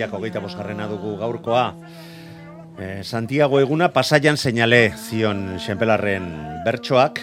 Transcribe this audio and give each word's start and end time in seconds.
Uztailak 0.00 0.16
hogeita 0.16 0.40
bosgarrena 0.40 0.86
dugu 0.88 1.10
gaurkoa. 1.20 1.74
Eh, 2.80 3.04
Santiago 3.04 3.58
eguna 3.60 3.90
pasaian 3.92 4.38
seinale 4.40 4.94
zion 4.96 5.58
Xenpelarren 5.60 6.24
bertsoak 6.64 7.20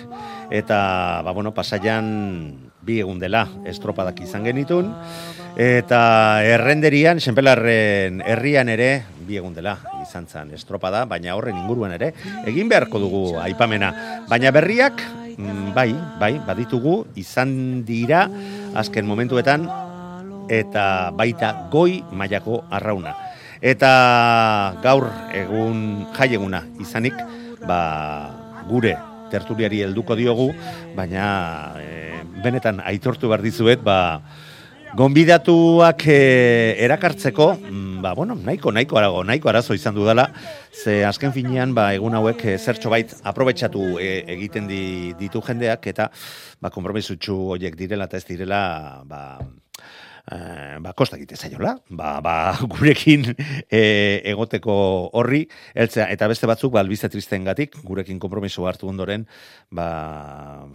eta 0.54 1.24
ba 1.26 1.34
bueno, 1.34 1.56
pasaian 1.58 2.54
bi 2.86 3.00
egun 3.02 3.18
dela 3.18 3.48
estropadak 3.66 4.22
izan 4.22 4.46
genitun 4.46 4.94
eta 5.58 6.46
errenderian 6.46 7.18
Xenpelarren 7.18 8.22
herrian 8.22 8.70
ere 8.70 9.08
bi 9.26 9.42
egun 9.42 9.58
dela 9.58 9.80
izan 10.06 10.30
zan 10.30 10.54
estropada, 10.54 11.08
baina 11.10 11.34
horren 11.34 11.58
inguruan 11.58 11.98
ere 11.98 12.14
egin 12.46 12.70
beharko 12.70 13.02
dugu 13.02 13.24
aipamena. 13.42 13.90
Baina 14.30 14.54
berriak 14.54 15.02
mm, 15.34 15.74
bai, 15.74 15.90
bai, 16.22 16.36
baditugu 16.46 17.08
izan 17.18 17.82
dira 17.90 18.28
azken 18.78 19.10
momentuetan 19.10 19.66
eta 20.50 21.12
baita 21.16 21.54
goi 21.72 22.04
mailako 22.12 22.64
arrauna. 22.72 23.16
Eta 23.62 23.92
gaur 24.84 25.08
egun 25.34 26.08
jai 26.14 26.34
eguna 26.38 26.62
izanik, 26.82 27.16
ba, 27.66 27.80
gure 28.70 28.94
tertuliari 29.32 29.82
helduko 29.84 30.16
diogu, 30.16 30.52
baina 30.96 31.26
e, 31.82 32.22
benetan 32.44 32.80
aitortu 32.86 33.32
behar 33.32 33.44
dizuet, 33.44 33.82
ba, 33.84 34.22
gonbidatuak 34.96 36.06
e, 36.08 36.20
erakartzeko, 36.86 37.50
mm, 37.60 38.02
ba, 38.02 38.14
bueno, 38.16 38.38
nahiko, 38.38 38.72
nahiko 38.72 38.98
arago, 39.02 39.24
nahiko 39.24 39.50
arazo 39.50 39.76
izan 39.76 39.96
dudala, 39.98 40.30
ze 40.72 41.04
azken 41.06 41.34
finean, 41.36 41.74
ba, 41.76 41.90
egun 41.98 42.16
hauek 42.16 42.46
e, 42.46 42.58
zertxo 42.58 42.94
bait 42.94 43.12
aprobetsatu 43.28 43.98
e, 44.00 44.24
egiten 44.38 44.70
di, 44.70 45.14
ditu 45.20 45.42
jendeak, 45.44 45.90
eta, 45.92 46.12
ba, 46.62 46.72
kompromisutxu 46.72 47.36
horiek 47.58 47.76
direla 47.76 48.08
eta 48.08 48.22
ez 48.22 48.26
direla, 48.30 48.62
ba, 49.06 49.40
eh, 50.32 50.78
ba, 50.84 50.94
kosta 50.94 51.18
egite 51.18 51.38
zaiola, 51.38 51.76
ba, 51.90 52.18
ba, 52.22 52.36
gurekin 52.74 53.26
eh, 53.70 54.22
egoteko 54.32 54.76
horri, 55.18 55.44
eltzea, 55.76 56.10
eta 56.14 56.30
beste 56.32 56.50
batzuk, 56.50 56.74
ba, 56.76 56.82
albizte 56.84 57.10
tristen 57.14 57.48
gatik, 57.48 57.78
gurekin 57.88 58.20
kompromiso 58.20 58.68
hartu 58.68 58.90
ondoren, 58.92 59.28
ba, 59.72 59.88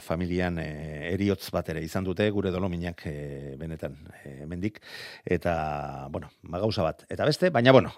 familian 0.05 0.61
eh, 0.62 1.12
eriotz 1.12 1.51
bat 1.55 1.69
ere 1.73 1.85
izan 1.85 2.07
dute, 2.09 2.29
gure 2.31 2.55
dolominak 2.55 3.07
eh, 3.11 3.57
benetan 3.61 3.99
eh, 4.23 4.43
mendik, 4.47 4.81
eta, 5.25 6.09
bueno, 6.11 6.33
ba, 6.43 6.62
gauza 6.62 6.87
bat, 6.87 7.07
eta 7.11 7.29
beste, 7.29 7.51
baina, 7.51 7.73
bueno, 7.73 7.93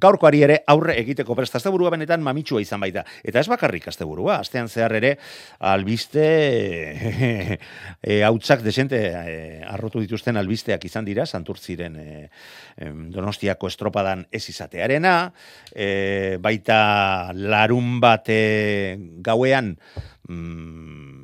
gaurkoari 0.00 0.42
ere 0.46 0.58
aurre 0.70 0.96
egiteko 1.00 1.36
presta 1.38 1.58
asteburua 1.60 1.92
benetan 1.94 2.22
mamitsua 2.24 2.62
izan 2.62 2.82
baita. 2.82 3.04
Eta 3.22 3.40
ez 3.40 3.48
bakarrik 3.50 3.88
asteburua, 3.90 4.38
astean 4.42 4.68
zehar 4.68 4.94
ere 4.98 5.14
albiste 5.60 6.24
e, 8.02 8.20
hautzak 8.26 8.64
desente 8.64 9.00
e, 9.10 9.36
arrotu 9.68 10.02
dituzten 10.04 10.38
albisteak 10.40 10.84
izan 10.88 11.06
dira, 11.06 11.26
santurtziren 11.26 11.98
e, 12.00 12.08
donostiako 13.14 13.70
estropadan 13.70 14.26
ez 14.32 14.44
izatearena, 14.50 15.16
e, 15.72 16.36
baita 16.42 17.32
larun 17.34 18.00
bate 18.02 18.40
gauean 19.24 19.74
mm, 20.28 21.23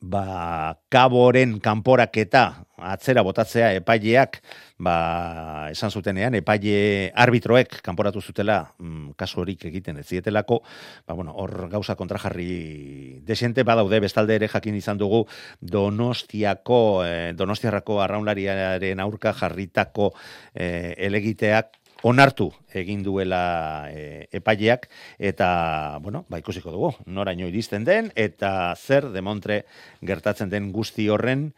ba, 0.00 0.80
kaboren 0.88 1.60
kanporaketa 1.60 2.64
atzera 2.80 3.20
botatzea 3.20 3.74
epaileak 3.76 4.38
ba, 4.80 5.68
esan 5.70 5.92
zutenean, 5.92 6.34
epaile 6.38 7.12
arbitroek 7.12 7.76
kanporatu 7.84 8.22
zutela 8.24 8.72
mm, 8.80 9.12
kasu 9.20 9.42
horik 9.42 9.66
egiten 9.68 10.00
ez 10.00 10.06
zietelako, 10.08 10.62
ba, 11.06 11.14
bueno, 11.14 11.34
hor 11.36 11.68
gauza 11.68 11.98
kontrajarri 12.00 13.20
desente 13.28 13.62
badaude 13.62 14.00
bestalde 14.00 14.38
ere 14.40 14.48
jakin 14.48 14.80
izan 14.80 14.98
dugu 14.98 15.26
Donostiako, 15.60 16.80
eh, 17.04 17.32
Donostiarrako 17.36 18.00
arraunlariaren 18.00 19.04
aurka 19.04 19.34
jarritako 19.36 20.14
eh, 20.54 20.94
elegiteak 20.96 21.79
onartu 22.02 22.50
egin 22.74 23.02
duela 23.04 23.88
e, 23.92 24.26
epaileak 24.32 24.88
eta 25.18 25.98
bueno, 26.02 26.24
ba 26.28 26.40
ikusiko 26.40 26.72
dugu 26.72 26.92
noraino 27.06 27.48
iristen 27.48 27.84
den 27.84 28.10
eta 28.16 28.74
zer 28.76 29.10
demontre 29.12 29.64
gertatzen 30.00 30.50
den 30.50 30.72
guzti 30.72 31.08
horren 31.08 31.50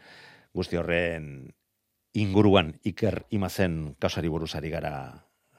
guzti 0.53 0.77
horren 0.77 1.53
inguruan 2.13 2.75
iker 2.85 3.23
imazen 3.31 3.95
kausari 3.99 4.29
buruzari 4.29 4.71
gara 4.71 4.95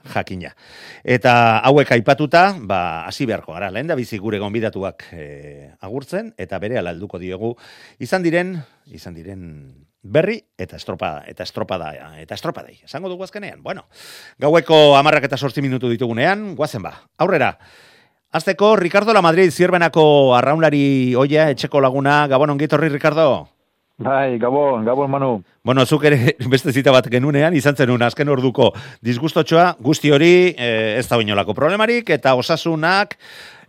jakina. 0.03 0.51
Eta 1.03 1.61
hauek 1.63 1.93
aipatuta, 1.95 2.43
ba, 2.59 3.05
hasi 3.07 3.25
beharko 3.25 3.55
gara, 3.55 3.71
lehen 3.71 3.87
da 3.87 3.95
bizi 3.95 4.19
gure 4.19 4.39
gonbidatuak 4.41 5.05
e, 5.15 5.25
agurtzen, 5.79 6.33
eta 6.37 6.59
bere 6.59 6.81
alduko 6.81 7.19
diogu, 7.21 7.53
izan 8.03 8.25
diren, 8.25 8.57
izan 8.91 9.15
diren 9.15 9.45
berri 10.03 10.41
eta 10.59 10.75
estropada, 10.75 11.23
eta 11.27 11.43
estropada, 11.43 11.93
eta 12.19 12.35
estropadei. 12.35 12.81
Esango 12.83 13.09
dugu 13.09 13.23
azkenean, 13.23 13.63
bueno, 13.63 13.87
gaueko 14.37 14.97
amarrak 14.99 15.25
eta 15.31 15.37
sortzi 15.39 15.63
minutu 15.63 15.89
ditugunean, 15.89 16.53
guazen 16.59 16.83
ba, 16.83 16.93
aurrera, 17.17 17.57
Azteko, 18.33 18.75
Ricardo 18.75 19.13
La 19.13 19.21
Madrid, 19.21 19.51
zierbenako 19.53 20.33
arraunlari 20.33 21.13
oia, 21.13 21.51
etxeko 21.53 21.77
laguna, 21.85 22.23
gabon 22.27 22.49
ongitorri, 22.49 22.89
Ricardo? 22.89 23.27
Bai, 24.01 24.39
gabon, 24.41 24.81
gabon, 24.83 25.11
Manu. 25.11 25.43
Bueno, 25.63 25.85
zuk 25.85 26.07
ere 26.09 26.33
beste 26.53 26.73
zita 26.73 26.89
bat 26.91 27.05
genunean, 27.13 27.53
izan 27.53 27.77
zenun 27.77 28.01
azken 28.01 28.33
orduko 28.33 28.71
disgustotxoa, 29.05 29.75
guzti 29.85 30.09
hori 30.09 30.33
eh, 30.57 30.97
ez 30.97 31.05
da 31.11 31.21
inolako 31.21 31.53
problemarik, 31.53 32.09
eta 32.09 32.33
osasunak 32.33 33.13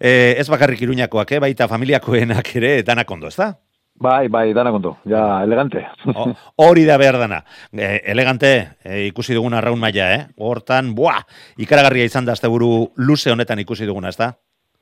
eh, 0.00 0.32
ez 0.40 0.48
bakarrik 0.48 0.80
iruñakoak, 0.80 1.36
eh, 1.36 1.42
baita 1.44 1.68
familiakoenak 1.68 2.56
ere 2.56 2.78
danak 2.82 3.10
ondo, 3.10 3.28
ez 3.28 3.36
da? 3.36 3.52
Bai, 3.94 4.26
bai, 4.28 4.52
dana 4.52 4.72
kontu, 4.74 4.96
ja, 5.06 5.42
elegante. 5.44 5.84
O- 6.14 6.32
Hori 6.66 6.82
da 6.84 6.96
behar 6.98 7.16
dana. 7.18 7.44
Eh, 7.72 8.00
elegante, 8.10 8.70
eh, 8.84 9.06
ikusi 9.06 9.34
duguna 9.34 9.58
arraun 9.58 9.78
maila, 9.78 10.08
eh? 10.16 10.24
Hortan, 10.36 10.94
buah, 10.96 11.20
ikaragarria 11.62 12.04
izan 12.10 12.26
da 12.26 12.32
asteburu 12.34 12.90
luze 12.96 13.30
honetan 13.30 13.62
ikusi 13.62 13.86
duguna, 13.86 14.10
ez 14.10 14.16
da? 14.18 14.32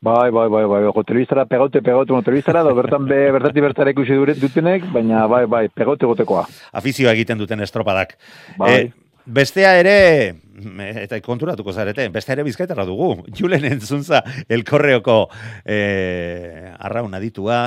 Bai, 0.03 0.31
bai, 0.35 0.49
bai, 0.51 0.65
bai, 0.67 0.81
go, 0.91 1.05
telebistara 1.07 1.45
pegote, 1.47 1.83
pegote, 1.83 2.11
no, 2.13 2.23
telebistara, 2.27 2.65
da 2.67 2.73
bertan 2.75 3.05
be, 3.07 3.21
bertati 3.37 3.61
bertara 3.63 3.93
ikusi 3.93 4.17
dutenek, 4.41 4.89
baina, 4.93 5.27
bai, 5.31 5.45
bai, 5.47 5.69
pegote 5.69 6.07
gotekoa. 6.09 6.47
Afizioa 6.73 7.13
egiten 7.13 7.39
duten 7.39 7.61
estropadak. 7.61 8.17
Bai. 8.59 8.73
Eh, 8.81 8.91
bestea 9.25 9.77
ere, 9.79 10.35
eta 11.05 11.21
konturatuko 11.23 11.71
zarete, 11.71 12.09
bestea 12.11 12.33
ere 12.35 12.43
bizkaitarra 12.49 12.83
dugu. 12.85 13.13
Julen 13.39 13.65
entzuntza 13.69 14.25
elkorreoko 14.49 15.29
eh, 15.65 16.73
arraun 16.81 17.15
aditua, 17.15 17.61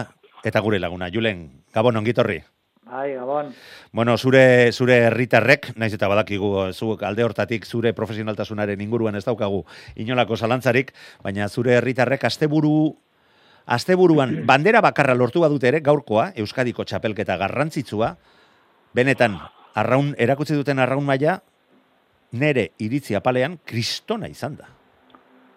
eta 0.45 0.61
gure 0.61 0.79
laguna. 0.79 1.09
Julen, 1.11 1.47
gabon 1.73 1.97
ongitorri. 1.97 2.43
Bai, 2.85 3.15
gabon. 3.15 3.49
Bueno, 3.91 4.13
zure 4.17 4.71
zure 4.71 4.99
herritarrek, 5.07 5.71
naiz 5.75 5.91
eta 5.97 6.07
badakigu 6.07 6.51
zuek 6.71 7.01
alde 7.03 7.25
hortatik 7.25 7.65
zure 7.65 7.95
profesionaltasunaren 7.97 8.81
inguruan 8.81 9.17
ez 9.17 9.23
daukagu 9.25 9.63
inolako 9.95 10.37
zalantzarik, 10.37 10.93
baina 11.25 11.49
zure 11.49 11.79
herritarrek 11.79 12.23
asteburu 12.29 12.93
asteburuan 13.65 14.37
bandera 14.51 14.83
bakarra 14.85 15.17
lortu 15.17 15.41
badute 15.41 15.67
ere 15.73 15.81
gaurkoa 15.81 16.31
Euskadiko 16.37 16.85
txapelketa 16.85 17.37
garrantzitsua 17.41 18.13
benetan 18.93 19.39
arraun 19.73 20.13
erakutsi 20.21 20.53
duten 20.53 20.79
arraun 20.79 21.03
maila 21.03 21.39
nere 22.37 22.69
iritzi 22.77 23.15
apalean 23.17 23.57
kristona 23.65 24.29
izan 24.29 24.61
da. 24.61 24.74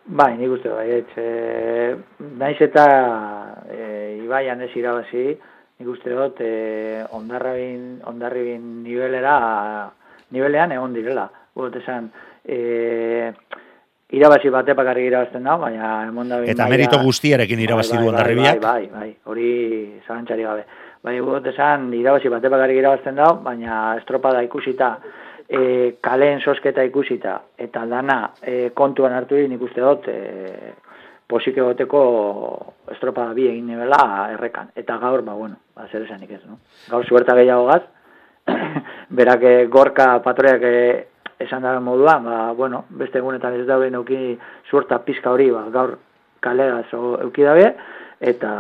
Bai, 0.09 0.39
nik 0.39 0.49
uste 0.49 0.71
bai, 0.73 1.03
e, 1.21 1.97
naiz 2.41 2.57
eta 2.65 2.85
e, 3.69 4.17
Ibaian 4.25 4.63
ez 4.65 4.71
irabazi, 4.81 5.35
nik 5.79 5.91
uste 5.93 6.15
dut 6.17 6.41
e, 6.41 7.05
ondarrabin, 7.13 7.99
ondarribin 8.09 8.63
nivelera, 8.87 9.35
nivelean 10.33 10.73
egon 10.79 10.97
direla. 10.97 11.27
Gurt 11.53 11.77
esan, 11.83 12.09
e, 12.41 13.29
irabazi 14.17 14.49
bate 14.49 14.73
bakarrik 14.79 15.11
irabazten 15.11 15.45
da, 15.45 15.59
baina 15.61 15.93
emonda 16.09 16.41
Eta 16.49 16.71
merito 16.73 17.03
guztiarekin 17.05 17.61
irabazi 17.69 17.93
bai, 17.93 18.01
du 18.01 18.07
bai, 18.07 18.13
ondarribiak. 18.15 18.65
Bai, 18.65 18.89
bai, 18.89 19.01
bai, 19.03 19.15
hori 19.29 19.51
zalantzari 20.07 20.49
gabe. 20.49 20.65
Bai, 21.05 21.19
gut 21.21 21.53
esan, 21.53 21.91
irabazi 21.93 22.33
bate 22.33 22.49
bakarrik 22.49 22.81
irabazten 22.81 23.21
da, 23.21 23.35
baina 23.45 23.83
estropada 24.01 24.41
ikusita, 24.49 24.95
e, 25.49 25.97
kaleen 26.01 26.41
sosketa 26.41 26.85
ikusita, 26.85 27.41
eta 27.59 27.87
dana 27.87 28.21
e, 28.43 28.71
kontuan 28.75 29.17
hartu 29.17 29.41
nik 29.49 29.63
uste 29.63 29.81
dut, 29.81 30.09
e, 30.09 30.75
posik 31.29 31.59
egoteko 31.61 32.01
estropada 32.95 33.35
bi 33.37 33.47
egin 33.51 33.69
nibela 33.69 34.01
errekan. 34.33 34.73
Eta 34.77 34.97
gaur, 35.03 35.23
ba, 35.27 35.37
bueno, 35.37 35.61
ba, 35.77 35.87
zer 35.93 36.07
esanik 36.07 36.33
ez, 36.33 36.43
no? 36.49 36.59
Gaur 36.89 37.05
zuerta 37.07 37.37
gehiago 37.37 37.67
gaz, 37.69 37.83
berak 39.21 39.45
eh, 39.45 39.67
gorka 39.69 40.09
patroiak 40.25 40.65
eh, 40.65 41.07
esan 41.45 41.63
dara 41.63 41.81
moduan, 41.85 42.25
ba, 42.25 42.39
bueno, 42.57 42.85
beste 42.89 43.21
egunetan 43.21 43.61
ez 43.61 43.67
dabe 43.69 43.91
neuki 43.93 44.39
zuerta 44.71 45.03
pizka 45.05 45.35
hori, 45.35 45.51
ba, 45.53 45.67
gaur 45.75 45.99
kalegaz 46.41 46.87
o, 46.97 47.19
euki 47.27 47.45
dabe, 47.45 47.75
eta 48.21 48.53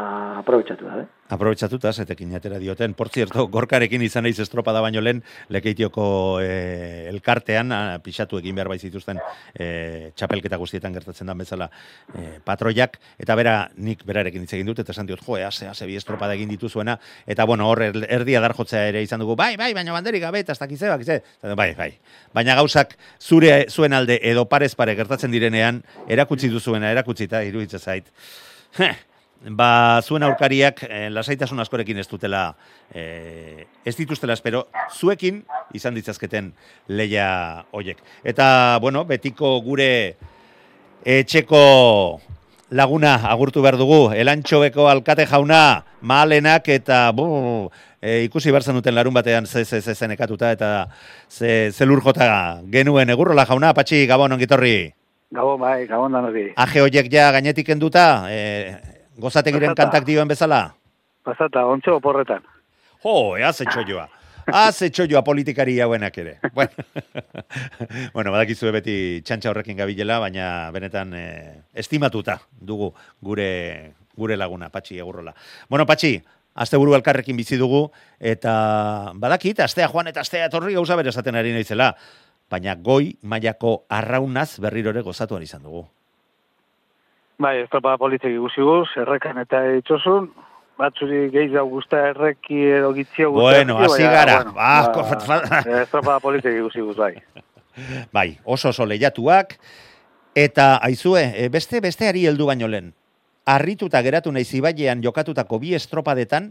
aprobetsatu 0.42 0.86
dabe. 0.86 1.08
Aprobetxatuta, 1.28 1.92
zetekin 1.92 2.34
atera 2.34 2.58
dioten. 2.58 2.94
Por 2.94 3.10
cierto, 3.12 3.46
gorkarekin 3.52 4.02
izan 4.02 4.24
naiz 4.24 4.38
estropada 4.40 4.80
baino 4.80 5.02
lehen, 5.04 5.20
lekeitioko 5.52 6.40
e, 6.40 7.08
elkartean, 7.10 7.72
a, 7.72 7.80
pixatu 8.04 8.38
egin 8.40 8.56
behar 8.56 8.70
baizituzten 8.72 9.20
e, 9.52 10.12
txapelketa 10.16 10.56
guztietan 10.56 10.94
gertatzen 10.96 11.28
da 11.28 11.34
bezala 11.36 11.68
e, 12.16 12.38
patroiak, 12.44 12.96
eta 13.20 13.36
bera, 13.36 13.56
nik 13.76 14.06
berarekin 14.08 14.46
hitz 14.46 14.54
egin 14.56 14.70
dut, 14.72 14.80
eta 14.80 14.94
esan 14.96 15.10
diot, 15.10 15.20
jo, 15.26 15.36
ase, 15.36 15.68
ase, 15.68 15.86
bi 15.88 15.98
estropada 16.00 16.32
egin 16.38 16.48
dituzuena, 16.48 16.96
eta 17.26 17.44
bueno, 17.44 17.68
hor 17.68 17.82
er- 17.90 18.06
erdia 18.08 18.40
darjotzea 18.40 18.86
ere 18.88 19.02
izan 19.04 19.20
dugu, 19.20 19.36
bai, 19.36 19.54
bai, 19.60 19.74
baina 19.76 19.92
banderik 19.92 20.24
gabe, 20.24 20.40
eta 20.46 20.56
ez 20.56 20.62
dakize, 20.62 20.88
Eta, 20.88 21.54
bai, 21.54 21.74
bai. 21.74 21.90
Baina 22.34 22.54
gauzak 22.58 22.96
zure 23.20 23.66
zuen 23.68 23.92
alde 23.92 24.18
edo 24.22 24.46
parez 24.48 24.74
pare 24.74 24.94
gertatzen 24.96 25.30
direnean, 25.30 25.82
erakutsi 26.08 26.48
duzuena, 26.48 26.90
erakutsita, 26.90 27.42
iruditzen 27.44 27.80
zait. 27.80 28.08
Heh, 28.78 28.94
ba, 29.46 30.00
zuen 30.02 30.22
aurkariak 30.26 30.82
eh, 30.88 31.08
lasaitasun 31.12 31.60
askorekin 31.62 31.98
ez 31.98 32.08
dutela 32.08 32.54
eh, 32.94 33.66
ez 33.84 33.94
dituztela 33.96 34.34
espero, 34.34 34.66
zuekin 34.94 35.44
izan 35.74 35.94
ditzazketen 35.94 36.52
leia 36.88 37.64
hoiek. 37.72 38.00
Eta, 38.24 38.78
bueno, 38.82 39.04
betiko 39.08 39.58
gure 39.64 40.16
etxeko 41.04 41.62
laguna 42.70 43.14
agurtu 43.30 43.62
behar 43.64 43.78
dugu, 43.80 44.10
elantxobeko 44.12 44.88
alkate 44.90 45.26
jauna, 45.26 45.84
malenak 46.02 46.68
eta 46.68 47.08
bu, 47.16 47.70
e, 48.02 48.24
ikusi 48.26 48.52
behar 48.52 48.66
zenuten 48.66 48.94
larun 48.94 49.14
batean 49.14 49.46
ze, 49.46 49.64
ze, 49.64 49.80
ze 49.80 49.94
zenekatuta 49.94 50.52
eta 50.52 50.88
ze, 51.28 51.70
ze 51.72 51.86
lur 51.86 52.02
jota 52.04 52.60
genuen 52.70 53.10
egurrola 53.10 53.46
jauna, 53.46 53.72
patxi, 53.74 54.04
gabon 54.06 54.32
ongitorri. 54.36 54.92
Gabon, 55.30 55.60
bai, 55.60 55.86
gabon 55.86 56.12
da 56.12 56.20
nori. 56.24 56.52
Aje 56.56 56.80
hoiek 56.80 57.10
ja 57.12 57.30
gainetik 57.32 57.66
kenduta, 57.66 58.28
e, 58.28 58.97
gozategiren 59.18 59.74
kantak 59.78 60.06
dioen 60.06 60.28
bezala? 60.30 60.62
Pasata, 61.26 61.66
ontxe 61.66 61.92
oporretan. 61.92 62.44
Jo, 63.02 63.36
ea 63.38 63.52
ze 63.52 63.66
txoioa. 63.68 64.06
Haze 64.48 64.88
txoioa 64.88 65.20
politikari 65.26 65.76
hauenak 65.80 66.16
ere. 66.18 66.38
Bueno, 66.54 66.70
bueno 68.14 68.32
badakizue 68.32 68.72
beti 68.72 68.96
txantxa 69.26 69.50
horrekin 69.50 69.76
gabilela, 69.76 70.18
baina 70.22 70.70
benetan 70.74 71.12
eh, 71.14 71.60
estimatuta 71.74 72.38
dugu 72.50 72.92
gure 73.20 73.48
gure 74.18 74.36
laguna, 74.36 74.70
Patxi 74.70 74.98
egurrola. 74.98 75.34
Bueno, 75.68 75.86
Patxi, 75.86 76.16
asteburu 76.58 76.96
elkarrekin 76.96 77.36
bizi 77.38 77.58
dugu, 77.60 77.84
eta 78.18 79.12
badakit, 79.14 79.60
astea 79.62 79.86
joan 79.92 80.10
eta 80.10 80.24
astea 80.26 80.48
etorri 80.48 80.74
gauza 80.74 80.96
bere 80.98 81.12
esaten 81.14 81.38
ari 81.38 81.52
naizela. 81.54 81.92
Baina 82.50 82.74
goi 82.74 83.12
mailako 83.22 83.84
arraunaz 83.92 84.58
berriro 84.58 84.90
ere 84.90 85.04
gozatu 85.06 85.38
izan 85.44 85.62
dugu. 85.62 85.84
Bai, 87.38 87.60
estropa 87.62 87.92
politik 88.02 88.32
ikusi 88.34 88.64
guz, 88.66 88.88
errekan 88.98 89.36
eta 89.38 89.60
itxosun, 89.78 90.24
batzuri 90.80 91.28
gehiago 91.30 91.68
guzta 91.70 92.00
erreki 92.08 92.64
edo 92.80 92.88
gitzio 92.96 93.28
guzta. 93.30 93.44
Bueno, 93.44 93.76
hasi 93.78 94.02
gara. 94.02 94.40
Ah, 94.56 94.88
ba, 94.90 95.38
estropa 95.84 96.16
politik 96.24 96.56
ikusi 96.58 96.82
guz, 96.82 96.96
bai. 96.98 97.14
Bai, 98.16 98.32
oso 98.42 98.72
oso 98.72 98.82
lehiatuak, 98.90 99.54
eta 100.34 100.80
aizue, 100.82 101.22
e, 101.38 101.46
beste 101.46 101.78
besteari 101.78 102.24
heldu 102.26 102.48
baino 102.50 102.66
lehen. 102.66 102.90
Arrituta 103.46 104.02
geratu 104.02 104.34
nahi 104.34 104.42
zibailean 104.42 104.98
jokatutako 105.04 105.60
bi 105.62 105.76
estropadetan, 105.78 106.50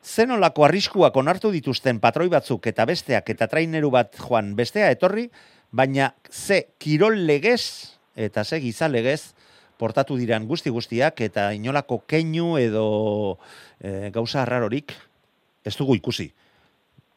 zenolako 0.00 0.64
arriskuak 0.64 1.16
onartu 1.20 1.52
dituzten 1.52 2.00
patroi 2.00 2.30
batzuk 2.32 2.64
eta 2.72 2.88
besteak 2.88 3.28
eta 3.28 3.52
traineru 3.52 3.92
bat 3.92 4.16
joan 4.16 4.54
bestea 4.56 4.88
etorri, 4.96 5.28
baina 5.70 6.14
ze 6.32 6.62
kirol 6.80 7.26
legez 7.28 7.92
eta 8.16 8.44
ze 8.44 8.64
giza 8.64 8.88
legez 8.88 9.34
portatu 9.78 10.16
diran 10.16 10.46
guzti 10.46 10.70
guztiak 10.70 11.20
eta 11.26 11.48
inolako 11.56 12.02
keinu 12.06 12.56
edo 12.58 13.38
e, 13.80 14.10
gauza 14.14 14.42
arrarorik 14.42 14.92
ez 15.64 15.76
dugu 15.76 15.96
ikusi. 15.96 16.28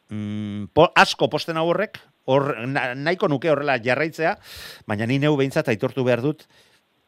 Mm, 0.09 0.69
po, 0.73 0.87
asko 0.95 1.27
posten 1.29 1.57
horrek, 1.59 1.99
hor, 2.25 2.53
na, 2.67 2.93
nahiko 2.95 3.27
nuke 3.27 3.49
horrela 3.51 3.75
jarraitzea, 3.83 4.37
baina 4.87 5.05
ni 5.05 5.19
neu 5.19 5.35
behintzat 5.35 5.67
aitortu 5.67 6.05
behar 6.07 6.21
dut, 6.23 6.45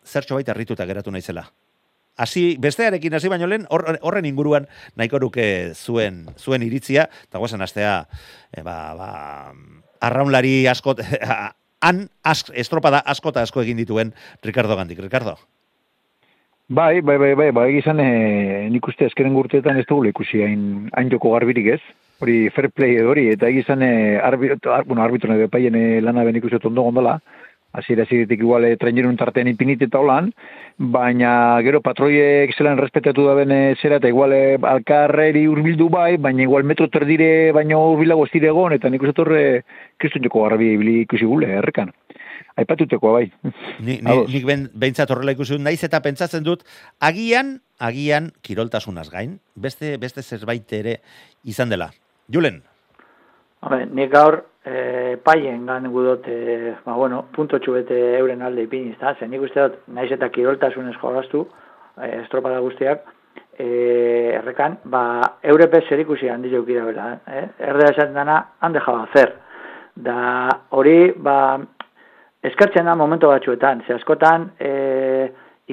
zertxo 0.06 0.36
baita 0.36 0.51
harrituta 0.51 0.86
geratu 0.86 1.12
naizela. 1.12 1.46
Hasi 2.19 2.57
bestearekin 2.60 3.13
hasi 3.16 3.30
baino 3.31 3.48
lehen 3.48 3.63
hor- 3.72 3.95
horren 4.04 4.25
inguruan 4.28 4.68
nahiko 5.00 5.22
nuke 5.24 5.72
zuen 5.74 6.25
zuen 6.36 6.66
iritzia 6.66 7.07
eta 7.30 7.40
guazen 7.40 7.62
astea 7.63 7.94
e, 8.52 8.62
ba, 8.62 8.75
ba, 9.00 9.10
arraunlari 10.04 10.68
asko 10.68 10.98
han 11.81 12.10
ask, 12.24 12.52
estropada 12.54 13.02
asko 13.06 13.34
eta 13.34 13.46
asko 13.46 13.64
egin 13.64 13.78
dituen 13.78 14.14
Ricardo 14.44 14.76
Gandik. 14.76 15.00
Ricardo. 15.00 15.38
Bai, 16.70 17.02
bai, 17.02 17.18
bai, 17.18 17.34
bai, 17.34 17.50
bai, 17.50 17.70
izan, 17.80 17.98
e, 17.98 18.68
nik 18.70 18.86
uste 18.92 19.08
azkeren 19.10 19.34
gurteetan 19.34 19.80
ez 19.80 19.88
dugula 19.90 20.12
ikusi 20.12 20.44
hain, 20.46 20.62
hain 20.94 21.10
joko 21.10 21.31
garbirik 21.34 21.72
ez. 21.74 21.80
Hori 22.22 22.52
fair 22.54 22.68
play 22.70 23.00
edo 23.00 23.10
hori, 23.10 23.24
eta 23.34 23.48
egizan, 23.50 23.81
e, 23.81 24.20
arbitro, 24.22 24.76
ar, 24.76 24.86
bueno, 24.86 25.02
arbitro 25.02 25.34
edo 25.34 25.48
epaien 25.48 25.74
e, 25.80 26.02
lana 26.06 26.28
ben 26.28 26.38
ikusi 26.38 26.60
ondo 26.62 26.84
gondola, 26.86 27.16
hasiera 27.71 28.04
hasieratik 28.04 28.39
igual 28.39 28.66
e, 28.66 28.75
trainerun 28.77 29.18
tartean 29.18 29.48
infinit 29.51 29.81
eta 29.86 30.00
holan, 30.00 30.31
baina 30.77 31.31
gero 31.66 31.81
patroiek 31.86 32.54
zelan 32.57 32.80
respetatu 32.81 33.27
da 33.27 33.36
bene 33.38 33.60
zera, 33.81 34.00
eta 34.01 34.10
igual 34.10 34.33
e, 34.33 34.57
alkarreri 34.71 35.45
urbildu 35.48 35.89
bai, 35.94 36.18
baina 36.18 36.44
igual 36.44 36.63
metro 36.63 36.89
terdire, 36.89 37.51
baino 37.56 37.81
urbilago 37.94 38.25
ez 38.25 38.33
dire 38.33 38.50
egon, 38.54 38.74
eta 38.74 38.89
nik 38.89 39.06
uste 39.06 39.18
torre 39.21 39.44
kristun 39.98 40.25
joko 40.25 40.48
garbi 40.48 40.74
ibili 40.74 41.01
ikusi 41.06 41.30
gule, 41.30 41.51
errekan. 41.62 41.94
Aipatutekoa 42.60 43.13
bai. 43.13 43.27
Ni, 43.80 43.99
ni, 44.04 44.16
nik 44.33 44.47
ben, 44.47 44.66
behintzat 44.76 45.11
horrela 45.14 45.35
ikusi 45.35 45.56
dut, 45.56 45.64
naiz 45.64 45.80
eta 45.85 46.02
pentsatzen 46.04 46.44
dut, 46.44 46.66
agian, 46.99 47.59
agian, 47.80 48.33
kiroltasunaz 48.44 49.07
gain, 49.14 49.38
beste, 49.56 49.95
beste 50.02 50.26
zerbait 50.26 50.73
ere 50.76 50.99
izan 51.47 51.71
dela. 51.71 51.94
Julen, 52.30 52.59
Hombre, 53.59 53.85
nik 53.92 54.11
gaur 54.14 54.40
e, 54.69 55.18
paien 55.23 55.66
gan 55.66 55.88
gudot, 55.92 56.28
e, 56.28 56.76
ba, 56.85 56.94
bueno, 56.94 57.23
punto 57.35 57.59
txubete 57.59 57.97
euren 58.19 58.44
alde 58.45 58.68
ipiniz, 58.68 58.97
da? 59.02 59.16
Zer 59.18 59.30
nik 59.31 59.42
uste 59.47 59.64
dut, 59.64 59.80
naiz 59.95 60.09
eta 60.14 60.30
kiroltasunez 60.33 60.95
jolaztu, 61.02 61.45
e, 61.97 62.11
estropada 62.21 62.61
guztiak, 62.64 63.07
e, 63.57 63.68
errekan, 64.38 64.78
ba, 64.94 65.04
eurepez 65.54 65.85
zer 65.88 66.04
ikusi 66.06 66.30
handi 66.30 66.54
jaukira 66.54 66.85
bela, 66.85 67.09
eh? 67.28 67.45
Erdea 67.71 67.95
esaten 67.95 68.16
dana, 68.18 68.40
hande 68.61 68.83
jaba 68.85 69.07
zer. 69.16 69.35
Da, 69.95 70.21
hori, 70.78 71.11
ba, 71.18 71.57
eskertzen 72.45 72.88
da 72.88 72.95
momento 72.95 73.33
batzuetan, 73.33 73.83
ze 73.88 73.97
askotan, 73.97 74.52
e, 74.59 74.71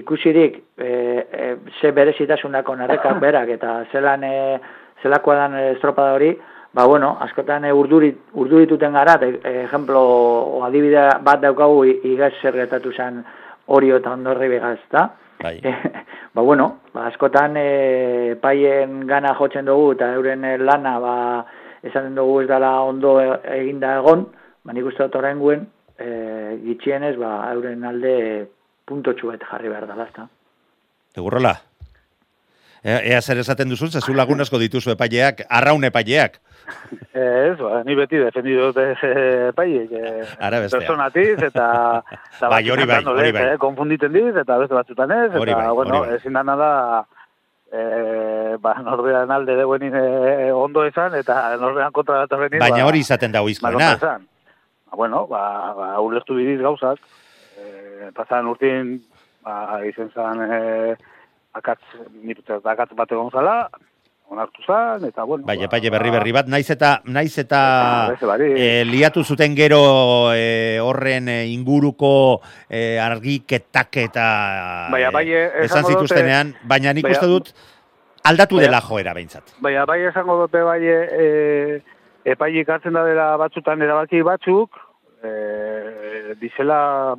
ikusirik, 0.00 0.62
e, 0.76 0.88
e, 0.88 1.54
ze 1.80 1.92
berezitasunako 1.92 2.80
narrekak 2.80 3.20
berak, 3.26 3.52
eta 3.60 3.78
zelan, 3.92 4.24
e, 4.24 4.60
zelakoa 5.02 5.42
dan 5.44 5.58
estropada 5.70 6.16
hori, 6.16 6.32
ba, 6.76 6.85
bueno, 6.85 7.16
askotan 7.25 7.64
e, 7.64 7.73
urduri, 7.73 8.11
urdurituten 8.37 8.92
gara, 8.92 9.14
eta, 9.16 9.49
e, 9.49 9.62
ejemplo, 9.64 10.00
o 10.00 10.61
bat 11.25 11.40
daukagu 11.40 11.85
igaz 11.87 12.35
zer 12.42 12.52
gertatu 12.52 12.92
zen 12.92 13.23
hori 13.66 13.90
eta 13.90 14.12
ondorri 14.12 14.49
begaz, 14.49 14.78
da? 14.92 15.09
bai. 15.42 15.61
ba, 16.35 16.42
bueno, 16.42 16.80
ba, 16.92 17.06
askotan 17.06 17.56
e, 17.56 18.37
paien 18.42 19.06
gana 19.06 19.33
jotzen 19.35 19.64
dugu 19.64 19.95
eta 19.95 20.12
euren 20.18 20.45
e, 20.45 20.59
lana 20.59 20.99
ba, 21.00 21.14
esaten 21.83 22.14
dugu 22.14 22.42
ez 22.42 22.49
dela 22.50 22.83
ondo 22.85 23.16
e- 23.23 23.40
eginda 23.56 23.97
egon, 24.02 24.26
ba, 24.62 24.76
nik 24.76 24.90
uste 24.92 25.06
dut 25.06 25.16
orain 25.16 25.40
guen, 25.40 25.64
e, 25.97 26.59
gitxienez, 26.66 27.16
ba, 27.16 27.38
euren 27.54 27.88
alde 27.88 28.12
punto 28.85 29.16
txuet 29.16 29.49
jarri 29.49 29.73
behar 29.73 29.88
dela, 29.88 30.11
ezta? 30.11 30.28
Egurrola. 31.16 31.56
Ea, 32.86 33.18
zer 33.20 33.40
esaten 33.42 33.72
duzun, 33.72 33.90
zezu 33.90 34.14
lagun 34.14 34.40
asko 34.44 34.60
dituzu 34.62 34.92
epaileak, 34.92 35.40
arraun 35.50 35.82
epaileak. 35.88 36.36
Ez, 37.10 37.56
ba, 37.58 37.80
ni 37.86 37.96
beti 37.98 38.20
defendido 38.22 38.68
dute 38.70 38.84
e, 39.02 39.50
paiek, 39.58 39.90
e, 39.90 40.12
Ara 40.38 40.60
bestea. 40.62 40.78
personatiz, 40.78 41.34
eta... 41.48 41.66
eta 42.36 42.50
Bai, 42.52 42.62
hori 42.70 42.86
bai, 42.86 43.00
hori 43.10 43.32
bai. 43.34 43.42
Eh, 43.54 43.56
konfunditen 43.62 44.14
diz, 44.14 44.30
eta 44.42 44.58
beste 44.62 44.78
batzutan 44.78 45.14
ez, 45.16 45.32
eta, 45.32 45.40
Hori 45.42 45.56
bai, 45.58 45.66
bueno, 45.74 46.04
bai. 46.04 46.14
ezin 46.20 46.38
dana 46.38 46.56
da, 46.60 46.70
e, 47.72 47.82
ba, 48.62 48.76
norbean 48.86 49.34
alde 49.34 49.58
deuen 49.58 49.88
e, 49.90 50.04
ondo 50.54 50.86
esan, 50.86 51.18
eta 51.18 51.56
norbean 51.58 51.90
kontra 51.96 52.22
datorrenin, 52.22 52.62
Baina 52.62 52.84
ba, 52.84 52.86
hori 52.92 53.02
izaten 53.02 53.34
da 53.34 53.42
esan. 53.50 54.28
Ba, 54.86 54.94
bueno, 54.94 55.26
ba, 55.26 55.74
ba, 55.74 55.90
ulertu 56.06 56.38
bidiz 56.38 56.60
gauzak, 56.62 57.02
e, 57.58 57.66
e, 57.66 58.12
pasan 58.14 58.46
urtin, 58.46 58.96
ba, 59.42 59.82
izen 59.90 60.14
zan, 60.14 60.46
e, 60.46 60.96
akatz, 61.56 61.82
nirutaz, 62.22 62.62
akatz 62.64 62.92
bat 62.98 63.12
egon 63.12 63.30
zala, 63.32 63.68
onartu 64.28 64.62
zan, 64.66 65.04
eta 65.06 65.22
bueno. 65.25 65.46
Bai, 65.46 65.56
ba, 65.60 65.68
epaile 65.68 65.90
berri 65.94 66.10
berri 66.10 66.32
bat, 66.34 66.48
naiz 66.50 66.66
eta 66.75 66.96
naiz 67.04 67.36
eta 67.38 67.60
eh, 68.42 68.82
liatu 68.88 69.22
zuten 69.25 69.54
gero 69.54 70.32
eh, 70.34 70.78
horren 70.82 71.28
eh, 71.30 71.44
inguruko 71.52 72.40
eh, 72.68 72.98
argiketak 73.00 74.00
eta 74.02 74.26
bai, 74.90 75.30
eh, 75.30 75.46
esan 75.68 75.86
zituztenean, 75.86 76.54
baina 76.66 76.92
nik 76.92 77.06
Baina- 77.06 77.18
uste 77.20 77.30
dut 77.30 77.52
aldatu 78.26 78.56
Baina- 78.58 78.66
dela 78.66 78.80
joera 78.82 79.14
behintzat. 79.14 79.54
Baina 79.62 79.84
bai 79.86 80.00
esango 80.10 80.40
dute 80.42 80.62
bai 80.66 80.80
e, 80.82 81.80
epailik 82.26 82.68
hartzen 82.68 82.98
da 82.98 83.04
dela 83.06 83.36
batzutan 83.38 83.82
erabaki 83.86 84.22
batzuk, 84.26 84.75
e, 85.22 86.34
dizela 86.40 87.14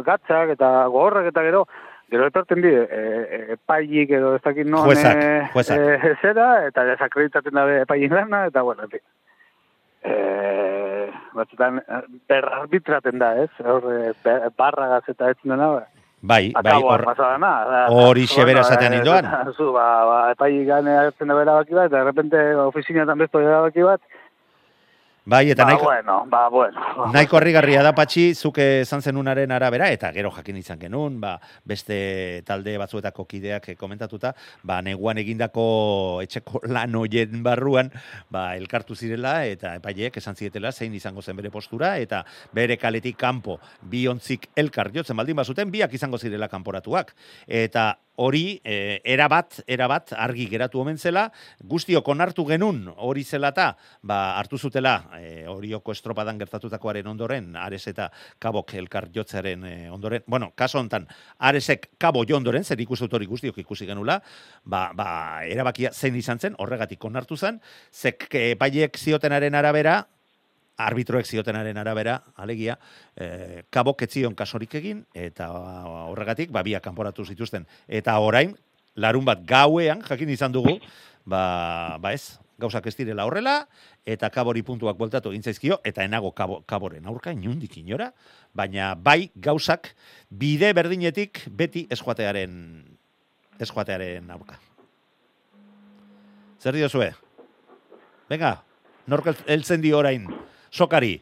gatzak 0.00 0.54
eta 0.56 0.70
gogorrak 0.88 1.28
eta 1.28 1.44
gero, 1.44 1.66
gero 2.10 2.26
etorten 2.30 2.62
di, 2.62 2.70
e, 2.70 2.86
e, 2.86 3.38
epailik 3.56 4.10
edo 4.18 4.34
ez 4.36 4.42
dakit 4.42 4.66
non 4.66 4.86
Juezak, 4.86 5.16
e, 5.16 5.48
juezak. 5.52 5.78
e, 5.78 6.14
zera, 6.22 6.66
eta 6.68 6.84
desakreditaten 6.84 7.54
dabe 7.54 7.80
epailik 7.82 8.12
lana, 8.12 8.46
eta 8.46 8.62
bueno, 8.62 8.84
en 8.86 8.90
fin. 8.90 9.04
E, 10.06 11.10
batzutan 11.34 11.82
berarbitraten 12.28 13.18
da, 13.18 13.34
ez? 13.42 13.50
Hor, 13.64 13.90
e, 13.92 14.12
be- 14.24 14.40
barragaz 14.56 15.04
eta 15.08 15.30
ez 15.34 15.38
dena, 15.42 15.68
ba. 15.74 15.86
Bai, 16.26 16.50
bai, 16.64 16.78
hor, 16.82 17.04
hori 17.92 18.24
xebera 18.26 18.62
esatean 18.64 18.94
indoan. 18.96 19.26
Zu, 19.56 19.68
ba, 19.74 19.86
ba, 20.08 20.20
epai 20.32 20.64
gane 20.66 20.94
hartzen 20.96 21.28
da 21.30 21.36
erabaki 21.42 21.76
bat, 21.76 21.90
eta 21.90 21.98
de 21.98 22.04
repente 22.08 22.40
ofizinatan 22.64 23.18
besto 23.18 23.42
erabaki 23.42 23.84
bat, 23.86 24.00
bai, 25.26 25.50
eta 25.50 25.64
ba, 25.64 25.72
nahiko, 25.72 25.84
bueno, 25.90 26.16
ba, 26.30 26.48
bueno. 26.48 27.06
Nahiko 27.12 27.36
harrigarria 27.36 27.82
da 27.82 27.92
patxi, 27.96 28.30
zuke 28.34 28.82
esan 28.84 29.02
zenunaren 29.02 29.52
arabera, 29.52 29.90
eta 29.92 30.12
gero 30.14 30.30
jakin 30.30 30.60
izan 30.60 30.78
genuen, 30.80 31.18
ba, 31.20 31.34
beste 31.66 31.98
talde 32.46 32.76
batzuetako 32.78 33.26
kideak 33.26 33.68
eh, 33.72 33.76
komentatuta, 33.76 34.32
ba, 34.62 34.78
neguan 34.86 35.18
egindako 35.18 35.66
etxeko 36.24 36.62
lan 36.76 36.94
hoien 36.94 37.42
barruan, 37.44 37.90
ba, 38.30 38.48
elkartu 38.56 38.96
zirela, 38.96 39.40
eta 39.50 39.74
epaileek 39.82 40.16
esan 40.22 40.38
zietela 40.38 40.72
zein 40.72 40.94
izango 40.94 41.22
zen 41.22 41.36
bere 41.36 41.50
postura, 41.50 41.96
eta 41.98 42.22
bere 42.54 42.78
kaletik 42.80 43.18
kanpo 43.20 43.58
bi 43.82 44.06
ontzik 44.08 44.48
elkar 44.56 44.94
jotzen 44.94 45.18
baldin 45.18 45.42
bazuten, 45.42 45.74
biak 45.74 45.92
izango 45.98 46.22
zirela 46.22 46.48
kanporatuak. 46.48 47.12
Eta 47.46 47.90
hori, 48.16 48.60
e, 48.64 49.00
erabat, 49.04 49.60
erabat, 49.66 50.12
argi 50.16 50.46
geratu 50.50 50.80
omen 50.80 50.98
zela, 50.98 51.26
guztiok 51.60 52.08
onartu 52.08 52.46
genun 52.48 52.86
hori 52.96 53.24
zelata, 53.24 53.70
ba, 54.02 54.38
hartu 54.38 54.58
zutela, 54.58 54.96
e, 55.20 55.44
horioko 55.50 55.92
estropadan 55.92 56.38
gertatutakoaren 56.40 57.06
ondoren, 57.06 57.52
Ares 57.56 57.84
eta 57.92 58.10
Kabok 58.42 58.74
elkar 58.80 59.08
jotzearen 59.14 59.64
e, 59.64 59.74
ondoren, 59.90 60.24
bueno, 60.26 60.52
kaso 60.56 60.80
hontan, 60.80 61.06
Aresek 61.38 61.90
Kabo 61.98 62.24
jo 62.28 62.36
ondoren, 62.36 62.64
zer 62.64 62.80
ikustut 62.80 63.12
hori 63.12 63.28
guztiok 63.28 63.58
ikusi 63.62 63.86
genula, 63.86 64.20
ba, 64.64 64.90
ba, 64.96 65.08
erabakia 65.46 65.92
zein 65.92 66.16
izan 66.16 66.40
zen, 66.40 66.56
horregatik 66.58 67.04
onartu 67.04 67.36
zen, 67.36 67.60
zek 67.92 68.28
epaileek 68.32 68.96
ziotenaren 68.98 69.54
arabera, 69.54 70.02
arbitroek 70.76 71.26
ziotenaren 71.26 71.76
arabera, 71.80 72.22
alegia, 72.36 72.78
eh, 73.16 73.64
kabok 73.70 74.02
etzion 74.02 74.34
kasorik 74.34 74.74
egin, 74.74 75.04
eta 75.14 75.48
horregatik, 76.10 76.50
ba, 76.52 76.62
biak 76.62 76.84
kanporatu 76.84 77.24
zituzten. 77.24 77.66
Eta 77.88 78.18
orain, 78.20 78.54
larun 78.94 79.24
bat 79.24 79.44
gauean, 79.46 80.02
jakin 80.02 80.28
izan 80.28 80.52
dugu, 80.52 80.78
ba, 81.24 81.96
ba 82.00 82.12
ez, 82.12 82.38
gauzak 82.58 82.86
ez 82.88 82.96
direla 82.96 83.26
horrela, 83.28 83.66
eta 84.06 84.30
kabori 84.32 84.62
puntuak 84.64 84.96
voltatu 84.98 85.32
egin 85.32 85.44
zaizkio, 85.44 85.80
eta 85.84 86.04
enago 86.04 86.32
kabo, 86.32 86.62
kaboren 86.68 87.06
aurka, 87.06 87.32
inundik 87.32 87.76
inora, 87.80 88.12
baina 88.56 88.94
bai 88.94 89.30
gauzak 89.34 89.94
bide 90.30 90.72
berdinetik 90.76 91.44
beti 91.52 91.86
eskuatearen 91.90 92.84
eskuatearen 93.60 94.30
aurka. 94.30 94.58
Zer 96.60 96.76
diozue? 96.76 97.12
Venga, 98.28 98.64
nork 99.06 99.28
el- 99.30 99.44
heltzen 99.46 99.80
di 99.80 99.92
orain, 99.92 100.26
sokari. 100.76 101.14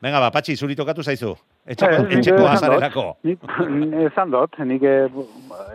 Venga, 0.00 0.20
ba, 0.22 0.30
patxi, 0.30 0.54
zuri 0.56 0.76
tokatu 0.78 1.02
zaizu. 1.02 1.32
Etxeko, 1.66 2.04
Eh, 2.06 2.18
etxeko 2.20 2.46
azarerako. 2.48 3.04
Nik, 3.26 3.42
esan 4.06 4.30
dut, 4.30 4.54
nik 4.64 4.82
eh, 4.86 5.08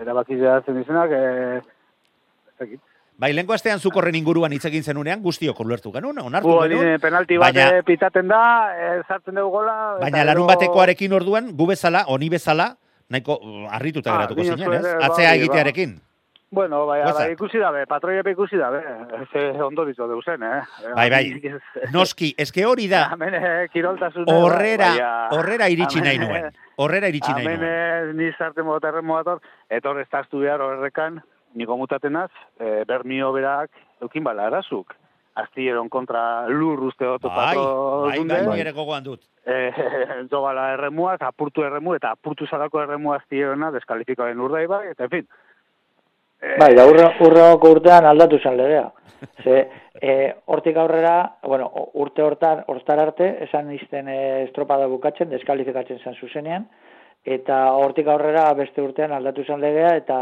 erabaki 0.01 0.38
zehatzen 0.39 0.79
izenak, 0.82 1.12
eh, 1.12 1.60
dakit. 2.60 2.79
Bai, 3.20 3.29
lehenko 3.34 3.53
astean 3.53 3.79
zuk 3.79 3.96
horren 4.00 4.15
inguruan 4.17 4.51
hitz 4.55 4.63
egin 4.65 4.82
zenunean 4.84 5.22
guztiok 5.22 5.60
ulertu 5.62 5.91
genuen, 5.93 6.17
onartu 6.24 6.50
Gu, 6.50 6.62
genuen. 6.63 7.00
penalti 7.03 7.38
bat 7.38 7.53
baina- 7.53 7.75
eh, 7.77 7.84
pitaten 7.86 8.27
da, 8.32 8.39
sartzen 9.08 9.36
dugu 9.36 9.51
gola. 9.60 9.98
Baina 10.01 10.24
larun 10.25 10.48
batekoarekin 10.48 11.13
orduan, 11.13 11.51
gu 11.55 11.67
bezala, 11.67 12.05
oni 12.08 12.29
bezala, 12.29 12.72
nahiko 13.10 13.38
uh, 13.38 13.67
harrituta 13.70 14.10
Ah, 14.10 14.17
geratuko 14.17 14.43
zinen, 14.43 14.74
ez? 14.79 14.86
Atzea 15.03 15.29
bai, 15.29 15.38
egitearekin. 15.39 16.00
Bueno, 16.53 16.86
bai, 16.86 17.01
bai, 17.01 17.31
ikusi 17.33 17.57
dabe, 17.57 17.88
patroiepe 17.89 18.36
ikusi 18.36 18.60
dabe. 18.62 18.79
Ez 19.24 19.62
ondo 19.65 19.86
ditu 19.88 20.05
deusen, 20.05 20.43
eh? 20.45 20.60
Bai, 20.93 21.07
bai. 21.10 21.24
Noski, 21.95 22.29
eske 22.38 22.65
hori 22.69 22.86
da, 22.91 23.07
Hemen 23.15 23.33
eh, 23.39 23.69
horrera, 24.29 24.91
horrera 25.33 25.69
iritsi 25.74 26.03
nahi 26.03 26.19
Hemen, 26.19 26.29
nuen. 26.29 26.60
Horrera 26.77 27.10
iritsi 27.10 27.31
nahi 27.31 27.48
Hemen 27.48 27.63
nuen. 27.63 27.72
eh, 27.72 28.13
ni 28.19 28.31
sartzen 28.38 28.67
mota 28.67 28.91
erremo 28.93 29.17
dator, 29.17 29.41
etor 29.69 30.01
ez 30.03 30.07
taztu 30.12 30.43
behar 30.43 30.62
horrekan, 30.62 31.24
niko 31.57 31.77
mutatenaz, 31.77 32.29
eh, 32.60 32.83
bermio 32.86 33.31
berak 33.33 33.72
eukin 34.05 34.24
bala 34.24 34.45
arazuk. 34.51 34.93
Astilleron 35.33 35.89
kontra 35.89 36.45
lur 36.48 36.83
uste 36.86 37.07
dut 37.10 37.24
Bai, 37.24 37.55
bai, 37.55 38.19
bai, 38.29 38.41
ni 38.45 38.62
ere 38.62 38.75
gogoan 38.77 39.01
dut. 39.03 39.24
Eh, 39.50 39.72
jo 40.31 40.43
bala 40.43 40.67
erremua, 40.75 41.15
eta 41.17 41.33
apurtu 41.33 41.65
erremu, 41.65 41.95
eta 41.98 42.13
apurtu 42.13 42.45
zarako 42.45 42.83
erremu 42.83 43.15
astillerona 43.17 43.72
deskalifikoaren 43.74 44.39
urdai 44.39 44.67
bai, 44.67 44.83
eta 44.93 45.10
en 45.10 45.15
fin. 45.15 45.27
Eh, 46.44 46.58
Bai, 46.60 46.74
da 46.76 46.86
urre, 46.90 47.08
urreko 47.24 47.72
urtean 47.78 48.06
aldatu 48.10 48.40
zen 48.44 48.58
legea. 48.60 48.90
Ze, 49.44 49.60
e, 49.96 50.16
hortik 50.52 50.78
aurrera, 50.78 51.16
bueno, 51.48 51.70
urte 52.04 52.24
hortan, 52.26 52.66
hortar 52.68 53.00
arte, 53.00 53.30
esan 53.46 53.72
izten 53.72 54.10
e, 54.12 54.18
estropada 54.44 54.90
bukatzen, 54.92 55.32
deskalifikatzen 55.32 56.04
zen 56.04 56.20
zuzenean, 56.20 56.68
eta 57.24 57.62
hortik 57.80 58.12
aurrera 58.12 58.50
beste 58.60 58.84
urtean 58.84 59.16
aldatu 59.16 59.48
zen 59.48 59.64
legea, 59.64 59.96
eta 60.02 60.20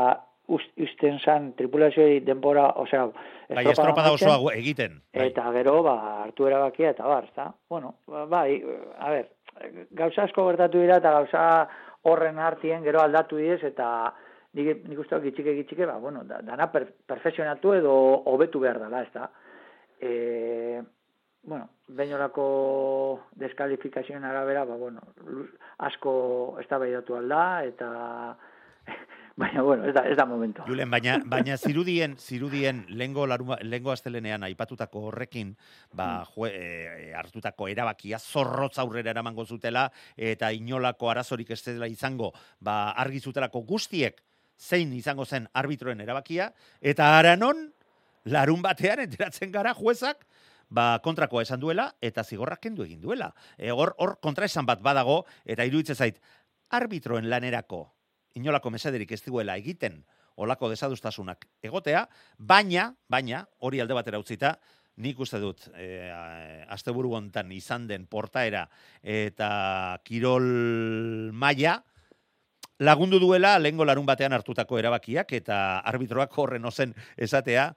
ust, 0.54 0.70
usten 0.86 1.18
zen 1.26 1.52
tripulazioi 1.58 2.22
denbora, 2.28 2.70
osea, 2.86 3.10
Bai, 3.52 3.66
estropada 3.68 4.14
osoa 4.16 4.54
egiten. 4.56 5.02
Bai. 5.12 5.26
Eta 5.28 5.50
gero, 5.58 5.82
ba, 5.84 5.98
hartu 6.22 6.46
erabakia 6.48 6.94
eta 6.94 7.10
bar, 7.10 7.26
ezta? 7.28 7.50
Bueno, 7.70 7.96
ba, 8.08 8.28
bai, 8.30 8.62
a 9.00 9.10
ber, 9.12 9.32
gauza 9.98 10.28
asko 10.30 10.46
gertatu 10.52 10.80
dira 10.80 11.02
eta 11.02 11.12
gauza 11.18 11.46
horren 12.08 12.40
artien 12.40 12.84
gero 12.86 13.02
aldatu 13.02 13.42
diez 13.42 13.60
eta 13.68 13.88
nik, 14.58 14.86
nik 14.88 15.00
uste 15.00 15.18
dut 15.18 15.30
gitxike 15.30 15.56
gitxike, 15.62 15.88
ba, 15.88 15.98
bueno, 16.02 16.24
da, 16.28 16.42
dana 16.46 16.68
per, 16.72 16.88
perfezionatu 17.08 17.76
edo 17.78 17.94
hobetu 18.32 18.60
behar 18.64 18.82
dela, 18.84 19.04
ezta? 19.08 19.30
E, 20.02 20.82
bueno, 21.44 21.70
beinolako 21.88 23.28
deskalifikazioen 23.40 24.26
arabera, 24.28 24.66
ba, 24.66 24.78
bueno, 24.78 25.02
asko 25.88 26.14
eztabaidatu 26.62 27.18
alda 27.18 27.44
eta 27.66 27.90
baina, 29.42 29.64
bueno, 29.64 29.86
ez 29.88 29.94
da, 29.96 30.04
ez 30.10 30.18
da 30.18 30.26
momento. 30.28 30.66
Julen, 30.68 30.92
baina, 30.92 31.16
baina 31.26 31.56
zirudien, 31.58 32.18
zirudien 32.20 32.84
lengo, 32.90 33.26
laruma, 33.30 33.58
lengo 33.64 33.94
astelenean 33.94 34.44
aipatutako 34.50 35.08
horrekin, 35.10 35.56
ba, 35.98 36.26
jue, 36.36 36.52
e, 36.52 37.14
hartutako 37.18 37.70
erabakia 37.72 38.20
zorrotz 38.20 38.78
aurrera 38.84 39.16
eramango 39.16 39.46
zutela, 39.46 39.88
eta 40.18 40.52
inolako 40.52 41.10
arazorik 41.14 41.56
ez 41.56 41.64
dela 41.70 41.90
izango, 41.90 42.34
ba, 42.60 42.92
argi 42.92 43.24
zutelako 43.24 43.64
guztiek, 43.70 44.22
zein 44.62 44.94
izango 44.94 45.26
zen 45.26 45.48
arbitroen 45.58 46.02
erabakia, 46.04 46.52
eta 46.82 47.18
aranon, 47.18 47.72
larun 48.26 48.62
batean 48.62 49.02
enteratzen 49.08 49.52
gara 49.52 49.74
juezak, 49.78 50.28
ba, 50.70 51.00
kontrakoa 51.04 51.44
esan 51.44 51.60
duela, 51.60 51.90
eta 52.02 52.24
zigorrak 52.24 52.62
kendu 52.64 52.86
egin 52.86 53.02
duela. 53.02 53.32
E, 53.58 53.72
hor, 53.72 53.96
hor 53.98 54.18
kontraesan 54.24 54.68
bat 54.70 54.84
badago, 54.86 55.24
eta 55.46 55.66
iruditzen 55.68 55.98
zait, 55.98 56.22
arbitroen 56.72 57.28
lanerako, 57.30 57.84
inolako 58.40 58.72
mesederik 58.72 59.12
ez 59.12 59.24
duela 59.26 59.58
egiten, 59.60 60.00
olako 60.42 60.70
desadustasunak 60.72 61.46
egotea, 61.62 62.06
baina, 62.38 62.92
baina, 63.10 63.44
hori 63.60 63.82
alde 63.82 63.98
batera 63.98 64.22
utzita, 64.22 64.56
nik 65.02 65.20
uste 65.20 65.40
dut, 65.42 65.68
e, 65.76 66.12
asteburu 66.72 67.16
hontan 67.18 67.52
izan 67.56 67.88
den 67.90 68.06
portaera 68.12 68.66
eta 69.02 70.00
kirol 70.06 70.46
maila, 71.34 71.80
lagundu 72.82 73.20
duela 73.22 73.60
lehengo 73.60 73.86
larun 73.86 74.08
batean 74.10 74.34
hartutako 74.34 74.80
erabakiak 74.82 75.32
eta 75.38 75.58
arbitroak 75.86 76.34
horren 76.38 76.66
ozen 76.66 76.96
esatea 77.18 77.70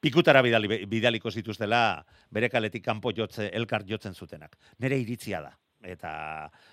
pikutara 0.00 0.40
bidali, 0.42 0.86
bidaliko 0.88 1.30
zituztela 1.30 1.80
bere 2.32 2.48
kaletik 2.48 2.84
kanpo 2.84 3.12
jotze, 3.12 3.50
elkar 3.52 3.84
jotzen 3.88 4.14
zutenak. 4.14 4.56
Nere 4.78 4.98
iritzia 5.02 5.42
da. 5.44 5.52
Eta 5.86 6.10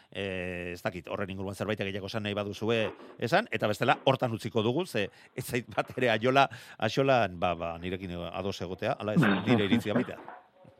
e, 0.10 0.72
ez 0.74 0.82
dakit, 0.82 1.10
horren 1.12 1.30
inguruan 1.30 1.56
zerbait 1.60 1.80
gehiago 1.80 2.08
esan 2.08 2.24
nahi 2.24 2.34
baduzue 2.34 2.80
esan, 3.20 3.50
eta 3.52 3.68
bestela 3.68 3.98
hortan 4.10 4.32
utziko 4.34 4.64
dugu, 4.64 4.86
ze 4.88 5.10
ez 5.36 5.44
zait 5.44 5.68
bat 5.76 5.92
ere 5.98 6.10
aiola, 6.16 6.48
aiolan, 6.88 7.38
ba, 7.40 7.54
ba, 7.54 7.76
nirekin 7.84 8.16
ados 8.32 8.62
egotea, 8.62 8.96
ala 9.00 9.14
ez 9.14 9.22
nire 9.22 9.68
iritzia 9.68 9.94
baita. 9.94 10.18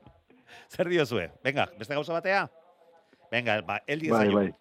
Zer 0.74 0.90
diozue? 0.90 1.30
Venga, 1.44 1.68
beste 1.78 2.00
gauza 2.00 2.16
batea? 2.16 2.48
Venga, 3.32 3.62
ba, 3.68 3.82
eldi 3.88 4.10
Bai, 4.14 4.30
bai. 4.32 4.52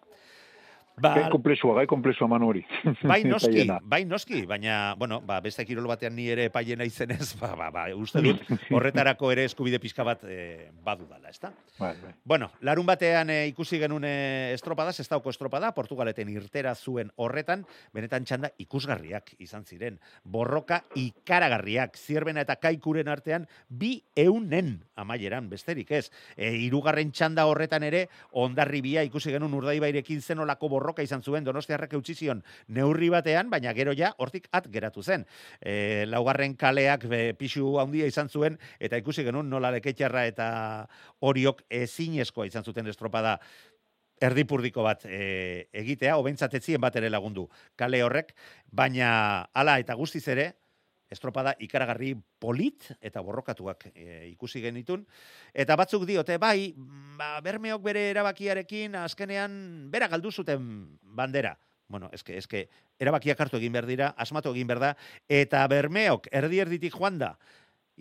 Ba, 0.93 1.15
Gai 1.17 1.29
komplexua, 1.33 1.73
gai 1.73 1.87
komplexua 1.89 2.27
manu 2.29 2.51
hori. 2.51 2.61
Bai 3.09 3.23
noski, 3.31 3.65
bai 3.81 4.03
noski, 4.05 4.43
baina, 4.45 4.93
bueno, 4.97 5.19
ba, 5.25 5.39
beste 5.41 5.65
kirol 5.65 5.87
batean 5.89 6.13
ni 6.15 6.27
ere 6.29 6.45
epaiena 6.51 6.85
izenez, 6.85 7.33
ba, 7.41 7.55
ba, 7.57 7.71
ba, 7.73 7.87
uste 7.97 8.21
dut, 8.25 8.43
horretarako 8.69 9.31
ere 9.33 9.47
eskubide 9.49 9.79
pixka 9.81 10.05
bat 10.05 10.21
e, 10.29 10.69
badu 10.85 11.07
dala, 11.09 11.31
ezta? 11.33 11.49
Bai, 11.79 11.95
bai. 11.97 12.13
Bueno, 12.23 12.51
larun 12.61 12.85
batean 12.85 13.31
e, 13.33 13.39
ikusi 13.49 13.79
genuen 13.81 14.05
e, 14.05 14.13
estropada, 14.53 14.93
zestauko 14.93 15.33
estropada, 15.33 15.73
Portugaleten 15.73 16.29
irtera 16.29 16.75
zuen 16.75 17.09
horretan, 17.17 17.65
benetan 17.93 18.29
txanda 18.29 18.53
ikusgarriak 18.61 19.33
izan 19.41 19.65
ziren. 19.65 19.97
Borroka 20.23 20.83
ikaragarriak, 20.99 21.97
zierbena 21.97 22.45
eta 22.45 22.59
kaikuren 22.61 23.09
artean, 23.09 23.49
bi 23.67 23.95
eunen 24.15 24.75
amaieran, 24.95 25.49
besterik 25.49 25.89
ez. 25.97 26.05
E, 26.37 26.53
irugarren 26.67 27.09
txanda 27.11 27.47
horretan 27.49 27.83
ere, 27.89 28.05
ondarribia 28.45 29.01
ikusi 29.09 29.33
genuen 29.33 29.57
urdaibairekin 29.57 30.21
zenolako 30.21 30.69
borroka 30.69 30.82
izan 31.03 31.23
zuen, 31.23 31.43
donostiarrak 31.43 31.93
eutxi 31.93 32.15
zion 32.15 32.43
neurri 32.67 33.09
batean, 33.09 33.49
baina 33.49 33.73
gero 33.73 33.93
ja, 33.93 34.13
hortik 34.17 34.47
at 34.51 34.69
geratu 34.71 35.03
zen. 35.03 35.25
E, 35.61 36.05
laugarren 36.07 36.55
kaleak 36.55 37.07
be, 37.09 37.33
pixu 37.33 37.79
handia 37.79 38.05
izan 38.05 38.29
zuen, 38.29 38.57
eta 38.79 38.97
ikusi 38.97 39.23
genuen 39.23 39.49
nola 39.49 39.71
leketxarra 39.71 40.25
eta 40.25 40.47
horiok 41.21 41.63
ezinezkoa 41.69 42.45
izan 42.45 42.63
zuten 42.63 42.87
estropada 42.87 43.39
erdipurdiko 44.23 44.83
bat 44.83 45.05
e, 45.05 45.67
egitea, 45.73 46.15
hobentzat 46.17 46.53
etzien 46.59 46.81
bat 46.81 46.95
ere 46.95 47.09
lagundu 47.09 47.49
kale 47.75 48.03
horrek, 48.03 48.33
baina 48.71 49.47
hala 49.53 49.79
eta 49.81 49.95
guztiz 49.99 50.27
ere, 50.31 50.53
estropada 51.13 51.53
ikaragarri 51.63 52.13
polit 52.41 52.89
eta 52.99 53.21
borrokatuak 53.23 53.87
e, 53.93 54.27
ikusi 54.31 54.61
genitun. 54.63 55.05
Eta 55.53 55.77
batzuk 55.79 56.05
diote, 56.09 56.37
bai, 56.41 56.73
ba, 57.17 57.37
bermeok 57.45 57.83
bere 57.85 58.09
erabakiarekin 58.11 58.97
azkenean 59.03 59.53
bera 59.93 60.09
galdu 60.11 60.31
zuten 60.31 60.67
bandera. 61.01 61.55
Bueno, 61.93 62.09
eske, 62.15 62.37
eske, 62.39 62.67
erabakiak 62.99 63.39
hartu 63.43 63.59
egin 63.59 63.73
behar 63.75 63.85
dira, 63.85 64.13
asmatu 64.17 64.53
egin 64.55 64.69
behar 64.69 64.81
da, 64.81 64.93
eta 65.29 65.61
bermeok 65.69 66.29
erdi 66.33 66.61
erditik 66.63 66.95
joan 66.95 67.19
da, 67.21 67.35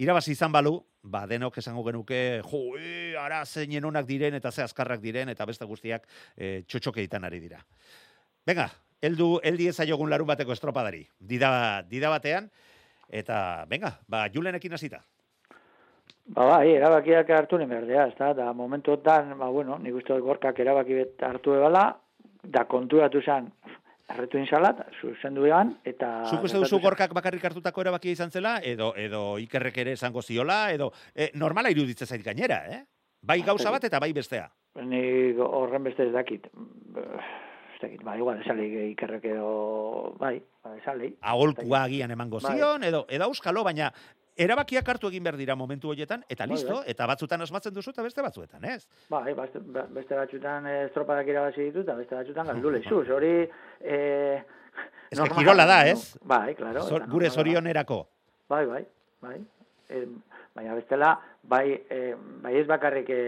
irabazi 0.00 0.32
izan 0.32 0.52
balu, 0.54 0.78
ba, 1.02 1.26
denok 1.28 1.58
esango 1.60 1.84
genuke, 1.84 2.40
jo, 2.46 2.62
e, 2.78 3.12
ara 3.18 3.42
zeinen 3.44 3.84
onak 3.84 4.06
diren 4.08 4.38
eta 4.38 4.52
ze 4.52 4.62
azkarrak 4.64 5.02
diren 5.02 5.28
eta 5.28 5.46
beste 5.48 5.68
guztiak 5.68 6.06
e, 6.36 6.62
txotxokeitan 6.66 7.28
ari 7.28 7.42
dira. 7.42 7.60
Venga, 8.46 8.70
heldu 9.02 9.36
heldi 9.44 9.68
ezaiogun 9.70 10.10
larun 10.10 10.30
bateko 10.30 10.54
estropadari. 10.54 11.02
Dida, 11.18 11.82
dida 11.90 12.10
batean, 12.12 12.48
eta, 13.12 13.64
venga, 13.70 13.98
ba, 14.08 14.26
julenekin 14.32 14.72
hasita. 14.74 15.02
Ba, 16.32 16.46
bai, 16.46 16.72
erabakiak 16.76 17.30
hartu 17.36 17.58
ne 17.58 17.66
berdea, 17.70 18.06
ez 18.08 18.16
da, 18.18 18.32
da 18.38 18.52
momentuotan, 18.56 19.34
ba, 19.38 19.50
bueno, 19.52 19.78
nik 19.82 20.00
uste 20.00 20.14
dut 20.14 20.24
gorkak 20.24 20.58
erabaki 20.64 20.98
bet 21.00 21.24
hartu 21.28 21.56
ebala, 21.58 21.90
da 22.42 22.64
konturatu 22.70 23.20
zen, 23.22 23.50
erretu 24.12 24.38
insalat, 24.40 24.80
zuzendu 25.00 25.46
egan, 25.48 25.74
eta... 25.84 26.10
Zuk 26.30 26.46
uste 26.48 26.62
duzu 26.62 26.80
gorkak 26.82 27.14
bakarrik 27.16 27.44
hartutako 27.50 27.84
erabakia 27.84 28.16
izan 28.16 28.32
zela, 28.32 28.56
edo, 28.62 28.92
edo 28.96 29.22
ikerrek 29.42 29.78
ere 29.84 29.94
esango 29.98 30.22
ziola, 30.22 30.64
edo, 30.72 30.90
e, 31.14 31.30
normala 31.34 31.70
iruditzen 31.74 32.08
zait 32.08 32.24
gainera, 32.24 32.62
eh? 32.70 32.82
Bai 33.22 33.38
gauza 33.46 33.70
bat 33.70 33.84
eta 33.86 34.00
bai 34.02 34.10
bestea. 34.12 34.48
Ni 34.82 35.02
horren 35.38 35.84
beste 35.86 36.08
ez 36.08 36.12
dakit. 36.14 36.48
Dakit, 37.82 38.02
ba, 38.06 38.14
igual, 38.16 38.38
esali 38.40 38.66
ikerrek 38.92 39.24
edo, 39.32 40.14
bai, 40.20 40.36
ba, 40.62 40.76
esali. 40.78 41.08
Aholkua 41.20 41.80
agian 41.88 42.10
emango 42.14 42.38
Bai. 42.40 42.56
zion, 42.56 42.84
edo, 42.86 43.04
edo 43.10 43.24
auskalo, 43.24 43.64
baina 43.66 43.88
erabakiak 44.38 44.86
hartu 44.88 45.08
egin 45.10 45.24
behar 45.26 45.36
dira 45.36 45.56
momentu 45.58 45.90
horietan, 45.90 46.22
eta 46.28 46.46
Bai, 46.46 46.54
listo, 46.54 46.76
bai. 46.78 46.84
eta 46.94 47.06
batzutan 47.10 47.42
asmatzen 47.42 47.74
duzu, 47.74 47.90
eta 47.90 48.02
beste 48.06 48.22
batzuetan, 48.22 48.64
ez? 48.64 48.86
Bai, 49.10 49.34
beste, 49.34 49.58
beste 49.98 50.14
batzutan 50.14 50.66
eh, 50.70 50.84
estropadak 50.86 51.26
irabazi 51.28 51.66
ditu, 51.68 51.82
eta 51.82 51.94
beste 51.98 52.14
batzutan 52.14 52.46
galdu 52.46 52.70
lehizuz. 52.70 53.08
Hori... 53.10 53.34
Eh, 53.80 54.42
Ez 55.10 55.18
normal- 55.18 55.42
kirola 55.42 55.66
da, 55.66 55.80
ez? 55.90 56.16
Bai, 56.24 56.54
claro. 56.54 56.82
Zor, 56.88 57.04
gure 57.10 57.28
zorionerako. 57.30 58.06
Bai, 58.48 58.64
bai, 58.66 58.86
bai. 59.20 59.40
E, 59.90 60.06
baina 60.54 60.74
bestela, 60.76 61.12
bai, 61.48 61.72
e, 61.88 62.14
bai 62.42 62.54
ez 62.60 62.66
bakarrik 62.68 63.08
e, 63.10 63.20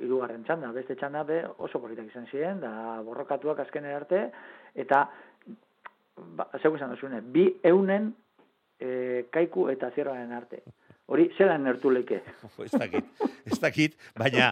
irugarren 0.00 0.44
txanda, 0.46 0.72
beste 0.72 0.96
txanda 0.96 1.24
be 1.28 1.42
oso 1.58 1.80
politak 1.80 2.08
izan 2.08 2.26
ziren, 2.30 2.60
da 2.64 3.00
borrokatuak 3.04 3.60
azkenera 3.64 4.00
arte, 4.00 4.22
eta, 4.74 5.04
ba, 6.38 6.48
zeu 6.62 6.74
izan 6.76 6.94
duzune, 6.94 7.20
bi 7.20 7.46
eunen 7.62 8.12
e, 8.80 9.26
kaiku 9.34 9.68
eta 9.72 9.92
zierraren 9.94 10.32
arte. 10.32 10.62
Hori, 11.04 11.26
zelan 11.36 11.66
nertu 11.66 11.90
leke. 11.92 12.22
ez 12.64 12.70
dakit, 12.72 13.24
ez 13.44 13.58
dakit, 13.60 13.96
baina 14.16 14.46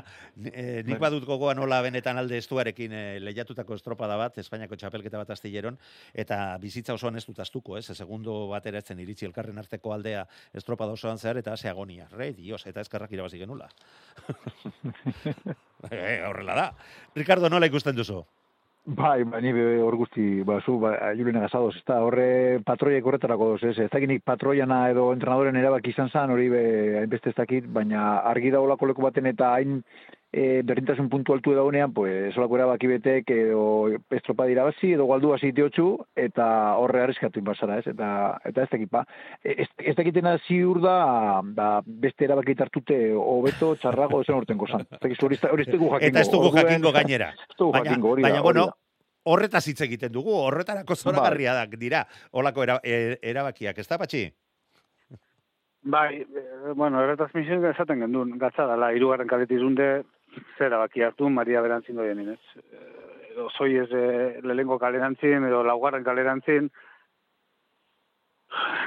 eh, 0.50 0.82
nik 0.84 0.98
badut 1.00 1.24
gogoa 1.24 1.54
nola 1.56 1.78
benetan 1.84 2.20
alde 2.20 2.36
estuarekin 2.42 2.92
eh, 2.92 3.04
lehiatutako 3.24 3.78
estropada 3.78 4.18
bat, 4.20 4.36
Espainiako 4.42 4.76
txapelketa 4.76 5.22
bat 5.22 5.32
astilleron, 5.32 5.78
eta 6.12 6.38
bizitza 6.60 6.92
osoan 6.98 7.16
ez 7.16 7.24
dut 7.24 7.40
astuko, 7.40 7.78
ez, 7.80 7.86
segundo 7.96 8.36
batera 8.52 8.84
etzen 8.84 9.00
iritsi 9.00 9.28
elkarren 9.30 9.64
arteko 9.64 9.96
aldea 9.96 10.26
estropada 10.52 10.92
osoan 10.92 11.16
zehar, 11.16 11.40
eta 11.40 11.56
ase 11.56 11.72
agonia, 11.72 12.10
re, 12.12 12.34
dios, 12.36 12.60
eta 12.68 12.84
eskarrak 12.84 13.16
irabazi 13.16 13.40
genula. 13.40 13.70
eh, 15.90 16.20
horrela 16.28 16.58
da. 16.58 16.68
Ricardo, 17.16 17.48
nola 17.48 17.72
ikusten 17.72 17.96
duzu? 17.96 18.20
Bai, 18.84 19.22
ba, 19.22 19.38
ni 19.38 19.52
hor 19.78 19.94
guzti, 19.94 20.42
ba, 20.42 20.56
zu, 20.66 20.80
ba, 20.82 20.90
Julen 21.14 21.36
agazadoz, 21.38 21.76
ez 21.78 21.84
da, 21.86 22.00
horre 22.02 22.58
patroiek 22.66 23.04
horretarako 23.06 23.52
doz, 23.52 23.60
ez, 23.70 23.76
ez 23.78 23.90
dakit 23.92 24.10
nik 24.10 24.24
patroiana 24.26 24.88
edo 24.90 25.04
entrenadoren 25.14 25.54
erabaki 25.60 25.92
izan 25.94 26.10
zan, 26.10 26.32
hori 26.34 26.48
be, 26.50 26.62
hainbeste 26.98 27.30
ez 27.30 27.36
dakit, 27.36 27.68
baina 27.70 28.18
argi 28.26 28.50
daulako 28.50 28.88
leku 28.90 29.04
baten 29.06 29.30
eta 29.30 29.52
hain 29.54 29.84
e, 30.32 30.62
berdintasun 30.64 31.10
puntu 31.12 31.34
altu 31.34 31.52
daunean, 31.54 31.92
pues, 31.92 32.32
solako 32.34 32.56
erabaki 32.56 32.88
betek 32.88 33.30
edo 33.34 33.64
estropa 34.16 34.48
irabazi, 34.48 34.94
edo 34.96 35.06
galdu 35.10 35.34
hasi 35.36 35.52
diotxu, 35.52 35.88
eta 36.16 36.46
horre 36.80 37.02
arriskatu 37.04 37.42
inbazara, 37.42 37.78
ez, 37.82 37.86
eta, 37.92 38.08
eta 38.48 38.64
ez 38.64 38.70
dakit, 38.72 38.90
ba, 38.90 39.04
ez, 39.44 39.68
ez 39.78 39.94
dakitena 39.98 40.38
ziur 40.46 40.80
da, 40.82 40.96
da, 41.56 41.68
beste 41.84 42.24
erabaki 42.24 42.56
hartute 42.58 43.00
hobeto 43.18 43.74
txarrago 43.82 44.22
zen 44.24 44.38
urtenko 44.40 44.70
zan. 44.70 44.86
Ez 44.88 45.02
dakit, 45.02 45.22
hori 45.22 45.36
ez 45.36 45.68
dugu 45.68 45.92
jakingo. 45.92 46.08
Eta 46.08 46.24
ez 46.24 46.30
dugu 46.32 46.54
jakingo 46.56 46.94
gainera. 46.96 47.32
Ez 47.50 47.58
dugu 47.58 47.76
jakingo, 47.76 48.14
hori 48.16 48.24
da, 48.24 48.30
baina 48.30 48.46
bueno, 48.46 48.68
horretaz 49.28 49.66
hitz 49.68 49.80
egiten 49.84 50.12
dugu, 50.12 50.32
horretarako 50.48 50.96
zoragarria 50.96 51.58
da, 51.60 51.66
dira, 51.76 52.06
holako 52.32 52.64
era, 52.64 52.80
e- 52.82 53.18
erabakiak, 53.34 53.78
ez 53.78 53.88
da, 53.90 54.00
patxi? 54.00 54.30
Bai, 55.82 56.22
eh, 56.22 56.72
bueno, 56.78 57.00
erretazmizioen 57.02 57.64
esaten 57.72 58.04
gendun, 58.04 58.36
gatza 58.38 58.68
dala, 58.70 58.92
irugarren 58.94 59.26
kaletizunde, 59.26 60.04
zera 60.58 60.78
baki 60.78 61.02
hartu, 61.02 61.28
Maria 61.30 61.60
Berantzin 61.64 61.96
doien 61.96 62.20
inez. 62.20 62.40
Edo 63.32 63.48
zoi 63.56 63.76
ez 63.80 63.88
eh, 63.92 64.40
lehengo 64.42 64.78
kalerantzin, 64.78 65.44
edo 65.48 65.62
laugarren 65.64 66.04
kalerantzin, 66.04 66.70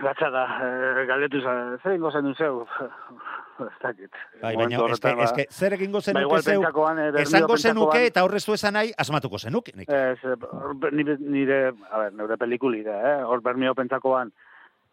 gatza 0.03 0.29
da, 0.29 0.43
eh, 0.61 1.05
galdetu 1.07 1.41
za, 1.41 1.53
zer 1.81 1.95
ingo 1.95 2.11
zen 2.11 2.33
zeu? 2.35 2.65
ez 3.65 3.77
dakit. 3.81 4.11
Bai, 4.41 4.53
baina 4.55 4.75
eske, 4.75 4.83
horretan, 4.83 5.17
ba, 5.17 5.27
eske, 5.29 5.45
zer 5.49 5.75
egingo 5.77 6.01
ba, 6.01 6.05
zenuke 6.09 6.25
igual 6.27 6.43
zeu, 6.43 6.63
eh, 6.63 7.21
esango 7.23 7.57
zenuke 7.57 8.03
eta 8.09 8.25
horrez 8.27 8.43
du 8.45 8.53
esan 8.57 8.75
nahi, 8.77 8.93
asmatuko 9.05 9.39
zenuke. 9.39 9.73
Nik. 9.75 9.89
Ez, 9.89 10.19
eh, 10.23 10.91
nire, 10.91 11.17
nire, 11.19 11.59
a 11.89 12.03
ber, 12.03 12.13
neure 12.19 12.37
pelikuli 12.41 12.83
da, 12.85 12.99
eh? 13.11 13.17
Hor 13.23 13.41
bermio 13.45 13.73
pentsakoan, 13.75 14.33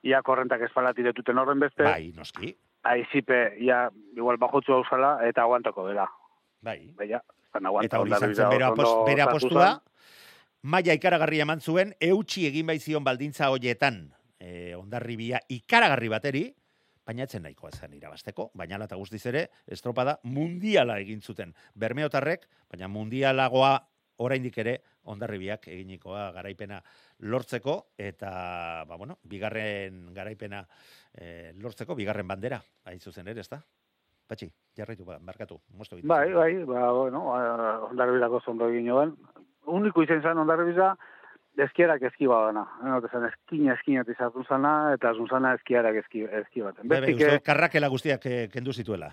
ia 0.02 0.22
korrentak 0.22 0.64
espala 0.68 0.94
tiretuten 0.94 1.38
horren 1.38 1.60
beste, 1.62 1.84
Bai, 1.84 2.12
noski, 2.16 2.54
aizipe, 2.94 3.44
ia, 3.62 3.84
igual 4.16 4.40
bajotzu 4.42 4.78
hausala, 4.78 5.16
eta 5.28 5.44
aguantako 5.44 5.88
dela. 5.90 6.08
Bai. 6.62 6.78
Baina. 6.96 7.20
Eta 7.84 8.00
hori 8.00 8.14
izan 8.14 8.34
zen 8.34 8.48
bere 8.48 8.64
sartu 8.64 9.20
apostua, 9.26 9.68
zen. 9.74 9.80
maia 10.62 10.94
ikaragarri 10.96 11.42
eman 11.44 11.60
zuen, 11.60 11.92
eutxi 12.00 12.46
egin 12.48 12.66
baizion 12.70 13.04
baldintza 13.04 13.50
hoietan, 13.52 14.06
e, 14.40 14.74
ondarribia 14.78 15.42
ikaragarri 15.52 16.08
bateri, 16.08 16.44
baina 17.04 17.26
etzen 17.26 17.42
nahikoa 17.44 17.72
zen 17.74 17.94
irabasteko, 17.98 18.50
baina 18.54 18.78
ala 18.78 18.86
eta 18.88 18.96
guztiz 18.96 19.24
ere, 19.26 19.48
estropada 19.66 20.16
mundiala 20.24 20.98
egin 21.02 21.20
zuten. 21.20 21.52
Bermeotarrek, 21.74 22.46
baina 22.70 22.88
mundialagoa 22.88 23.74
oraindik 24.22 24.58
ere 24.62 24.78
ondarribiak 25.12 25.66
eginikoa 25.68 26.28
garaipena 26.32 26.78
lortzeko, 27.26 27.76
eta, 27.98 28.32
ba, 28.88 28.96
bueno, 28.96 29.18
bigarren 29.28 30.06
garaipena 30.14 30.62
e, 31.12 31.52
lortzeko, 31.58 31.98
bigarren 31.98 32.28
bandera, 32.28 32.62
hain 32.86 33.00
zuzen 33.00 33.28
ere, 33.28 33.42
ezta? 33.42 33.60
Patxi, 34.28 34.48
jarraitu, 34.78 35.04
ba, 35.04 35.18
barkatu, 35.20 35.58
moztu 35.76 35.96
egiten 35.96 36.08
Bai, 36.08 36.32
bai, 36.32 36.52
ba, 36.68 36.90
bueno, 36.92 37.24
ondarribirako 37.90 38.40
zondo 38.44 38.68
egin 38.72 38.86
joan. 38.88 39.16
Uniko 39.66 40.02
izen 40.02 40.22
zen 40.22 40.38
ondarribira, 40.38 40.94
ezkierak 41.66 42.02
ezki 42.08 42.28
badana. 42.30 42.64
Enote 42.84 43.10
zen, 43.12 43.26
eskina 43.28 43.74
eskina 43.76 44.04
izartu 44.08 44.44
zana, 44.48 44.94
eta 44.96 45.12
zunzana 45.14 45.54
eskiarak 45.58 46.00
eski, 46.04 46.24
eski 46.40 46.64
baten. 46.64 46.88
Bai, 46.88 47.02
bai, 47.04 47.12
uste 47.14 47.34
dut 47.34 47.44
karrakela 47.46 47.92
guztiak 47.92 48.26
eh, 48.26 48.48
kendu 48.52 48.72
zituela. 48.72 49.12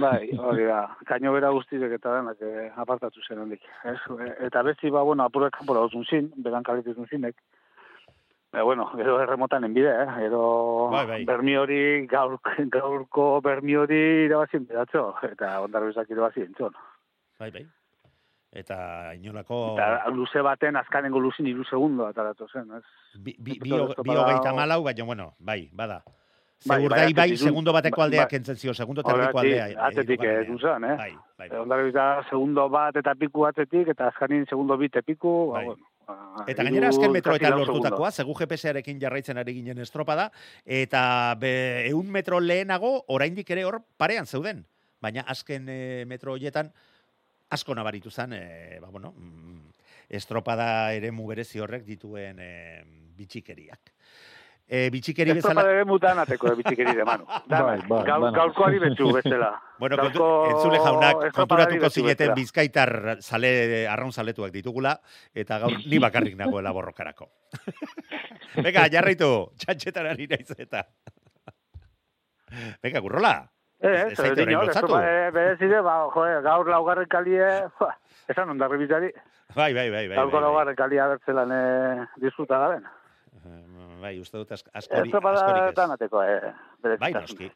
Bai, 0.00 0.32
hori 0.34 0.64
da. 0.66 0.80
Kaino 1.06 1.32
bera 1.36 1.52
guztiek 1.54 1.92
eta 1.98 2.16
denak 2.16 2.42
eh, 2.42 2.70
apartatu 2.82 3.22
zen 3.28 3.44
handik. 3.44 3.62
Ez? 3.84 3.98
E, 4.16 4.32
Eta 4.48 4.64
besti, 4.66 4.90
ba, 4.90 5.04
bueno, 5.06 5.28
apurek 5.28 5.54
kanpora 5.58 5.84
duzun 5.86 6.06
zin, 6.10 6.32
beran 6.42 6.66
kalitizun 6.66 7.06
zinek. 7.12 7.38
E, 8.56 8.62
bueno, 8.62 8.90
gero 8.96 9.20
erremotan 9.20 9.64
enbide, 9.64 9.90
eh? 10.02 10.06
Gero 10.18 10.88
Bai, 10.90 11.06
bai. 11.06 11.24
bermi 11.28 11.56
hori, 11.56 12.06
gaur, 12.08 12.38
gaurko 12.76 13.40
bermi 13.44 13.76
hori 13.76 14.02
irabazien 14.26 14.66
beratzo, 14.66 15.10
eta 15.28 15.60
ondarbizak 15.60 16.08
irabazien 16.10 16.54
txon. 16.56 16.72
Bai, 17.38 17.50
bai. 17.50 17.66
Eta 18.56 19.12
inolako... 19.12 19.74
Eta 19.76 20.08
luze 20.08 20.40
baten, 20.40 20.78
azkanengo 20.80 21.20
luzin 21.20 21.46
iru 21.50 21.64
segundo 21.68 22.06
ataratu 22.06 22.46
zen, 22.48 22.70
ez? 22.78 22.84
Bi, 23.18 23.34
bi, 23.38 23.58
bi, 23.60 23.68
bi 23.68 24.16
hogeita 24.16 24.54
malau, 24.56 24.82
baina, 24.86 25.04
bueno, 25.04 25.34
bai, 25.38 25.66
bada. 25.76 26.00
Bai, 26.64 26.78
Segur 26.78 26.88
bai, 26.94 26.98
bai, 27.12 27.12
atletik, 27.12 27.42
segundo 27.44 27.72
bateko 27.76 28.00
bai, 28.00 28.06
aldea 28.06 28.22
bai. 28.22 28.30
kentzen 28.30 28.56
zio, 28.56 28.72
segundo 28.72 29.02
eta 29.02 29.12
aldea. 29.12 29.66
eh, 29.66 29.74
hirugarrenean. 30.00 30.54
ez 30.54 30.60
zuen, 30.62 30.84
eh? 30.88 30.96
Bai, 30.96 31.12
bai, 31.36 31.90
bai. 31.92 32.24
Segundo 32.30 32.68
bat 32.72 32.96
eta 32.96 33.14
piku 33.14 33.44
atzetik, 33.44 33.92
eta 33.92 34.08
azkanin 34.08 34.46
segundo 34.48 34.78
bit 34.80 34.96
epiku, 34.96 35.34
ba, 35.50 35.58
Bai. 35.58 35.64
bueno. 35.66 35.84
Eta 36.46 36.62
gainera 36.62 36.92
azken 36.92 37.10
metroetan 37.10 37.56
lortutakoa, 37.58 38.12
zegu 38.14 38.34
GPS-arekin 38.38 39.00
jarraitzen 39.02 39.40
ari 39.40 39.56
ginen 39.56 39.80
estropada, 39.82 40.28
eta 40.62 41.00
be, 41.40 41.50
eun 41.88 42.12
metro 42.14 42.38
lehenago, 42.38 42.92
oraindik 43.10 43.50
ere 43.50 43.64
hor 43.66 43.80
parean 43.98 44.26
zeuden. 44.26 44.62
Baina 45.02 45.24
azken 45.26 45.66
e, 45.68 45.80
metro 46.06 46.36
horietan, 46.36 46.70
asko 47.50 47.74
nabaritu 47.74 48.10
zen, 48.10 48.36
e, 48.38 48.78
ba, 48.82 48.92
bueno, 48.94 49.12
mm, 49.16 49.58
estropada 50.20 50.68
ere 50.94 51.10
mugerezi 51.10 51.58
horrek 51.62 51.84
dituen 51.88 52.38
e, 52.38 52.52
bitxikeriak. 53.18 53.90
E, 54.66 54.88
bitxikeri 54.90 55.30
bezala... 55.38 55.62
de 55.62 55.84
mutan 55.86 56.18
ateko 56.18 56.48
de 56.50 56.56
bitxikeri 56.58 56.94
de 56.98 57.04
manu. 57.06 57.24
Bai, 57.46 57.78
bai, 57.86 58.02
bai. 58.02 58.32
gaurkoari 58.34 58.80
betxu 58.82 59.12
bezala. 59.14 59.52
Bueno, 59.78 59.98
Gaurko 60.00 60.26
entzule 60.48 60.78
jaunak, 60.80 61.18
konturatuko 61.36 61.90
zineten 61.92 62.30
bizkaitar 62.34 63.18
zale, 63.20 63.50
arraun 63.92 64.08
zaletuak 64.10 64.48
ditugula, 64.54 64.94
eta 65.36 65.58
gaur 65.60 65.74
ni 65.92 65.98
bakarrik 66.00 66.32
nagoela 66.38 66.72
borrokarako. 66.72 67.28
Venga, 68.56 68.86
jarraitu, 68.88 69.28
txantxetan 69.60 70.08
ari 70.14 70.30
naiz 70.32 70.48
eta. 70.56 70.80
Venga, 72.82 73.04
gurrola. 73.04 73.34
Eh, 73.84 74.06
Ez 74.06 74.18
ez, 74.18 74.30
ez, 74.32 75.32
berezide, 75.36 75.82
ba, 75.84 75.98
joe, 76.14 76.40
gaur 76.48 76.72
laugarren 76.72 77.08
kalie, 77.12 77.44
ba, 77.78 77.90
esan 78.32 78.48
ondarri 78.56 78.78
bizari, 78.80 79.12
Bai, 79.54 79.74
bai, 79.74 79.90
bai, 79.90 80.08
bai. 80.08 80.16
gaurko 80.16 80.32
bai, 80.32 80.40
bai. 80.40 80.46
laugarren 80.48 80.76
kalia 80.80 81.06
bertzelan 81.12 81.52
eh, 81.52 82.06
disfruta 82.24 82.58
gaben. 82.64 82.88
Eh, 83.96 84.00
Bai, 84.02 84.14
uste 84.20 84.38
dut 84.38 84.50
ask- 84.52 84.68
askori, 84.72 85.10
askorik 85.12 85.68
ez. 85.68 85.74
da 85.74 85.86
ateko, 85.94 86.22
eh. 86.22 86.52
Bai, 87.00 87.12
noski. 87.12 87.50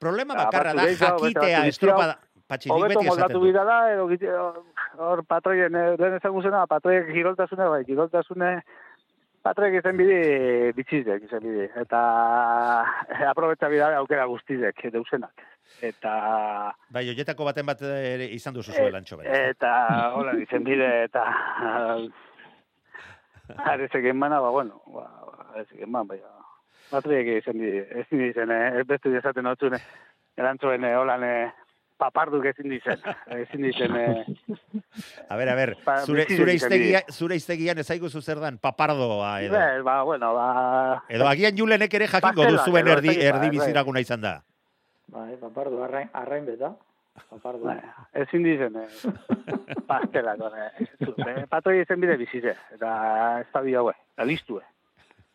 Problema 0.00 0.34
Ba, 0.34 0.44
bakarra 0.46 0.72
da, 0.74 0.86
jakitea 0.90 1.66
estropada... 1.66 2.18
Patxi, 2.46 2.68
nik 2.68 2.76
Hobeto 2.76 2.98
beti 3.00 3.08
moldatu 3.08 3.38
bidala, 3.40 3.76
edo 3.94 4.04
hor 5.00 5.22
patroien, 5.24 5.74
eh, 5.74 5.94
lehen 5.96 6.18
ezagun 6.18 6.42
zena, 6.44 6.66
patroiek 6.68 7.06
giroltasune, 7.08 7.64
bai, 7.72 7.78
giroltasune, 7.88 8.50
patroiek 9.42 9.78
izan 9.80 9.96
bide 9.96 10.72
bitxizek 10.76 11.24
izan 11.24 11.40
bide, 11.40 11.70
eta 11.80 12.02
eh, 13.08 13.24
aprobetsa 13.30 13.70
bidala 13.72 13.96
aukera 14.02 14.26
guztizek, 14.28 14.76
deusenak. 14.92 15.40
Eta, 15.80 16.12
Bai, 16.92 17.06
oietako 17.14 17.48
baten 17.48 17.64
bat 17.66 17.80
ere 17.88 18.28
izan 18.36 18.52
duzu 18.54 18.72
zuen 18.76 18.92
lantxo 18.92 19.16
bere. 19.16 19.48
eta, 19.54 19.72
hola, 20.12 20.36
izan 20.44 20.64
bide, 20.68 20.90
eta, 21.08 21.24
arezek 23.72 24.04
emana, 24.12 24.40
ba, 24.40 24.50
bueno, 24.50 24.82
ba, 24.92 25.08
arezek 25.54 25.84
eman, 25.86 26.08
bai, 26.08 26.20
patroiek 26.90 27.30
izan 27.38 27.60
ez 27.64 28.06
dizen, 28.10 28.50
eh, 28.50 28.80
ez 28.80 28.86
bestu 28.86 29.12
desaten 29.14 29.46
otzune, 29.46 29.80
erantzuen, 30.36 30.84
eh, 30.84 30.96
holan, 30.98 31.24
eh, 31.24 31.52
paparduk 31.96 32.44
ezin 32.50 32.70
dizen, 32.72 33.02
ezin 33.42 33.66
dizen, 33.68 33.96
eh, 33.96 34.24
A 35.28 35.36
ber, 35.36 35.48
a 35.48 35.54
ber, 35.54 35.76
zure, 36.04 36.26
zure, 36.28 36.54
iztegia, 36.54 37.02
zure 37.10 37.36
iztegian 37.36 37.78
ez 37.78 37.86
zaigu 37.86 38.08
zer 38.08 38.40
dan 38.40 38.58
papardoa 38.58 39.40
edo. 39.42 39.54
Ber, 39.54 39.82
ba, 39.82 40.02
bueno, 40.02 40.34
ba... 40.34 41.04
Edo 41.08 41.28
agian 41.28 41.56
julenek 41.56 41.94
ere 41.94 42.08
jakingo 42.08 42.42
du 42.42 42.56
Pastelak, 42.56 42.66
zuen 42.66 42.88
erdi, 42.88 43.14
ez 43.14 43.30
erdi 43.30 43.46
bai, 43.46 43.54
biziraguna 43.58 44.00
izan 44.00 44.20
da. 44.20 44.34
Bai, 45.14 45.36
papardu, 45.40 45.82
arrain, 45.84 46.10
arrain 46.12 46.44
beta. 46.46 46.74
Papardu. 47.30 47.70
Ezin 48.24 48.42
dizen, 48.42 48.76
eh, 48.76 48.88
pastelak, 49.90 50.40
eh, 50.50 50.86
eh, 51.28 51.44
patroi 51.50 51.78
ezen 51.84 52.00
bide 52.02 52.16
bizize, 52.18 52.56
eta 52.74 52.94
ez 53.40 53.50
da 53.52 53.62
bi 53.62 53.76
haue, 53.78 53.94
eta 54.16 54.26
listue. 54.26 54.64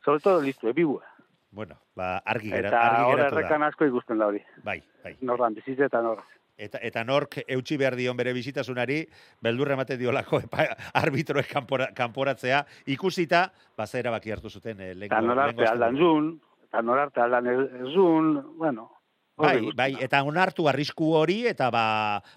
Sobre 0.09 0.21
todo 0.21 0.41
listue, 0.41 0.73
bibue. 0.73 1.03
Bueno, 1.51 1.75
ba, 1.95 2.17
argi, 2.17 2.49
gera, 2.49 2.69
Eta 2.69 2.81
argi 2.81 3.11
geratu 3.11 3.41
da. 3.59 3.67
asko 3.67 3.85
ikusten 3.85 4.17
da 4.17 4.25
hori. 4.25 4.39
Bai, 4.63 4.81
bai. 5.03 5.15
Norran, 5.21 5.53
bizize 5.53 5.85
eta 5.85 6.01
norran. 6.01 6.25
Eta, 6.57 6.79
eta 6.81 7.03
nork 7.05 7.37
eutxi 7.45 7.77
behar 7.77 7.95
dion 7.95 8.17
bere 8.17 8.33
bizitasunari, 8.33 9.03
beldurra 9.39 9.75
emate 9.77 9.97
diolako 9.97 10.39
epa, 10.47 10.65
arbitroek 10.97 11.45
kanpora, 11.51 11.91
kanporatzea, 11.93 12.63
ikusita, 12.87 13.43
bazera 13.77 14.09
baki 14.15 14.33
hartu 14.33 14.49
zuten 14.49 14.81
eh, 14.81 14.95
Eta 14.95 15.21
lengo, 15.21 15.27
norarte 15.27 15.67
aldan 15.69 16.01
zun, 16.01 16.31
eta 16.65 16.81
norarte 16.81 17.21
aldan 17.21 17.51
zun, 17.93 18.33
bueno. 18.57 18.89
Bai, 19.37 19.69
bai, 19.77 19.91
eta 20.01 20.23
onartu 20.25 20.65
arrisku 20.67 21.13
hori, 21.21 21.43
eta 21.47 21.69
ba, 21.69 21.83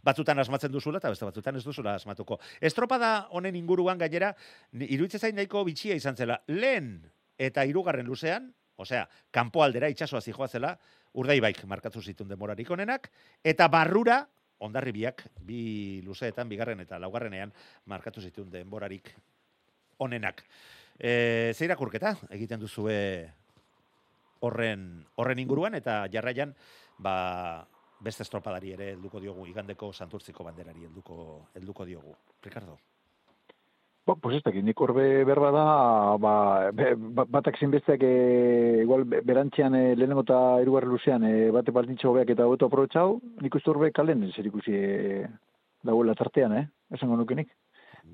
batzutan 0.05 0.39
asmatzen 0.45 0.71
duzula, 0.71 1.01
eta 1.01 1.11
beste 1.11 1.25
batzutan 1.25 1.57
ez 1.57 1.65
duzula 1.65 1.97
asmatuko. 1.97 2.37
Estropada 2.61 3.15
honen 3.33 3.57
inguruan 3.57 3.99
gainera, 3.99 4.35
iruditzen 4.77 5.25
zain 5.25 5.41
nahiko 5.41 5.65
bitxia 5.65 5.97
izan 5.97 6.21
zela. 6.21 6.39
Lehen 6.47 7.01
eta 7.43 7.65
hirugarren 7.67 8.07
luzean, 8.07 8.53
osea, 8.83 9.07
kanpo 9.35 9.63
aldera 9.65 9.91
itsasoa 9.93 10.21
zijoazela, 10.23 10.77
urdaibaik 11.19 11.65
markatu 11.69 12.03
zituen 12.03 12.31
demorarik 12.31 12.71
onenak, 12.71 13.11
eta 13.45 13.69
barrura, 13.73 14.23
ondarribiak, 14.63 15.25
bi 15.43 16.01
luzeetan, 16.07 16.49
bigarren 16.49 16.81
eta 16.85 17.01
laugarrenean, 17.03 17.53
markatu 17.91 18.23
zituen 18.23 18.51
denborarik 18.51 19.11
onenak. 19.99 20.45
E, 20.99 21.53
ze 21.55 21.67
irakurketa 21.67 22.15
egiten 22.31 22.63
duzue 22.63 22.97
horren, 24.47 24.87
horren 25.17 25.43
inguruan, 25.43 25.75
eta 25.75 26.05
jarraian, 26.13 26.55
ba, 27.03 27.67
beste 28.03 28.27
estropadari 28.27 28.73
ere 28.77 28.93
helduko 28.95 29.21
diogu, 29.23 29.47
igandeko 29.51 29.93
santurtziko 29.93 30.47
banderari 30.47 30.87
helduko, 30.89 31.19
helduko 31.59 31.87
diogu. 31.87 32.17
Ricardo. 32.43 32.79
Ba, 34.05 34.17
pues 34.17 34.35
ez 34.37 34.43
dakit, 34.43 34.65
nik 34.67 34.81
orbe 34.83 35.23
berba 35.25 35.51
da, 35.55 35.65
ba, 36.19 36.71
be, 36.75 36.97
ba- 36.99 37.27
batak 37.31 37.55
zinbesteak 37.61 38.03
e, 38.03 38.81
igual 38.83 39.05
be- 39.07 39.21
berantzean 39.23 39.77
e, 39.79 39.95
lehenengo 39.95 40.25
eta 40.27 40.39
irugarri 40.65 40.89
luzean 40.91 41.23
e, 41.23 41.51
bate 41.55 41.71
baldintxo 41.71 42.11
hobeak 42.11 42.33
eta 42.35 42.49
hobeto 42.49 42.67
aprobetxau, 42.67 43.21
nik 43.41 43.55
uste 43.55 43.71
orbe 43.71 43.93
kalen 43.95 44.25
zer 44.35 44.49
ikusi 44.51 44.75
e, 44.75 45.21
dagoela 45.87 46.17
tartean, 46.19 46.57
eh? 46.59 46.65
Esango 46.91 47.17
nuke 47.21 47.37
nik. 47.39 47.53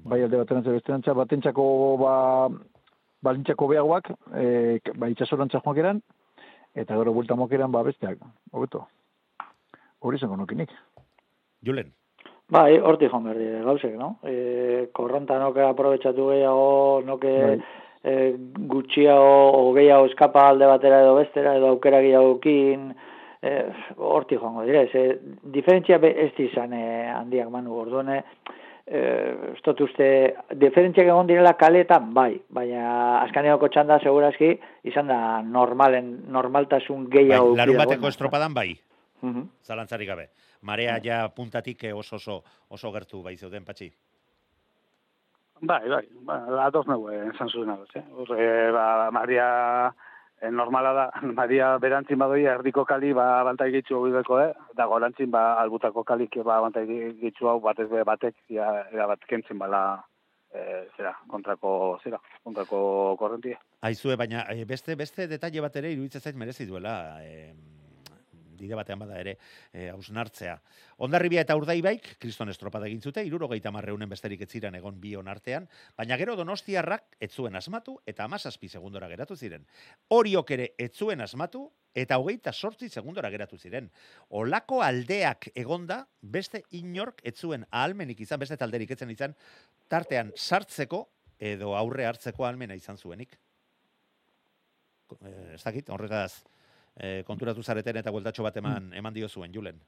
Bai 0.05 0.21
alde 0.23 0.37
baterantza 0.37 0.75
besterantza, 0.77 1.15
batentzako 1.17 1.65
ba, 2.03 2.13
baldintzako 3.25 3.71
beagoak, 3.73 4.13
e, 4.37 4.81
ba, 4.93 5.09
itxasorantza 5.09 5.63
joak 5.65 5.81
eran, 5.81 6.03
eta 6.77 7.01
gero 7.01 7.17
buelta 7.17 7.35
mokeran, 7.35 7.73
ba, 7.73 7.81
besteak, 7.89 8.21
hobeto. 8.53 8.85
Hori 10.05 10.21
esango 10.21 10.37
nuke 10.37 10.55
nik. 10.55 10.69
Julen. 11.65 11.95
Bai, 12.49 12.79
hortik 12.81 13.11
joan 13.13 13.27
behar 13.27 13.65
gauzek, 13.67 13.95
no? 14.01 14.15
E, 14.25 14.89
korronta 14.97 15.37
noke 15.41 15.61
aprobetsatu 15.61 16.31
gehiago, 16.31 17.03
noke 17.05 17.33
Bai. 17.35 17.59
e, 18.03 18.15
gutxiago 18.73 19.51
o 19.59 19.75
gehiago 19.77 20.09
eskapa 20.09 20.47
alde 20.49 20.71
batera 20.71 21.03
edo 21.05 21.19
bestera, 21.19 21.57
edo 21.61 21.75
aukera 21.75 22.01
gehiagokin, 22.01 22.89
e, 23.43 23.53
hortik 23.99 24.41
joango 24.41 24.65
dire, 24.65 24.87
ze 24.89 25.05
diferentzia 25.43 25.99
be 26.01 26.15
ez 26.25 26.33
izan 26.41 26.73
e, 26.73 26.87
handiak 27.13 27.53
manu 27.53 27.77
orduene, 27.85 28.23
e, 28.87 29.05
ez 29.53 29.61
dut 29.69 29.85
uste, 29.85 30.09
diferentziak 30.57 31.13
egon 31.13 31.29
direla 31.29 31.53
kaletan, 31.61 32.15
bai, 32.17 32.33
baina 32.49 33.21
azkaneoko 33.27 33.69
txanda 33.69 34.01
segurazki 34.01 34.55
izan 34.89 35.13
da 35.13 35.43
normalen, 35.45 36.15
normaltasun 36.33 37.05
Bai, 37.05 37.19
gehiago. 37.19 37.57
larun 37.61 37.77
eduki 37.77 37.85
bateko 37.85 38.17
estropadan 38.17 38.57
bai, 38.57 38.71
Mhm. 39.23 39.49
zalantzarik 39.63 40.09
gabe. 40.09 40.29
Marea 40.63 40.99
ja 41.03 41.29
puntatik 41.29 41.85
eh, 41.85 41.95
oso 41.95 42.17
oso 42.17 42.43
oso 42.69 42.93
gertu 42.93 43.23
bai 43.23 43.37
zeuden 43.37 43.65
patxi. 43.65 43.93
Bai, 45.61 45.89
bai, 45.89 46.05
ba, 46.23 46.67
atoz 46.67 46.87
nago, 46.87 47.11
eh, 47.11 47.25
esan 47.33 47.49
zuen 47.51 47.71
hau, 47.71 47.83
eh? 47.95 48.03
Hor, 48.15 48.31
eh, 48.39 48.71
ba, 48.71 49.11
Maria, 49.11 49.47
eh, 50.41 50.51
normala 50.51 50.93
da, 50.95 51.07
Maria 51.41 51.73
berantzin 51.83 52.19
badoi 52.19 52.45
erdiko 52.47 52.85
kali, 52.87 53.13
ba, 53.13 53.43
bantai 53.49 53.73
gitzu 53.75 53.97
hau 53.97 54.05
bideko, 54.05 54.39
eh? 54.45 54.53
Eta 54.75 54.87
gorantzin, 54.87 55.33
ba, 55.35 55.57
albutako 55.63 56.05
kalik, 56.05 56.39
ba, 56.47 56.61
bantai 56.63 56.87
gitzu 57.19 57.51
hau 57.51 57.59
batez 57.65 57.89
be 57.91 58.05
batek, 58.07 58.37
ja, 58.55 58.69
ja 58.95 59.09
bat 59.11 59.27
kentzen 59.27 59.59
bala, 59.59 59.83
eh, 60.55 60.85
zera, 60.97 61.17
kontrako, 61.27 61.73
zera, 62.05 62.21
kontrako 62.45 63.17
korrentia. 63.19 63.59
Aizue, 63.83 64.15
baina 64.17 64.45
beste 64.67 64.95
beste 64.95 65.27
detaile 65.27 65.65
bat 65.65 65.77
ere 65.77 65.91
iruditzen 65.93 66.23
zait 66.23 66.39
merezi 66.39 66.67
duela, 66.71 67.19
eh, 67.25 67.51
bide 68.59 68.77
batean 68.79 68.99
bada 68.99 69.19
ere 69.21 69.37
eh, 69.73 69.89
hausnartzea. 69.93 70.59
Ondarribia 71.07 71.45
eta 71.47 71.57
Urdaibaik 71.57 72.17
kriston 72.23 72.51
estropada 72.53 72.89
egin 72.91 73.01
zute, 73.01 73.25
70 73.25 73.73
marreunen 73.75 74.09
besterik 74.11 74.43
ez 74.43 74.51
ziren 74.51 74.75
egon 74.75 75.01
bion 75.01 75.29
artean, 75.29 75.69
baina 75.97 76.19
gero 76.21 76.37
Donostiarrak 76.37 77.17
ez 77.21 77.31
zuen 77.33 77.57
asmatu 77.57 77.99
eta 78.07 78.29
17 78.29 78.69
segundora 78.69 79.09
geratu 79.09 79.37
ziren. 79.37 79.67
Oriok 80.15 80.51
ere 80.57 80.73
ez 80.79 80.93
zuen 80.95 81.21
asmatu 81.21 81.69
eta 81.95 82.19
hogeita 82.19 82.53
sortzi 82.53 82.89
segundora 82.89 83.31
geratu 83.31 83.59
ziren. 83.59 83.91
Olako 84.31 84.83
aldeak 84.85 85.51
egonda, 85.55 86.05
beste 86.21 86.63
inork 86.79 87.23
ez 87.25 87.35
zuen 87.37 87.65
ahalmenik 87.71 88.21
izan, 88.21 88.41
beste 88.41 88.59
talderik 88.61 88.91
etzen 88.95 89.11
izan, 89.11 89.35
tartean 89.89 90.33
sartzeko 90.37 91.07
edo 91.39 91.75
aurre 91.79 92.07
hartzeko 92.07 92.45
ahalmena 92.45 92.77
izan 92.79 92.99
zuenik. 92.99 93.39
Eh, 95.23 95.55
ez 95.55 95.63
dakit, 95.65 95.89
horretaz 95.89 96.45
eh, 96.99 97.23
konturatu 97.27 97.63
zareten 97.63 97.97
eta 97.97 98.13
bueltatxo 98.15 98.43
bat 98.43 98.57
eman, 98.57 98.93
eman 98.95 99.15
dio 99.15 99.29
zuen, 99.29 99.53
Julen. 99.55 99.81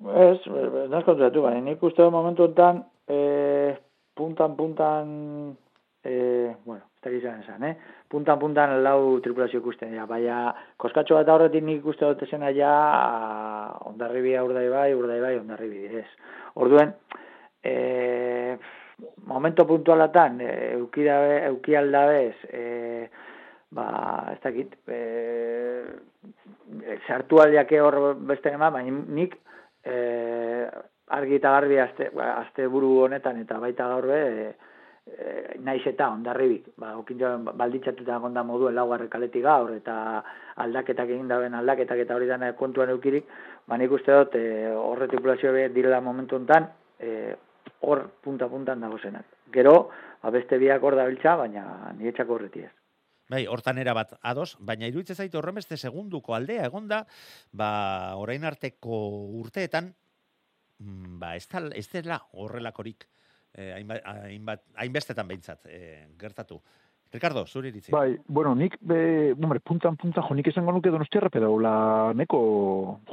Ez, 0.00 0.40
naz 0.88 1.02
kontratu, 1.04 1.42
baina 1.44 1.60
nik 1.60 1.82
uste 1.84 2.06
momentu 2.08 2.46
enten, 2.48 2.80
e, 3.04 3.76
puntan, 4.16 4.54
puntan, 4.56 5.10
e, 6.02 6.54
bueno, 6.64 6.86
ez 6.96 7.02
dakit 7.04 7.26
zan 7.26 7.42
esan, 7.42 7.66
eh? 7.68 7.74
Puntan, 8.08 8.38
puntan 8.40 8.78
lau 8.82 9.20
tripulazio 9.20 9.60
ikusten 9.60 9.92
dira, 9.92 10.06
baina 10.08 10.54
koskatxo 10.80 11.18
bat 11.18 11.28
horretik 11.28 11.66
nik 11.66 11.82
ikuste 11.82 12.08
dut 12.08 12.24
esena 12.24 12.48
ja 12.56 12.72
ondarribi 13.92 14.32
urdai 14.40 14.68
bai, 14.72 14.88
urdai 14.96 15.20
bai, 15.20 15.34
ondarribi 15.42 15.84
ez. 16.00 16.08
Orduen, 16.56 16.94
e, 17.62 18.56
momento 19.28 19.66
puntualatan, 19.68 20.40
e, 20.40 20.54
euki, 20.78 21.04
dabe, 21.04 21.42
euki 21.52 21.76
aldabez, 21.76 22.36
e, 22.48 23.10
ba, 23.70 23.86
ez 24.32 24.40
dakit, 24.42 24.74
e, 24.88 25.84
sartu 27.06 27.40
aldiake 27.40 27.80
hor 27.80 28.16
beste 28.26 28.52
ema, 28.52 28.70
baina 28.70 28.96
nik 29.06 29.36
e, 29.84 30.66
argi 31.10 31.38
eta 31.38 31.54
garbi 31.56 31.78
azte, 31.78 32.10
ba, 32.14 32.34
azte 32.40 32.66
buru 32.70 32.96
honetan 33.04 33.40
eta 33.42 33.58
baita 33.62 33.86
gaur 33.92 34.08
be, 34.10 34.20
e, 34.20 34.48
e, 35.10 35.34
naiz 35.66 35.82
eta 35.86 36.10
ondarribik, 36.10 36.72
ba, 36.78 36.96
okinto 36.98 37.30
balditzatuta 37.50 38.18
gonda 38.22 38.44
moduen 38.46 38.74
laugarre 38.74 39.08
kaletik 39.12 39.46
gaur, 39.46 39.72
eta 39.76 40.22
aldaketak 40.64 41.14
egin 41.14 41.30
daben 41.30 41.54
aldaketak 41.54 42.04
eta 42.06 42.18
hori 42.18 42.30
dana 42.30 42.52
kontuan 42.58 42.90
eukirik, 42.96 43.30
ba 43.66 43.78
nik 43.78 43.92
uste 43.94 44.18
dut 44.18 44.34
e, 44.38 44.66
horre 44.74 45.08
tripulazio 45.08 45.54
be 45.54 45.68
direla 45.74 46.02
momentu 46.02 46.42
enten, 46.42 46.68
e, 46.98 47.36
hor 47.86 48.08
punta-puntan 48.20 48.82
dago 48.82 48.98
zenak. 48.98 49.24
Gero, 49.54 49.90
ba, 50.22 50.34
beste 50.34 50.58
biak 50.58 50.82
hor 50.82 50.98
da 50.98 51.06
biltza, 51.08 51.38
baina 51.38 51.94
niretzako 51.96 52.36
horreti 52.36 52.66
ez. 52.66 52.74
Bai, 53.30 53.44
hortan 53.46 53.78
era 53.78 53.94
bat 53.94 54.16
ados, 54.26 54.56
baina 54.58 54.88
iruditzen 54.90 55.18
zaitu 55.22 55.38
horren 55.38 55.60
beste 55.60 55.76
segunduko 55.78 56.34
aldea 56.34 56.66
egonda, 56.66 57.04
ba, 57.54 57.70
orain 58.18 58.44
arteko 58.48 58.98
urteetan, 59.38 59.92
mm, 60.82 61.18
ba, 61.22 61.36
ez, 61.38 61.46
tal, 61.46 61.70
ez 61.78 61.86
dela 61.92 62.18
horrelakorik, 62.32 63.06
eh, 63.54 63.70
hainbat, 63.76 64.02
hainbat, 64.04 64.64
hainbestetan 64.82 65.30
behintzat, 65.30 65.70
eh, 65.70 66.08
gertatu. 66.18 66.60
Ricardo, 67.12 67.44
zuri 67.46 67.70
iritzi. 67.70 67.90
Bai, 67.90 68.18
bueno, 68.26 68.54
nik, 68.54 68.76
be, 68.80 69.32
hombre, 69.32 69.58
puntan, 69.60 69.96
puntan, 69.98 70.26
jo, 70.26 70.34
nik 70.38 70.46
esango 70.46 70.74
nuke 70.74 70.92
donostia 70.94 71.22
errepe 71.22 71.42
daula, 71.42 71.72
neko, 72.14 72.42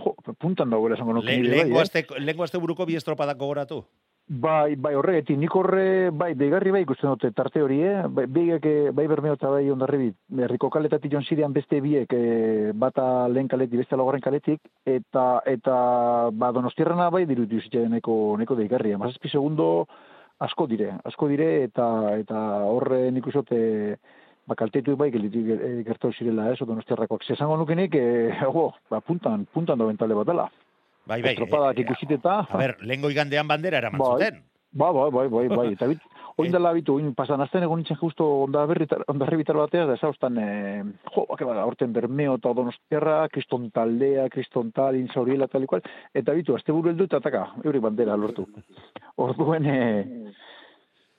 jo, 0.04 0.14
puntan 0.38 0.74
dagoela 0.74 0.98
esango 0.98 1.16
nuke. 1.18 1.32
Le, 1.32 1.38
nire 1.42 1.64
bai, 1.64 1.64
lengo, 1.66 1.82
eh? 1.82 2.22
lengo 2.22 2.46
azte 2.46 2.62
buruko 2.62 2.86
bi 2.86 2.98
estropadak 2.98 3.38
gogoratu? 3.42 3.84
Bai, 4.30 4.76
bai, 4.76 4.92
horregetik, 5.00 5.38
nik 5.40 5.54
horre, 5.56 6.10
bai, 6.12 6.34
deigarri 6.36 6.74
bai 6.76 6.82
ikusten 6.84 7.14
dute 7.14 7.30
tarte 7.32 7.62
hori, 7.64 7.78
eh? 7.88 8.02
Bai, 8.12 8.26
biek, 8.28 8.66
eh, 8.68 8.90
bai 8.92 9.06
bermeo 9.08 9.38
eta 9.38 9.48
bai 9.54 9.70
ondarri 9.72 9.98
bit, 10.02 10.18
herriko 10.44 10.68
kaletatik 10.70 11.14
jon 11.14 11.24
zirean 11.24 11.54
beste 11.56 11.80
biek, 11.80 12.12
eh, 12.12 12.74
bata 12.76 13.06
lehen 13.32 13.48
kaletik, 13.48 13.80
beste 13.80 13.96
laugarren 13.96 14.20
kaletik, 14.20 14.60
eta, 14.84 15.24
eta, 15.46 15.78
ba, 16.34 16.52
donostierrana 16.52 17.08
bai 17.10 17.24
dirutu 17.26 17.62
zitzen 17.62 17.90
neko, 17.96 18.36
neko 18.44 18.60
deigarri, 18.60 18.92
amazazpi 18.92 19.32
segundo 19.32 19.88
asko 20.44 20.68
dire, 20.68 20.92
asko 21.06 21.32
dire, 21.32 21.64
eta, 21.64 21.88
eta 22.20 22.44
horre 22.68 23.06
nik 23.16 23.32
usote, 23.32 23.96
ba, 24.46 24.60
kaltetu 24.60 24.98
bai 25.00 25.08
gelitik 25.10 25.56
eh, 25.56 25.84
gertu 25.88 26.12
zirela, 26.12 26.52
ez, 26.52 26.60
donostiarrakoak. 26.60 27.24
Zesango 27.24 27.56
nukenik, 27.64 27.96
eh, 27.96 28.44
go, 28.60 28.74
ba, 28.92 29.00
puntan, 29.00 29.48
puntan 29.54 29.80
dauen 29.80 29.96
talde 29.96 30.20
bat 30.20 30.36
dela. 30.36 30.52
Bai, 31.08 31.22
bai. 31.24 31.34
Estropadak 31.34 31.80
eh, 31.80 31.88
ikusiteta. 31.88 32.42
A 32.52 32.60
ber, 32.60 32.78
lengo 32.84 33.10
igandean 33.14 33.48
bandera 33.48 33.80
eraman 33.80 34.02
Bai. 34.02 34.14
zuten. 34.14 34.44
Ba, 34.78 34.92
bai, 34.92 35.10
bai, 35.12 35.28
bai, 35.32 35.48
bai. 35.48 35.68
Eta 35.74 35.88
bit, 35.88 36.02
oin 36.42 36.52
dela 36.52 36.74
bitu, 36.76 36.98
oin 37.00 37.14
pasan 37.18 37.42
azten 37.42 37.64
egon 37.66 37.80
nintzen 37.82 37.98
justo 38.02 38.28
onda 38.44 38.66
herribitar 38.68 39.58
batea, 39.58 39.86
da 39.90 39.96
zauztan, 39.98 40.38
e, 40.38 40.84
jo, 41.16 41.24
bake 41.30 41.48
bada, 41.48 41.64
horten 41.66 41.96
bermeo 41.96 42.36
eta 42.38 42.52
donostiarra, 42.58 43.22
kriston 43.34 43.72
taldea, 43.74 44.28
kriston 44.34 44.74
tal, 44.76 45.00
inzauriela, 45.00 45.48
tal 45.48 45.64
ikual, 45.66 45.82
eta 46.14 46.36
bitu, 46.38 46.58
azte 46.60 46.76
buru 46.76 46.92
heldu 46.92 47.08
eta 47.08 47.24
ataka, 47.24 47.46
euri 47.64 47.82
bandera 47.82 48.20
lortu. 48.20 48.46
Orduen, 49.28 49.66
e, 49.66 50.36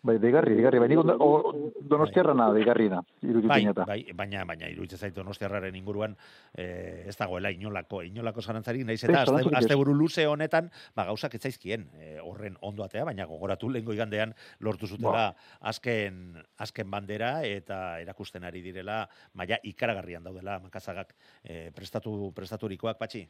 bai, 0.09 0.16
deigarri, 0.23 0.55
deigarri, 0.57 0.81
bai, 0.83 0.97
o, 0.97 1.53
donostiarra 1.90 2.35
na, 2.37 2.49
deigarri 2.57 2.88
da, 2.92 3.03
iruditu 3.23 3.51
Bai, 3.51 3.73
bai, 3.77 3.99
baina, 4.16 4.44
baina, 4.49 4.71
iruditzen 4.73 5.01
zaitu 5.01 5.21
donostiarraren 5.21 5.77
inguruan 5.79 6.16
eh, 6.55 7.05
ez 7.09 7.16
dagoela 7.18 7.53
inolako, 7.55 8.03
inolako 8.09 8.42
zarantzarik, 8.42 8.87
naiz 8.88 9.01
eta 9.05 9.23
azte, 9.23 9.42
ez. 9.44 9.55
asteburu 9.62 9.94
luze 9.97 10.27
honetan, 10.29 10.71
ba, 10.97 11.07
gauzak 11.11 11.37
etzaizkien 11.38 11.88
eh, 11.99 12.16
horren 12.25 12.57
ondoatea, 12.61 13.05
baina 13.09 13.29
gogoratu 13.31 13.71
lengo 13.73 13.97
igandean 13.97 14.35
lortu 14.64 14.88
zutela 14.88 15.29
azken, 15.61 16.38
azken 16.59 16.90
bandera 16.90 17.38
eta 17.47 18.01
erakusten 18.03 18.47
ari 18.49 18.64
direla, 18.64 19.03
maila 19.35 19.61
ikaragarrian 19.62 20.25
daudela 20.25 20.59
makazagak 20.64 21.14
eh, 21.44 21.68
prestatu, 21.77 22.33
prestaturikoak, 22.37 22.99
patxi? 22.99 23.27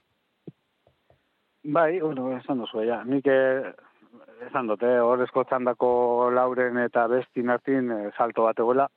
Bai, 1.69 2.01
bueno, 2.01 2.31
esan 2.37 2.63
duzu, 2.63 2.85
ja. 2.87 3.03
Nik 3.05 3.27
eh, 3.29 3.73
esan 4.49 4.71
dute, 4.71 4.91
horrezko 5.01 5.45
txandako 5.49 5.91
lauren 6.35 6.79
eta 6.85 7.07
bestin 7.11 7.51
artin 7.55 7.93
eh, 7.93 8.09
salto 8.17 8.47
bat 8.49 8.59
egoela. 8.65 8.89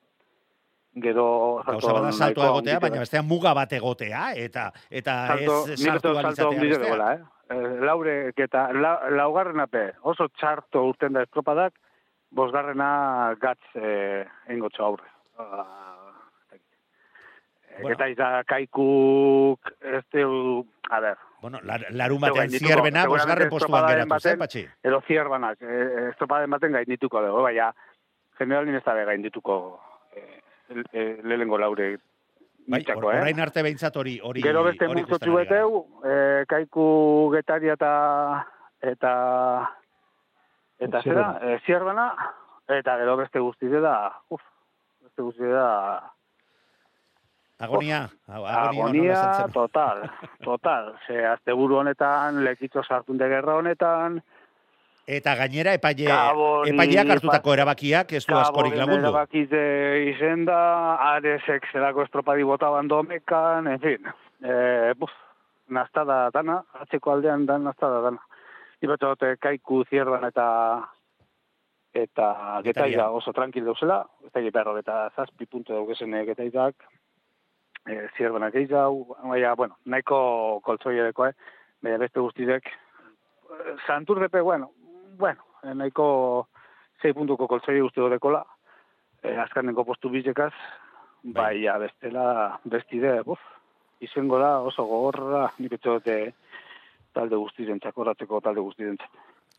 Gero 1.04 1.26
bada 1.64 1.80
saltoa 1.80 2.10
nahiko 2.10 2.44
egotea, 2.50 2.80
baina 2.84 3.04
bestean 3.06 3.28
muga 3.28 3.54
bat 3.56 3.72
egotea, 3.78 4.24
eta 4.36 4.66
eta 4.90 5.14
salto, 5.30 5.56
ez 5.72 5.78
salto 5.80 6.12
alitzatea 6.18 6.50
handik 6.50 6.74
bestea. 6.74 6.88
egoela, 6.90 7.14
eh? 7.14 7.22
Eh, 7.52 7.70
Laure, 7.88 8.18
eta 8.36 8.66
la, 8.76 8.92
laugarren 9.16 9.64
ape, 9.64 9.86
oso 10.08 10.28
txarto 10.40 10.84
urten 10.90 11.16
da 11.16 11.24
estropadak, 11.28 11.74
bosgarrena 12.32 12.92
gatz 13.40 13.64
eh, 13.76 14.28
engotxo 14.52 14.86
aurre. 14.88 15.10
Bueno. 17.80 17.96
Eta 17.96 18.08
iza 18.10 18.44
kaikuk, 18.44 19.60
ez 19.82 20.04
teu, 20.12 20.66
a 20.90 21.00
ber, 21.00 21.18
Bueno, 21.42 21.58
lar, 21.64 21.82
larun 21.90 22.22
batean 22.22 22.50
zierbena, 22.52 23.08
bosgarren 23.08 23.50
postuan 23.50 23.88
geratu 23.88 24.20
zen, 24.20 24.38
baten- 24.38 24.40
patxi. 24.40 24.68
edo 24.84 25.02
zierbanak, 25.08 25.58
eh, 25.62 26.10
estropaden 26.12 26.50
baten 26.52 26.72
gaindituko 26.72 27.22
dugu, 27.26 27.42
baina 27.42 27.74
generalin 28.38 28.76
ez 28.76 28.84
da 28.84 28.94
gaindituko 29.06 29.80
eh, 30.16 30.42
eh, 30.94 31.20
lehenengo 31.24 31.58
laure 31.58 31.98
Bai, 32.68 32.84
or- 32.96 33.14
eh? 33.16 33.20
orain 33.22 33.40
arte 33.40 33.64
behintzat 33.64 33.96
hori 33.98 34.20
hori 34.22 34.42
Gero 34.44 34.64
beste 34.64 34.88
multzotxu 34.88 35.34
beteu, 35.34 35.86
eh, 36.06 36.46
kaiku 36.48 37.32
getaria 37.34 37.74
eta 37.74 38.48
eta 38.82 39.14
eta 40.80 41.02
zera, 41.02 41.24
Zierbana. 41.34 41.54
eh, 41.54 41.60
zierbana, 41.66 42.14
eta 42.68 42.98
gero 42.98 43.18
beste 43.18 43.40
guztize 43.40 43.80
da, 43.82 44.14
uf, 44.30 44.42
beste 45.02 45.22
guztize 45.22 45.50
da 45.50 46.12
Agonia, 47.62 48.10
agonia, 48.28 48.62
agonia 48.70 49.48
total, 49.54 50.06
total. 50.48 50.94
Ze 51.08 51.26
asteburu 51.30 51.78
honetan, 51.84 52.44
lekitzo 52.44 52.84
sartunde 52.84 53.30
gerra 53.30 53.60
honetan, 53.62 54.22
Eta 55.12 55.34
gainera 55.36 55.74
epaile, 55.76 56.14
epaileak 56.70 57.10
hartutako 57.16 57.56
erabakiak 57.56 58.14
ez 58.14 58.22
du 58.28 58.36
askorik 58.38 58.76
lagundu. 58.78 59.10
Erabakize 59.10 59.64
izen 60.12 60.46
da, 60.46 60.60
Aresek 61.08 61.66
zelako 61.74 62.06
estropadi 62.06 62.46
bota 62.46 62.70
bandomekan, 62.70 63.68
en 63.68 63.82
fin. 63.82 64.12
Eh, 64.46 64.94
buf, 65.00 65.12
nastada 65.68 66.30
dana, 66.34 66.62
atzeko 66.86 67.16
aldean 67.16 67.48
dan 67.50 67.66
nastada 67.66 68.00
dana. 68.06 68.22
Ibatxote 68.82 69.36
kaiku 69.42 69.84
zierban 69.90 70.24
eta 70.30 70.48
eta 71.94 72.62
getaiza 72.64 73.10
oso 73.12 73.34
tranquil 73.36 73.66
dauzela, 73.68 74.06
ez 74.24 74.32
da 74.32 74.42
berro 74.54 74.78
eta 74.80 75.10
zazpi 75.16 75.46
punto 75.46 75.74
daukezen 75.74 76.14
eh, 76.14 76.26
getaizak, 76.30 76.76
eh, 77.88 78.08
zierbanak 78.18 78.56
eizau, 78.56 79.16
baina, 79.24 79.56
bueno, 79.56 79.78
nahiko 79.86 80.62
koltsoiedeko, 80.66 81.28
eh? 81.28 81.34
Baina 81.82 81.98
beste 81.98 82.20
guztizek, 82.20 82.68
eh, 82.68 83.76
Santurrepe, 83.88 84.42
bueno, 84.42 84.72
bueno, 85.18 85.46
eh, 85.64 85.74
nahiko 85.76 86.48
sei 87.02 87.14
puntuko 87.14 87.48
koltsoie 87.48 87.82
uste 87.82 88.10
dekola, 88.10 88.44
eh, 89.24 89.38
azkanenko 89.38 89.86
postu 89.86 90.10
bizekaz, 90.10 90.54
Bai. 91.24 91.34
baina 91.34 91.78
bestela 91.78 92.60
bestide, 92.66 93.22
buf, 93.24 93.40
izango 94.02 94.40
da 94.40 94.60
oso 94.62 94.86
gogorra, 94.86 95.52
nik 95.60 95.74
etxote 95.78 96.34
talde 97.14 97.38
guztizen 97.38 97.80
txakoratzeko 97.80 98.40
talde 98.42 98.62
guztizen 98.62 98.98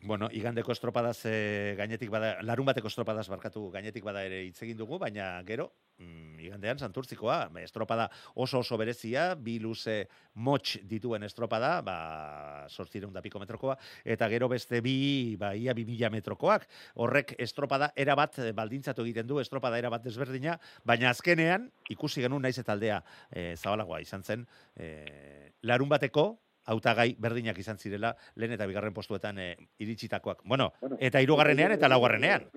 Bueno, 0.04 0.26
igandeko 0.34 0.72
estropadaz 0.74 1.20
e, 1.30 1.74
gainetik 1.78 2.10
bada, 2.10 2.32
larun 2.42 2.66
bateko 2.66 2.90
estropadaz 2.90 3.28
barkatu 3.30 3.68
gainetik 3.70 4.02
bada 4.02 4.24
ere 4.26 4.40
hitz 4.48 4.58
egin 4.66 4.80
dugu, 4.80 4.98
baina 4.98 5.28
gero, 5.46 5.68
mm, 6.02 6.40
igandean 6.42 6.82
santurtzikoa, 6.82 7.36
estropada 7.62 8.08
oso 8.34 8.58
oso 8.64 8.76
berezia, 8.80 9.36
bi 9.38 9.60
luze 9.62 10.08
motx 10.34 10.80
dituen 10.90 11.22
estropada, 11.22 11.70
ba, 11.86 12.66
sortzireun 12.66 13.14
da 13.14 13.22
piko 13.22 13.38
metrokoa, 13.38 13.78
eta 14.02 14.26
gero 14.32 14.50
beste 14.50 14.82
bi, 14.82 15.36
ba, 15.38 15.54
ia 15.54 15.70
bi 15.70 15.86
mila 15.86 16.10
metrokoak. 16.10 16.66
Horrek 16.98 17.36
estropada 17.38 17.92
erabat 17.94 18.40
eh, 18.42 18.50
baldintzatu 18.50 19.06
egiten 19.06 19.30
du, 19.30 19.38
estropada 19.38 19.78
erabat 19.78 20.02
desberdina, 20.02 20.58
baina 20.82 21.14
azkenean, 21.14 21.70
ikusi 21.94 22.26
genuen 22.26 22.42
naiz 22.42 22.58
eta 22.58 22.74
aldea 22.74 23.04
e, 23.30 23.52
zabalagoa 23.54 24.02
izan 24.02 24.26
zen, 24.26 24.48
e, 24.74 25.52
larun 25.62 25.94
bateko, 25.94 26.32
hautagai 26.72 27.12
berdinak 27.20 27.58
izan 27.58 27.78
zirela 27.78 28.14
lehen 28.36 28.56
eta 28.56 28.66
bigarren 28.66 28.94
postuetan 28.94 29.38
e, 29.38 29.48
iritsitakoak. 29.82 30.42
Bueno, 30.44 30.72
eta 30.98 31.20
hirugarrenean 31.22 31.76
eta 31.76 31.90
laugarrenean. 31.92 32.48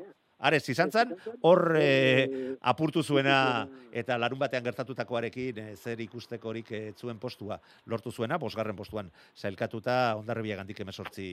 Arez, 0.45 0.65
izan 0.69 0.91
zen, 0.91 1.13
hor 1.47 1.77
e, 1.79 2.55
apurtu 2.67 3.01
zuena 3.03 3.67
eta 3.95 4.17
larun 4.19 4.41
batean 4.41 4.65
gertatutakoarekin 4.65 5.61
e, 5.61 5.67
zer 5.77 6.01
ikustekorik 6.03 6.71
e, 6.75 6.81
zuen 6.99 7.19
postua 7.19 7.59
lortu 7.87 8.11
zuena, 8.11 8.37
bosgarren 8.41 8.75
postuan 8.75 9.11
zailkatuta 9.37 10.15
ondarribia 10.19 10.57
gandik 10.59 10.81
emesortzi 10.83 11.29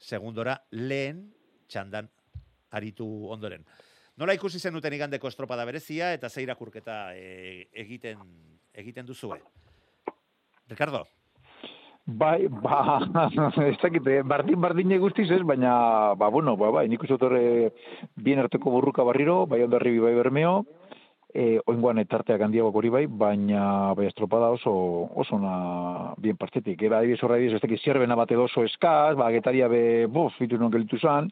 segundora 0.00 0.56
lehen 0.72 1.26
txandan 1.68 2.08
aritu 2.72 3.06
ondoren. 3.28 3.66
Nola 4.18 4.34
ikusi 4.34 4.58
zenuten 4.58 4.96
igandeko 4.96 5.28
estropada 5.28 5.66
berezia 5.68 6.14
eta 6.16 6.30
ze 6.30 6.42
irakurketa 6.42 6.98
e, 7.14 7.68
egiten 7.84 8.24
egiten 8.78 9.06
duzue? 9.06 9.40
Ricardo? 10.68 11.06
Bai, 12.08 12.48
ba, 12.48 13.02
ez 13.68 13.76
dakit, 13.82 14.06
eh, 14.08 14.22
bardin 14.24 14.56
bardin 14.56 14.94
guztiz 14.96 15.26
ez, 15.30 15.42
baina, 15.44 16.14
ba, 16.16 16.30
bueno, 16.32 16.54
ba, 16.56 16.70
bai, 16.72 16.86
nik 16.88 17.02
uste 17.04 17.18
bien 18.16 18.38
arteko 18.40 18.70
burruka 18.70 19.04
barriro, 19.04 19.44
bai 19.46 19.60
ondarri 19.62 19.98
bai 20.00 20.14
bermeo, 20.14 20.64
e, 21.34 21.60
oingoan 21.66 21.98
etarteak 22.00 22.40
handiago 22.40 22.72
hori 22.72 22.88
bai, 22.88 23.04
baina 23.06 23.92
bai 23.92 24.06
estropada 24.06 24.48
oso, 24.48 24.72
oso 25.20 25.38
na 25.38 26.14
bien 26.16 26.38
partetik. 26.38 26.80
Eba, 26.80 27.02
adibiz 27.02 27.20
horra 27.22 27.36
adibiz, 27.36 27.58
ez 27.58 27.60
dakit, 27.60 27.84
zierbena 27.84 28.16
bat 28.16 28.32
edo 28.32 28.48
oso 28.48 28.64
eskaz, 28.64 29.14
ba, 29.14 29.28
getaria 29.30 29.68
be, 29.68 30.06
bof, 30.06 30.32
fitu 30.40 30.56
non 30.56 30.72
gelitu 30.72 30.96
zan, 30.96 31.28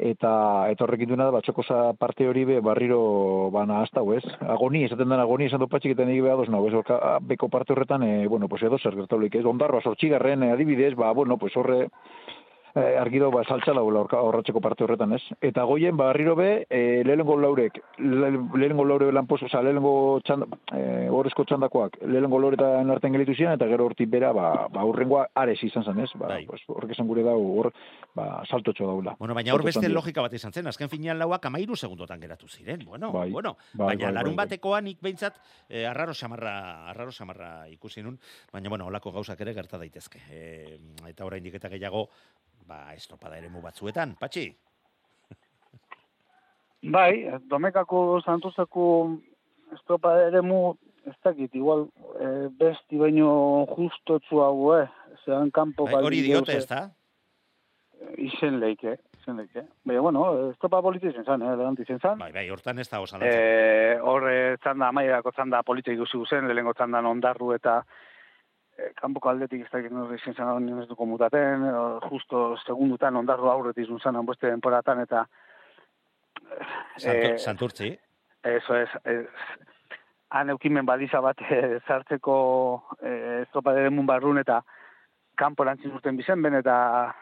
eta 0.00 0.70
eta 0.70 0.84
horrekin 0.84 1.08
duena 1.08 1.28
da 1.28 1.36
batxokosa 1.36 1.92
parte 1.98 2.26
hori 2.26 2.44
be 2.44 2.60
barriro 2.60 3.50
bana 3.54 3.80
hasta 3.82 4.02
ez? 4.16 4.24
Agoni 4.40 4.84
esaten 4.84 5.08
den 5.08 5.20
agoni 5.20 5.46
esan 5.46 5.60
du 5.60 5.68
patxiketan 5.68 6.10
egi 6.10 6.20
behados 6.20 6.48
no 6.48 6.66
ez? 6.66 6.74
Orka, 6.74 7.18
beko 7.22 7.48
parte 7.48 7.72
horretan 7.72 8.02
e, 8.02 8.26
bueno 8.26 8.48
pues 8.48 8.62
edo 8.62 8.78
zer 8.78 8.94
gertaulik 8.94 9.34
ez? 9.34 9.44
Ondarroa 9.44 9.82
sortxigarren 9.82 10.42
e, 10.42 10.50
adibidez 10.52 10.94
ba 10.96 11.12
bueno 11.12 11.38
pues 11.38 11.56
horre 11.56 11.88
eh, 12.74 12.96
argido 12.98 13.30
ba 13.30 13.44
saltzala 13.44 13.82
horratzeko 13.82 14.60
parte 14.60 14.84
horretan, 14.84 15.12
ez? 15.14 15.22
Eta 15.40 15.64
goien 15.64 15.96
barriro 15.96 16.34
be, 16.36 16.66
eh 16.70 17.02
lehengo 17.04 17.36
laurek, 17.36 17.80
lehengo 17.98 18.84
laure 18.84 19.12
lanpos, 19.12 19.42
o 19.42 19.48
sea, 19.48 19.62
lehengo 19.62 20.20
txanda, 20.24 20.46
eh 20.74 21.08
horrezko 21.10 21.44
txandakoak, 21.44 21.98
lehengo 22.02 22.38
lauretan 22.40 22.90
artean 22.90 23.12
gelitu 23.14 23.34
ziren 23.34 23.54
eta 23.54 23.68
gero 23.70 23.86
hortik 23.86 24.10
bera 24.10 24.32
ba 24.32 24.68
ba 24.72 24.84
urrengoa 24.84 25.28
ares 25.34 25.62
izan 25.62 25.84
zen, 25.84 26.00
ez? 26.00 26.10
Ba, 26.14 26.28
Bai. 26.28 26.46
pues 26.46 26.62
horrek 26.66 26.90
esan 26.92 27.06
gure 27.06 27.22
dau 27.22 27.38
hor 27.58 27.72
ba 28.14 28.42
saltotxo 28.48 28.86
daula. 28.86 29.16
Bueno, 29.18 29.34
baina 29.34 29.54
hor 29.54 29.62
beste 29.64 29.88
logika 29.88 30.22
bat 30.22 30.32
izan 30.32 30.52
zen, 30.52 30.66
azken 30.66 30.88
finean 30.88 31.18
lauak 31.18 31.46
amairu 31.46 31.76
segundotan 31.76 32.20
geratu 32.20 32.48
ziren. 32.48 32.84
Bueno, 32.84 33.12
Bai, 33.12 33.30
bueno, 33.30 33.56
bai, 33.74 33.86
baina 33.94 34.06
bai, 34.06 34.14
larun 34.14 34.36
bai, 34.36 34.44
bai. 34.44 34.46
batekoa 34.46 34.80
nik 34.80 35.00
behintzat 35.00 35.38
eh, 35.68 35.86
arraro 35.86 36.14
samarra, 36.14 36.88
arraro 36.90 37.12
samarra 37.12 37.68
ikusi 37.68 38.02
nun, 38.02 38.18
baina 38.52 38.68
bueno, 38.68 38.86
olako 38.86 39.12
gauzak 39.12 39.40
ere 39.40 39.54
gerta 39.54 39.78
daitezke. 39.78 40.20
E, 40.30 40.78
eta 41.08 41.24
oraindik 41.24 41.54
eta 41.54 41.68
gehiago, 41.68 42.08
ba, 42.68 42.94
estropada 42.94 43.38
eremu 43.38 43.62
batzuetan, 43.64 44.16
patxi? 44.20 44.48
Bai, 46.84 47.24
domekako 47.48 48.20
santuzako 48.24 48.86
estropa 49.72 50.14
ere 50.26 50.42
mu, 50.44 50.74
ez 51.08 51.16
dakit, 51.24 51.54
igual, 51.56 51.86
e, 52.20 52.50
besti 52.58 53.00
baino 53.00 53.64
justotzu 53.72 54.42
hau, 54.44 54.74
eh? 54.76 54.86
Zeran 55.24 55.50
kanpo 55.54 55.86
Bai, 55.88 56.02
hori 56.04 56.20
diote, 56.26 56.58
ez 56.60 56.68
da? 56.68 56.84
Izen 58.20 58.58
leike, 58.60 58.98
izen 59.20 59.40
leike. 59.40 59.64
Baina, 59.88 60.02
bueno, 60.04 60.24
estropa 60.50 60.82
politi 60.84 61.12
zen 61.12 61.24
zan, 61.24 61.42
eh? 61.42 61.52
Elegant 61.56 61.80
izen 61.80 62.02
zan. 62.02 62.18
Bai, 62.20 62.32
bai, 62.36 62.48
hortan 62.52 62.82
ez 62.82 62.88
da 62.90 63.00
osan. 63.00 63.24
E, 63.24 63.96
hor 64.04 64.28
eh, 64.28 64.56
txanda, 64.60 64.90
amaierako 64.92 65.32
txanda 65.32 65.62
polita 65.64 65.94
ikusi 65.94 66.20
zen, 66.28 66.50
lehenko 66.52 66.76
txandan 66.76 67.08
ondarru 67.08 67.54
eta 67.56 67.80
e, 68.78 68.90
kanpoko 69.00 69.30
aldetik 69.30 69.64
ez 69.64 69.70
dakit 69.72 69.92
norri 69.92 70.18
izen 70.20 70.34
zan 70.34 70.68
ez 70.80 70.88
duko 70.88 71.06
mutaten, 71.06 71.64
e, 71.64 71.72
justo 72.08 72.46
segundutan 72.64 73.16
ondarru 73.16 73.50
aurretik 73.50 73.86
izun 73.86 74.00
zan, 74.00 74.20
beste 74.26 74.50
denporatan, 74.50 75.00
eta 75.06 75.26
eh, 77.04 77.38
santurtzi. 77.38 77.94
Eso 78.44 78.76
es, 78.76 78.90
es 79.04 79.26
han 80.30 80.50
eukimen 80.50 80.86
baliza 80.86 81.20
bat 81.20 81.40
eh, 81.48 81.80
sartzeko 81.86 82.38
eh, 83.00 83.42
estropa 83.44 83.72
mun 83.90 84.06
barrun 84.06 84.38
eta 84.38 84.60
kanpo 85.38 85.64
lantzin 85.64 85.92
zuten 85.92 86.16
bizen 86.16 86.42
ben 86.42 86.54
eta 86.54 87.14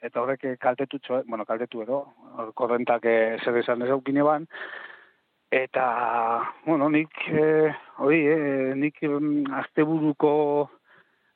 eta 0.00 0.22
horrek 0.22 0.46
kaltetu 0.60 0.98
txo, 0.98 1.22
bueno, 1.28 1.44
kaltetu 1.44 1.82
edo, 1.84 1.98
korrentak 2.56 3.04
eh, 3.04 3.36
zer 3.44 3.58
esan 3.60 3.82
ez 3.84 3.90
eukine 3.92 4.22
ban, 4.24 4.46
eta, 5.52 5.84
bueno, 6.64 6.88
nik, 6.88 7.12
eh, 7.28 7.68
hori, 7.98 8.20
eh, 8.32 8.72
nik 8.78 9.02
mm, 9.02 9.52
asteburuko 9.60 10.32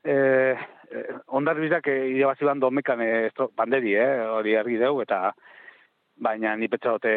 eh, 0.05 0.57
eh, 0.90 1.14
ondarbizak 1.27 1.88
eh, 1.88 2.11
irabazi 2.14 2.45
ban 2.45 2.61
domekan 2.61 3.01
estro- 3.01 3.51
banderi, 3.57 3.95
eh, 3.95 4.21
hori 4.37 4.57
argi 4.57 4.79
deu, 4.79 5.01
eta 5.03 5.33
baina 6.17 6.55
ni 6.57 6.69
petxaote 6.69 7.14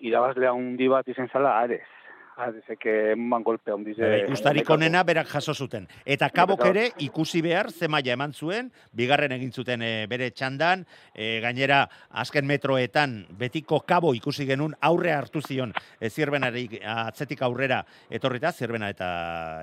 irabazlea 0.00 0.52
hundi 0.52 0.88
bat 0.88 1.08
izen 1.08 1.28
zala, 1.32 1.58
arez. 1.62 1.97
Arezek 2.38 2.84
eman 3.14 3.42
golpe 3.42 3.72
hundi. 3.74 3.94
Bai, 3.98 4.22
Ikustarik 4.22 4.68
onena 4.70 5.02
berak 5.02 5.26
jaso 5.32 5.54
zuten. 5.54 5.88
Eta 6.06 6.28
kabok 6.30 6.64
ere 6.70 6.84
ikusi 7.02 7.42
behar 7.42 7.70
ze 7.72 7.88
maila 7.88 8.14
eman 8.14 8.32
zuen, 8.32 8.70
bigarren 8.92 9.32
egin 9.34 9.50
zuten 9.52 9.82
eh, 9.82 10.06
bere 10.10 10.30
txandan, 10.30 10.84
eh, 11.14 11.40
gainera 11.42 11.82
azken 12.10 12.46
metroetan 12.46 13.26
betiko 13.38 13.80
kabo 13.86 14.14
ikusi 14.14 14.46
genuen 14.46 14.74
aurre 14.80 15.12
hartu 15.12 15.42
zion 15.42 15.72
e, 16.00 16.08
zirbenari 16.10 16.66
atzetik 16.84 17.42
aurrera 17.42 17.82
etorrita, 18.10 18.52
zirbena 18.52 18.90
eta 18.94 19.10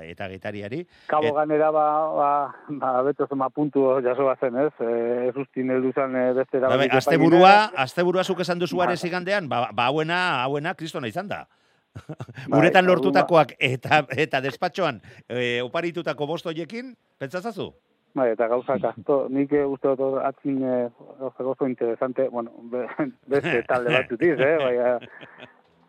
eta 0.04 0.28
getariari. 0.30 0.84
Kabo 1.08 1.32
Et- 1.32 1.36
ganera 1.36 1.72
ba, 1.72 1.88
ba, 2.16 2.32
ba 2.70 2.94
beto 3.04 3.28
zema 3.28 3.50
puntu 3.50 3.88
jaso 4.04 4.26
bazen, 4.26 4.58
ez? 4.68 4.74
Eh, 4.80 5.30
ez 5.30 5.36
ustin 5.36 5.72
heldu 5.72 5.94
zen 5.94 6.16
eh, 6.16 6.32
beste 6.34 6.60
Bai, 6.60 6.70
erabaki 6.70 6.98
asteburua, 6.98 7.54
asteburua 7.76 8.24
zuk 8.24 8.42
esan 8.42 8.60
duzu 8.60 8.78
Ba. 8.78 8.92
ba, 9.48 9.70
ba 9.74 9.86
hauena, 9.86 10.44
hauena 10.44 10.74
kristona 10.76 11.08
izan 11.08 11.28
da. 11.28 11.48
Bai, 12.50 12.60
Uretan 12.60 12.86
lortutakoak 12.86 13.56
eta 13.60 14.04
eta 14.18 14.42
despatxoan 14.44 15.02
e, 15.30 15.62
oparitutako 15.64 16.28
bost 16.28 16.46
hoiekin, 16.46 16.94
pentsazazu? 17.20 17.72
Bai, 18.16 18.30
eta 18.32 18.48
gauzak 18.48 18.84
asto, 18.88 19.26
nik 19.28 19.52
eh, 19.52 19.66
uste 19.68 19.92
dut 20.00 20.22
atzin 20.24 20.62
eh, 20.64 20.86
gauza 21.20 21.44
gozo 21.44 21.68
interesante, 21.68 22.30
bueno, 22.32 22.54
be, 22.72 22.86
beste 23.34 23.58
talde 23.68 23.92
bat 23.92 24.14
eh, 24.16 24.54
baina, 24.62 24.94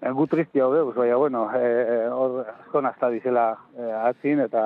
eh, 0.02 0.10
gu 0.10 0.26
tristi 0.32 0.62
hau 0.62 0.72
deuz, 0.74 0.94
baina, 0.96 1.20
bueno, 1.22 1.44
eh, 1.54 2.08
hor 2.10 2.40
asko 2.50 2.82
nazta 2.82 3.12
dizela 3.14 3.46
eh, 3.78 3.92
atzin, 4.08 4.42
eta, 4.42 4.64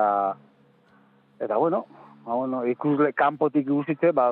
eta, 1.38 1.59
bueno, 1.61 1.85
ba, 2.24 2.33
bueno, 2.33 2.64
ikusle, 2.64 3.12
kanpotik 3.12 3.68
ikusitze, 3.68 4.14
ba, 4.16 4.31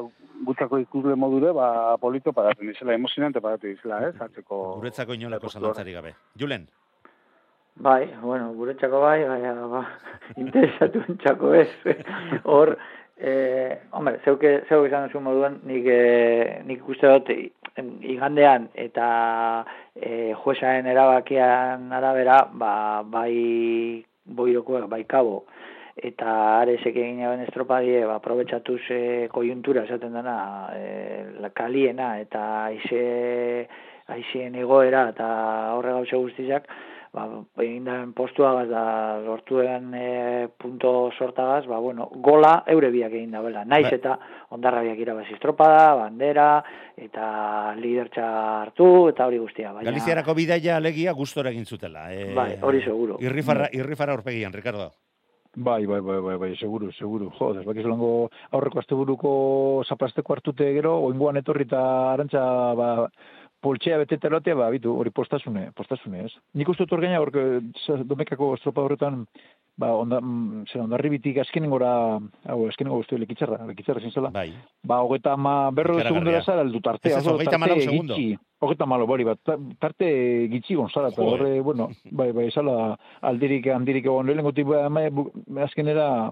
gutxako 0.48 0.80
ikusle 0.86 1.20
modure, 1.20 1.52
ba, 1.52 1.98
polito 2.00 2.32
paratu 2.32 2.64
dizela, 2.64 2.96
emozionante 2.96 3.44
paratu 3.44 3.68
dizela, 3.68 4.00
eh, 4.08 4.14
zatzeko... 4.16 4.62
Guretzako 4.80 5.20
inolako 5.20 5.52
zalantzarik 5.52 6.00
gabe. 6.00 6.14
Julen, 6.40 6.64
Bai, 7.80 8.12
bueno, 8.20 8.52
guretzako 8.54 9.00
bai, 9.00 9.22
baina 9.22 9.52
ba, 9.70 9.84
interesatu 10.42 10.98
entzako 11.06 11.52
ez. 11.54 11.68
Hor, 12.50 12.72
eh, 13.16 13.78
hombre, 13.94 14.16
zeuke, 14.24 14.64
zeuk 14.66 14.88
esan 14.88 15.06
duzu 15.06 15.22
moduan, 15.22 15.60
nik, 15.68 15.86
eh, 15.86 16.56
nik 16.66 16.82
ikuste 16.82 17.12
dut 17.12 17.30
igandean 18.02 18.66
eta 18.74 19.06
eh, 19.94 20.34
juesaen 20.42 20.90
erabakian 20.90 21.86
arabera, 22.00 22.40
ba, 22.50 22.72
bai 23.06 24.02
boirokoak, 24.26 24.90
bai 24.90 25.04
kabo, 25.06 25.44
eta 25.94 26.34
aresek 26.58 26.98
egin 26.98 27.22
jaben 27.22 27.46
estropadie, 27.46 28.02
ba, 28.10 28.18
aprobetsatuz 28.18 28.82
eh, 28.90 29.30
kojuntura 29.30 29.86
esaten 29.86 30.18
dena, 30.18 30.38
eh, 30.74 31.24
la 31.38 31.54
kaliena 31.54 32.16
eta 32.26 32.44
aize, 32.66 33.06
aizeen 34.18 34.58
egoera 34.66 35.10
eta 35.14 35.32
horre 35.78 35.94
gauza 36.00 36.18
guztizak, 36.26 36.66
ba, 37.12 37.24
egin 37.64 38.12
postuagaz 38.16 38.66
da 38.70 38.84
lortuen 39.24 39.92
e, 39.94 40.48
punto 40.58 41.10
sortagaz, 41.18 41.64
ba, 41.66 41.78
bueno, 41.78 42.08
gola 42.24 42.62
eure 42.66 42.90
biak 42.94 43.12
egin 43.12 43.34
da, 43.36 43.42
bela. 43.44 43.64
Naiz 43.64 43.86
Bai. 43.88 43.94
eta 43.98 44.18
ondarra 44.54 44.82
biak 44.86 45.00
irabazi 45.04 45.34
estropada, 45.36 45.94
bandera, 45.98 46.48
eta 46.96 47.74
lidertza 47.78 48.28
hartu, 48.62 49.08
eta 49.12 49.26
hori 49.26 49.42
guztia. 49.42 49.72
Baina, 49.72 49.90
Galiziarako 49.90 50.36
bidaia 50.38 50.76
alegia 50.76 51.12
gustora 51.12 51.52
egin 51.54 51.66
zutela. 51.66 52.08
E, 52.12 52.32
Bai, 52.34 52.54
hori 52.62 52.82
seguro. 52.84 53.18
Irrifarra, 53.20 53.70
irrifarra 53.72 54.16
aurpegian, 54.18 54.52
Ricardo. 54.52 54.92
Bai, 55.56 55.86
bai, 55.86 56.00
bai, 56.00 56.20
bai, 56.20 56.36
bai, 56.36 56.56
seguru, 56.56 56.92
seguru. 56.92 57.32
Jo, 57.34 57.48
zelango 57.72 58.28
aurreko 58.52 58.78
asteburuko 58.78 59.30
zaplasteko 59.88 60.34
hartute 60.36 60.68
gero, 60.76 60.92
oingoan 61.08 61.40
etorri 61.40 61.64
eta 61.66 61.80
arantza, 62.12 62.42
ba, 62.78 62.90
poltxea 63.60 63.98
betete 63.98 64.28
lotea, 64.30 64.54
ba, 64.54 64.68
bitu, 64.70 64.92
hori 64.98 65.10
postasune, 65.10 65.70
postasune, 65.74 66.24
ez? 66.26 66.32
Nik 66.54 66.68
uste 66.68 66.86
dut 66.86 67.00
gaina, 67.00 67.18
hor, 67.20 67.32
domekako 68.06 68.52
estropa 68.54 68.84
horretan, 68.84 69.24
ba, 69.78 69.92
onda, 69.98 70.20
mm, 70.20 70.64
zer, 70.72 70.82
ondarribitik 70.84 71.38
azkenengora, 71.42 71.90
hau, 72.50 72.58
azkenengo 72.68 73.00
guztu 73.00 73.18
lekitzarra, 73.18 73.60
lekitzarra 73.66 74.00
zintzela. 74.00 74.30
Bai. 74.34 74.52
Ba, 74.82 75.00
hogeita 75.02 75.36
ma, 75.36 75.70
berro 75.70 75.94
Ikaragarria. 75.98 76.08
segundora 76.14 76.42
zara, 76.44 76.60
aldu 76.66 76.80
tartea. 76.80 77.12
Ez 77.12 77.16
ez, 77.18 77.26
oso 77.26 77.34
hogeita 77.36 77.56
hamalau 77.58 77.80
segundo. 77.80 78.14
gitxi. 78.14 78.38
Hogeita 78.60 78.86
malo, 78.86 79.06
bori, 79.06 79.24
bat, 79.24 79.38
ta- 79.44 79.58
tarte 79.78 80.48
gitxi 80.50 80.74
gonzara, 80.74 81.08
eta 81.14 81.22
horre, 81.22 81.60
bueno, 81.60 81.88
bai, 82.10 82.30
bai, 82.32 82.48
esala 82.48 82.96
aldirik, 83.22 83.66
handirik 83.74 84.04
egon, 84.06 84.26
lehenengo 84.26 84.52
tipu, 84.52 84.74
ama, 84.74 85.08
bu- 85.10 85.30
azkenera, 85.62 86.30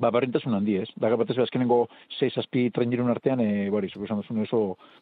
ba, 0.00 0.10
berrintasun 0.14 0.56
handi, 0.56 0.78
ez? 0.80 0.88
Da, 1.00 1.10
batez, 1.20 1.36
azkenengo 1.42 1.84
6 2.18 2.40
azpi 2.40 2.66
trendirun 2.74 3.10
artean, 3.12 3.42
e, 3.44 3.68
bari, 3.72 3.90
zuk 3.92 4.06
esan 4.06 4.22
duzun 4.22 4.40
oso 4.46 4.60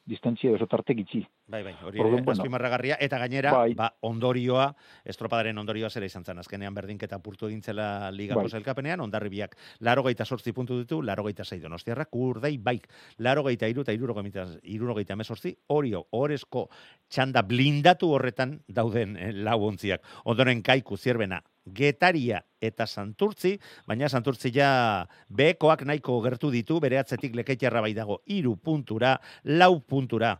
distantzia, 0.08 0.52
oso 0.56 0.66
tarte 0.70 0.96
gitxi. 0.98 1.22
Bai, 1.48 1.62
bai, 1.62 1.74
hori 1.84 2.00
Orduan, 2.02 2.24
bueno. 2.24 2.42
azpimarragarria. 2.42 2.98
Eta 3.00 3.20
gainera, 3.22 3.52
Bai. 3.54 3.74
ba, 3.78 3.92
ondorioa, 4.08 4.68
estropadaren 5.08 5.58
ondorioa 5.58 5.90
zera 5.90 6.08
izan 6.10 6.24
zen. 6.24 6.42
Azkenean 6.42 6.74
berdinketa 6.74 7.20
purtu 7.24 7.48
egintzela 7.48 8.10
ligako 8.10 8.46
Bai. 8.46 8.54
zelkapenean, 8.58 9.00
ondarribiak 9.00 9.56
larogeita 9.86 10.26
sortzi 10.26 10.52
puntu 10.52 10.78
ditu, 10.82 11.00
larogeita 11.02 11.44
zei 11.44 11.60
donostiarrak, 11.62 12.14
urdei 12.18 12.56
baik, 12.58 12.88
larogeita 13.18 13.70
iru 13.70 13.86
eta 13.86 13.94
irurogeita, 13.94 14.46
irurogeita 14.64 15.14
emezortzi, 15.16 15.54
orio, 15.68 16.04
orezko 16.10 16.68
txanda 17.08 17.42
blindatu 17.42 18.10
horretan 18.12 18.58
dauden 18.68 19.16
eh, 19.16 19.32
lau 19.32 19.60
ontziak. 19.68 20.04
Ondoren 20.28 20.62
kaiku 20.62 20.96
zierbena, 20.96 21.40
getaria 21.74 22.42
eta 22.60 22.86
santurtzi, 22.86 23.56
baina 23.86 24.08
santurtzi 24.08 24.52
ja 24.54 25.06
behekoak 25.28 25.84
nahiko 25.86 26.20
gertu 26.24 26.50
ditu, 26.50 26.80
bere 26.80 26.98
atzetik 26.98 27.36
lekeitarra 27.38 27.82
bai 27.84 27.94
dago, 27.94 28.22
iru 28.26 28.56
puntura, 28.56 29.16
lau 29.44 29.80
puntura, 29.80 30.36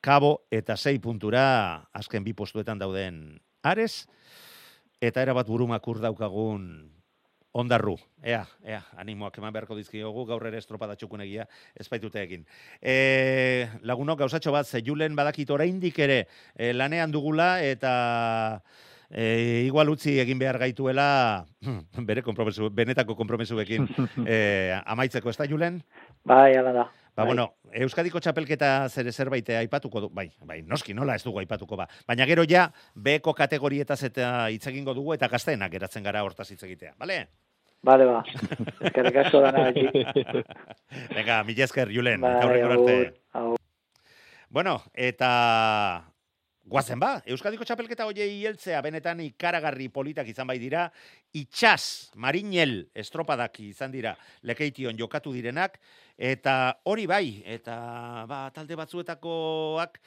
kabo 0.00 0.46
eta 0.50 0.76
sei 0.76 0.98
puntura, 0.98 1.88
azken 1.92 2.24
bi 2.24 2.32
postuetan 2.34 2.78
dauden 2.80 3.40
ares, 3.62 4.06
eta 5.00 5.22
erabat 5.22 5.48
burumakur 5.48 6.00
daukagun 6.00 6.64
ondarru. 7.52 7.96
Ea, 8.22 8.44
ea, 8.62 8.80
animoak 9.00 9.38
eman 9.40 9.52
beharko 9.54 9.74
dizkiogu, 9.74 10.24
gaur 10.28 10.44
ere 10.46 10.60
estropada 10.60 10.94
txukunegia 10.98 11.46
ez 11.74 11.88
baitute 11.90 12.22
egin. 12.22 12.44
E, 12.78 13.66
lagunok, 13.82 14.20
gauzatxo 14.22 14.52
bat, 14.54 14.68
ze 14.68 14.82
julen 14.86 15.16
badakit 15.18 15.50
oraindik 15.50 15.98
ere 15.98 16.20
e, 16.54 16.72
lanean 16.72 17.10
dugula, 17.10 17.56
eta 17.64 18.62
e, 19.10 19.64
igual 19.66 19.90
utzi 19.90 20.18
egin 20.22 20.38
behar 20.38 20.58
gaituela, 20.62 21.44
bere 22.08 22.22
kompromesu, 22.22 22.70
benetako 22.70 23.16
kompromesuekin, 23.18 23.88
e, 24.26 24.38
amaitzeko, 24.86 25.30
ez 25.30 25.38
da 25.38 25.48
julen? 25.50 25.82
Bai, 26.24 26.54
ala 26.56 26.72
da. 26.72 26.86
Ba, 27.10 27.24
Bai. 27.24 27.26
bueno, 27.32 27.48
Euskadiko 27.74 28.20
txapelketa 28.22 28.88
zer 28.88 29.10
zerbait 29.12 29.48
aipatuko 29.58 30.06
du, 30.06 30.08
bai, 30.14 30.28
bai, 30.46 30.60
noski 30.62 30.94
nola 30.94 31.16
ez 31.18 31.24
dugu 31.24 31.42
aipatuko 31.42 31.76
ba. 31.76 31.88
Baina 32.06 32.26
gero 32.26 32.46
ja, 32.48 32.68
beko 32.94 33.34
kategorietaz 33.34 34.02
eta 34.06 34.48
hitz 34.48 34.66
egingo 34.70 34.94
dugu 34.94 35.14
eta 35.14 35.28
gazteenak 35.28 35.72
geratzen 35.74 36.06
gara 36.06 36.22
hortaz 36.24 36.50
hitz 36.52 36.62
egitea, 36.62 36.94
bale? 36.98 37.24
Bale, 37.82 38.06
ba. 38.06 38.22
Eskerrik 38.84 39.16
asko 39.24 39.40
dana 39.40 39.66
beti. 39.70 40.04
Venga, 41.16 41.42
mila 41.48 41.64
esker, 41.64 41.90
Julen, 41.92 42.20
Bai, 42.20 42.60
arte. 42.60 42.98
Bueno, 44.50 44.82
eta 44.94 46.09
guazen 46.70 47.00
ba, 47.02 47.16
Euskadiko 47.26 47.66
txapelketa 47.66 48.06
hoiei 48.06 48.44
heltzea 48.46 48.78
benetan 48.84 49.20
ikaragarri 49.24 49.88
politak 49.90 50.28
izan 50.30 50.46
bai 50.46 50.58
dira, 50.62 50.84
itxas, 51.34 52.10
marinel, 52.14 52.84
estropadak 52.94 53.58
izan 53.64 53.90
dira 53.90 54.14
lekeition 54.46 54.98
jokatu 54.98 55.32
direnak, 55.34 55.80
eta 56.16 56.76
hori 56.86 57.08
bai, 57.10 57.24
eta 57.56 57.74
ba, 58.30 58.44
talde 58.54 58.78
batzuetakoak 58.78 59.98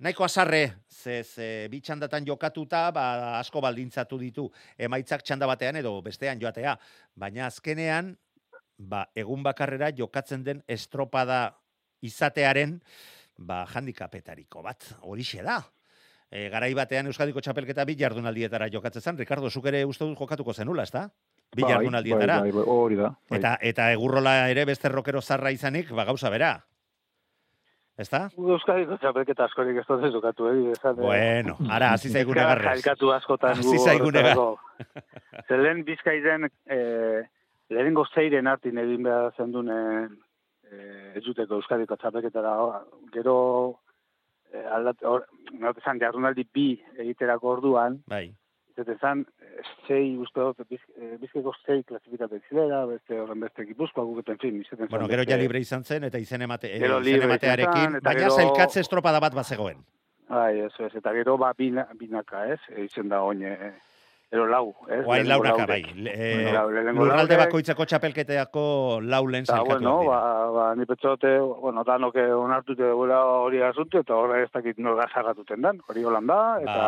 nahiko 0.00 0.24
azarre, 0.24 0.62
ze, 0.88 1.20
ze 1.22 1.48
bi 1.68 1.82
txandatan 1.84 2.24
jokatuta, 2.24 2.86
ba, 2.96 3.04
asko 3.38 3.60
baldintzatu 3.60 4.18
ditu 4.22 4.46
emaitzak 4.80 5.26
txanda 5.26 5.48
batean 5.50 5.76
edo 5.82 5.92
bestean 6.06 6.40
joatea, 6.40 6.78
baina 7.12 7.44
azkenean, 7.50 8.14
ba, 8.78 9.04
egun 9.12 9.44
bakarrera 9.44 9.92
jokatzen 9.92 10.46
den 10.46 10.64
estropada 10.64 11.42
izatearen, 12.00 12.78
ba, 13.36 13.66
handikapetariko 13.68 14.64
bat, 14.64 14.88
horixe 15.04 15.44
da. 15.44 15.58
E, 16.30 16.46
garai 16.48 16.70
batean 16.78 17.10
Euskadiko 17.10 17.42
txapelketa 17.42 17.84
bi 17.84 17.96
jardunaldietara 17.98 18.68
jokatzen 18.70 19.02
zen, 19.02 19.18
Ricardo, 19.18 19.50
zuk 19.50 19.64
ere 19.66 19.82
uste 19.84 20.06
dut 20.06 20.18
jokatuko 20.18 20.54
zenula, 20.54 20.84
ezta? 20.86 21.08
Bi 21.56 21.64
Bai, 21.64 21.72
jardunaldietara. 21.72 22.36
Bai, 22.44 22.52
bai, 22.54 22.62
bai, 22.62 22.74
hori 22.76 22.98
da. 23.00 23.08
Bai. 23.10 23.38
Eta, 23.40 23.56
eta 23.72 23.88
egurrola 23.96 24.34
ere 24.52 24.64
beste 24.68 24.92
rokero 24.92 25.20
zarra 25.20 25.50
izanik, 25.50 25.90
ba, 25.90 26.06
gauza 26.06 26.30
bera. 26.30 26.52
Ezta? 28.00 28.22
Euskadiko 28.38 28.96
txapelketa 29.02 29.44
askorik 29.50 29.82
ez 29.82 29.84
dut 29.88 30.06
jokatu, 30.14 30.46
eh? 30.52 30.70
Esan, 30.76 30.94
eh? 30.94 31.02
Bueno, 31.02 31.56
ara, 31.68 31.90
hasi 31.96 32.08
zaigun 32.14 32.38
egarrez. 32.38 32.70
Jailkatu 32.70 33.10
askotan. 33.12 33.58
Hasi 33.58 33.82
zaigun 33.82 34.14
horretarako. 34.14 34.46
Ze 35.48 35.58
lehen 35.58 35.82
bizkaiden, 35.84 36.48
eh, 36.70 37.26
lehenengo 37.74 38.06
zeiren 38.14 38.46
hartin 38.46 38.78
egin 38.78 39.02
behar 39.04 39.34
zendun 39.36 39.68
eh, 39.74 40.08
eh, 40.70 41.12
ez 41.18 41.24
duteko 41.26 41.58
Euskadiko 41.58 41.98
txapelketara. 41.98 42.54
Gero, 43.12 43.36
eh, 43.74 43.89
aldat, 44.72 45.02
or, 45.02 45.26
esan, 45.76 45.98
jardunaldi 46.00 46.44
bi 46.52 46.68
egiterako 46.98 47.48
orduan, 47.58 48.02
Bai. 48.06 48.32
Zete 48.76 48.94
zan, 49.00 49.26
eh, 49.42 49.62
sei, 49.86 50.16
uste 50.16 50.40
dut, 50.40 50.60
biz, 50.70 50.80
eh, 50.96 51.16
bizkaiko 51.20 51.52
sei 51.66 51.82
klasifikatek 51.84 52.42
zilera, 52.48 52.84
beste 52.86 53.18
horren 53.20 53.40
beste 53.40 53.66
gipuzkoa 53.66 54.04
guketen 54.04 54.38
fin. 54.38 54.60
izaten 54.60 54.86
Bueno, 54.88 55.04
zan 55.06 55.10
gero 55.10 55.24
ja 55.28 55.36
libre 55.36 55.58
izan 55.60 55.84
zen, 55.84 56.04
eta 56.04 56.18
izen, 56.18 56.42
emate, 56.42 56.70
eh, 56.76 56.78
Gero 56.78 57.00
izen 57.00 57.22
ematearekin, 57.26 57.96
eta 57.98 58.08
baina 58.08 58.20
gero- 58.20 58.36
zailkatze 58.36 58.80
estropada 58.80 59.20
bat 59.20 59.34
bazegoen. 59.34 59.82
Bai, 60.28 60.60
ez, 60.60 60.72
ez, 60.78 60.94
eta 60.94 61.12
gero 61.12 61.36
ba 61.36 61.52
bina, 61.58 61.88
binaka, 61.98 62.46
ez, 62.54 62.60
eitzen 62.76 63.08
da 63.08 63.20
oin, 63.22 63.42
eh, 63.42 63.74
ero 64.32 64.46
lau, 64.46 64.74
ez? 64.88 65.00
Guain 65.04 65.24
lehenengo 65.26 65.44
launaka, 65.44 65.66
bai. 65.66 65.82
Le- 65.94 66.12
eh, 66.14 66.52
Lau, 66.54 66.70
lehenengo 66.70 67.04
Lurralde 67.04 67.34
laurek. 67.34 67.48
bakoitzako 67.48 67.84
txapelketeako 67.90 68.62
lau 69.02 69.26
lehen 69.26 69.42
Eta, 69.42 69.56
zailkatu 69.56 69.82
bueno, 69.82 70.04
ba, 70.06 70.20
ba, 70.54 70.74
ni 70.78 70.86
petzote, 70.86 71.32
bueno, 71.40 71.82
danok 71.84 72.14
onartute 72.38 72.82
duela 72.92 73.24
hori 73.24 73.60
asuntu, 73.62 73.98
eta 74.04 74.14
horre 74.14 74.44
ez 74.44 74.50
dakit 74.54 74.78
nor 74.78 74.96
gazagatuten 75.02 75.60
dan, 75.62 75.80
hori 75.88 76.04
holan 76.04 76.26
da, 76.30 76.40
eta 76.62 76.80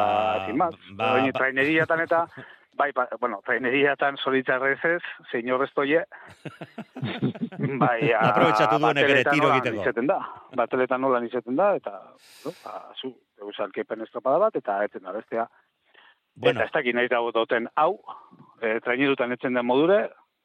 Ba, 0.56 0.70
ba, 0.96 1.14
Oin, 1.16 1.32
ba- 1.32 1.38
traineriatan 1.38 2.00
eta, 2.06 2.26
bai, 2.78 2.92
pa, 2.92 3.08
bueno, 3.20 3.40
traineriatan 3.44 4.16
zoritzarrez 4.22 4.78
ez, 4.84 5.02
señor 5.32 5.64
estoie, 5.64 6.04
bai, 7.82 8.12
a, 8.12 8.20
Aprobetxatu 8.30 8.78
duenek 8.78 9.02
ere 9.04 9.12
bateletan 9.24 9.34
tiro 9.34 9.50
egiteko. 9.56 9.82
Izaten 9.82 10.06
da, 10.06 10.20
bateletan 10.62 11.00
nolan 11.04 11.26
izaten 11.26 11.56
da, 11.58 11.72
eta, 11.78 11.98
no, 12.46 12.54
ba, 12.64 12.78
zu, 13.00 13.12
eusarkepen 13.42 14.00
estropada 14.06 14.38
bat, 14.46 14.56
eta 14.62 14.78
etzen 14.86 15.02
da 15.02 15.12
bestea. 15.18 15.48
Bueno, 16.34 16.60
Eta 16.60 16.68
ez 16.68 16.72
dakit 16.74 16.96
nahi 16.96 17.08
dago 17.12 17.32
duten 17.34 17.68
hau, 17.76 17.98
e, 18.60 18.78
trainerutan 18.84 19.32
etzen 19.34 19.54
den 19.58 19.66
modure, 19.66 20.00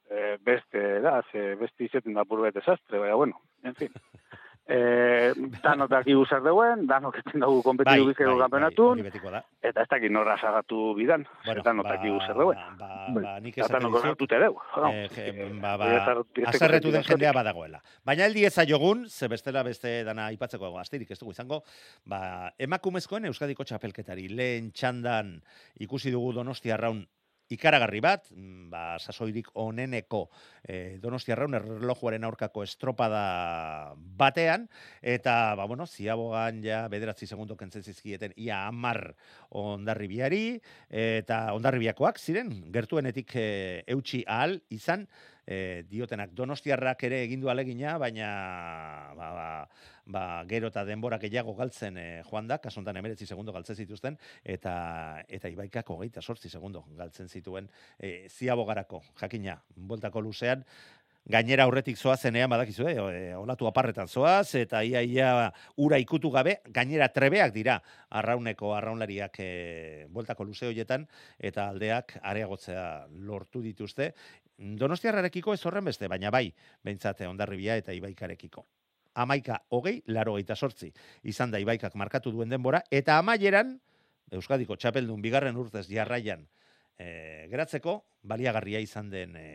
e, 0.10 0.36
beste, 0.44 0.84
da, 1.04 1.22
ze 1.32 1.56
beste 1.60 1.88
izaten 1.88 2.18
da 2.18 2.26
burbet 2.28 2.56
desastre, 2.56 3.00
baina 3.00 3.16
bueno, 3.16 3.42
en 3.64 3.76
fin. 3.76 3.94
E, 4.68 5.32
danok 5.64 5.88
daki 5.90 6.12
zer 6.28 6.42
deuen, 6.44 6.82
danok 6.90 7.16
etzen 7.22 7.40
dugu 7.40 7.62
bai, 7.62 7.64
kompetitu 7.64 8.02
bai, 8.04 8.08
bizkaiko 8.10 8.32
bai, 8.34 8.40
kampenatun, 8.42 9.02
betiko 9.06 9.32
da. 9.32 9.40
eta 9.64 9.82
ez 9.86 9.88
dakit 9.94 10.12
norra 10.12 10.36
sagatu 10.42 10.94
bidan, 10.98 11.24
bueno, 11.46 11.64
danok 11.64 11.88
daki 11.88 12.12
zer 12.26 12.36
deuen. 12.36 12.58
Ba, 12.78 12.90
Bai. 13.16 13.24
ba, 13.24 13.40
nik 13.40 13.56
Eta 13.58 13.66
esaten 13.66 13.80
danok 13.80 13.94
dizut, 13.96 14.06
onartute 14.10 14.40
deu. 14.44 14.58
eh, 14.92 15.08
je- 15.16 15.50
ba, 15.62 15.78
ba, 15.78 15.86
Hori 15.88 16.42
ez- 16.44 16.50
azerretu 16.52 16.92
den 16.92 17.00
ez- 17.00 17.08
jendea 17.08 17.32
badagoela. 17.32 17.82
Baina 18.04 18.26
heldi 18.26 18.44
ezaiogun, 18.46 19.08
ze 19.10 19.28
bestela 19.30 19.64
beste 19.64 20.04
dana 20.04 20.26
aipatzeko 20.28 20.78
astirik 20.80 21.12
ez 21.12 21.20
dugu 21.20 21.32
izango, 21.32 21.64
ba, 22.06 22.52
emakumezkoen 22.58 23.26
Euskadiko 23.26 23.64
txapelketari 23.64 24.28
lehen 24.28 24.72
txandan 24.74 25.42
ikusi 25.80 26.12
dugu 26.12 26.34
Donostia 26.34 26.74
Arraun 26.76 27.08
ikaragarri 27.54 28.02
bat, 28.04 28.26
mm, 28.34 28.70
ba, 28.72 28.84
sasoirik 29.00 29.50
oneneko 29.56 30.28
eh, 30.64 30.98
Donostia 31.02 31.36
Arraun 31.36 31.56
erlojuaren 31.60 32.26
aurkako 32.28 32.64
estropada 32.64 33.94
batean, 34.20 34.68
eta, 35.02 35.56
ba, 35.56 35.68
bueno, 35.70 35.88
ziabogan 35.88 36.62
ja 36.64 36.84
bederatzi 36.92 37.28
segundo 37.28 37.56
kentzen 37.58 37.84
zizkieten 37.84 38.36
ia 38.36 38.66
amar 38.68 39.14
ondarribiari, 39.56 40.60
eta 40.90 41.54
ondarribiakoak 41.56 42.20
ziren, 42.20 42.52
gertuenetik 42.74 43.36
e, 43.36 43.48
eutxi 43.96 44.24
ahal 44.28 44.60
izan, 44.74 45.08
e, 45.48 45.86
diotenak. 45.90 46.34
Donostiarrak 46.36 47.08
ere 47.08 47.24
egindu 47.24 47.50
alegina, 47.50 47.98
baina 47.98 48.30
ba, 49.16 49.30
ba, 49.32 49.48
ba, 50.06 50.26
gero 50.50 50.70
eta 50.74 50.84
denbora 50.86 51.18
gehiago 51.24 51.56
galtzen 51.56 51.98
e, 51.98 52.08
joan 52.28 52.52
da, 52.52 52.60
kasuntan 52.64 53.00
emeretzi 53.00 53.26
segundo 53.26 53.56
galtzen 53.56 53.80
zituzten, 53.80 54.20
eta 54.44 54.76
eta 55.28 55.50
ibaikak 55.54 55.90
hogeita 55.96 56.22
sortzi 56.22 56.52
segundo 56.52 56.84
galtzen 57.00 57.32
zituen 57.32 57.72
e, 57.98 58.28
ziabogarako, 58.28 59.02
jakina, 59.24 59.62
bueltako 59.76 60.22
luzean, 60.28 60.66
gainera 61.28 61.66
aurretik 61.68 61.98
zoazenean 62.00 62.50
badakizu, 62.50 62.88
eh, 62.88 63.36
olatu 63.36 63.68
aparretan 63.68 64.08
zoaz, 64.08 64.56
eta 64.56 64.82
ia 64.84 65.02
ia 65.04 65.52
ura 65.76 66.00
ikutu 66.00 66.32
gabe, 66.32 66.58
gainera 66.74 67.10
trebeak 67.12 67.54
dira 67.54 67.82
arrauneko 68.10 68.74
arraunlariak 68.76 69.40
e, 69.44 70.08
bueltako 70.10 70.48
luze 70.48 70.70
hoietan, 70.70 71.08
eta 71.40 71.68
aldeak 71.74 72.18
areagotzea 72.22 73.08
lortu 73.28 73.62
dituzte. 73.62 74.14
Donostiarrarekiko 74.58 75.54
ez 75.54 75.62
horren 75.66 75.86
beste, 75.86 76.08
baina 76.10 76.32
bai, 76.34 76.48
behintzate 76.84 77.28
ondarribia 77.30 77.76
eta 77.78 77.94
ibaikarekiko. 77.94 78.66
Amaika, 79.18 79.62
hogei, 79.70 80.02
laro 80.08 80.34
gaita 80.38 80.56
sortzi. 80.56 80.92
Izan 81.24 81.52
da 81.52 81.60
ibaikak 81.62 81.96
markatu 81.96 82.32
duen 82.34 82.50
denbora, 82.50 82.82
eta 82.92 83.18
amaieran, 83.22 83.78
Euskadiko 84.34 84.76
txapeldun 84.76 85.22
bigarren 85.24 85.56
urtez 85.56 85.86
jarraian 85.88 86.42
e, 87.00 87.48
geratzeko, 87.52 88.02
baliagarria 88.28 88.82
izan 88.84 89.10
den 89.10 89.38
e, 89.40 89.48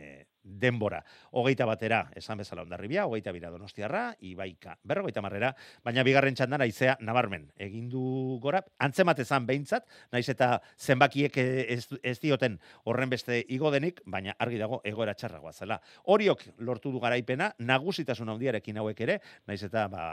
denbora. 0.43 1.03
Hogeita 1.31 1.65
batera, 1.65 2.09
esan 2.15 2.37
bezala 2.37 2.63
ondarribia, 2.63 3.05
hogeita 3.07 3.31
bira 3.31 3.49
donostiarra, 3.49 4.03
ibaika, 4.21 4.77
berrogeita 4.83 5.23
marrera, 5.23 5.53
baina 5.83 6.03
bigarren 6.03 6.35
txandan 6.35 6.61
aizea 6.65 6.97
nabarmen. 7.01 7.47
Egindu 7.57 8.39
gora, 8.43 8.63
antzemat 8.83 9.19
ezan 9.23 9.47
behintzat, 9.47 9.87
naiz 10.11 10.27
eta 10.29 10.57
zenbakiek 10.77 11.37
eh, 11.37 11.65
ez, 11.77 11.87
ez 12.03 12.17
dioten 12.19 12.59
horren 12.83 13.09
beste 13.13 13.39
igo 13.47 13.71
denik, 13.71 14.03
baina 14.05 14.35
argi 14.39 14.59
dago 14.61 14.81
egoera 14.83 15.15
txarragoa 15.15 15.53
zela. 15.53 15.79
Horiok 16.11 16.45
lortu 16.59 16.91
du 16.91 17.01
garaipena, 17.03 17.53
nagusitasun 17.59 18.35
handiarekin 18.35 18.77
hauek 18.83 19.01
ere, 19.07 19.19
naiz 19.47 19.61
eta 19.63 19.87
ba, 19.91 20.05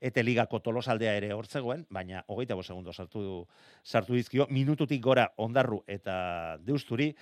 ete 0.00 0.24
ligako 0.24 0.62
tolosaldea 0.64 1.12
ere 1.18 1.34
hortzegoen, 1.36 1.84
baina 1.92 2.24
hogeita 2.26 2.56
bo 2.56 2.64
segundo 2.64 2.92
sartu, 2.92 3.44
sartu 3.84 4.16
dizkio, 4.16 4.46
minututik 4.50 5.02
gora 5.04 5.28
ondarru 5.36 5.82
eta 5.86 6.56
deusturi, 6.64 7.12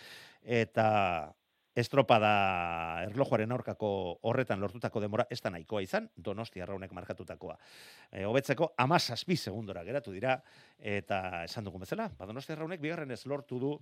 eta 0.46 1.34
estropada 1.78 3.04
erlojuaren 3.04 3.52
aurkako 3.54 3.90
horretan 4.28 4.60
lortutako 4.60 5.02
demora 5.04 5.26
ez 5.30 5.40
da 5.44 5.52
nahikoa 5.54 5.82
izan, 5.84 6.08
donosti 6.16 6.62
arraunek 6.62 6.92
markatutakoa. 6.96 7.56
E, 8.10 8.24
hobetzeko, 8.26 8.72
ama 8.78 8.98
saspi 8.98 9.36
segundora 9.36 9.84
geratu 9.86 10.14
dira, 10.14 10.38
eta 10.78 11.44
esan 11.44 11.68
dugun 11.68 11.86
bezala, 11.86 12.08
ba, 12.18 12.26
donosti 12.26 12.54
arraunek 12.54 12.82
bigarren 12.82 13.14
ez 13.14 13.24
lortu 13.26 13.60
du 13.62 13.72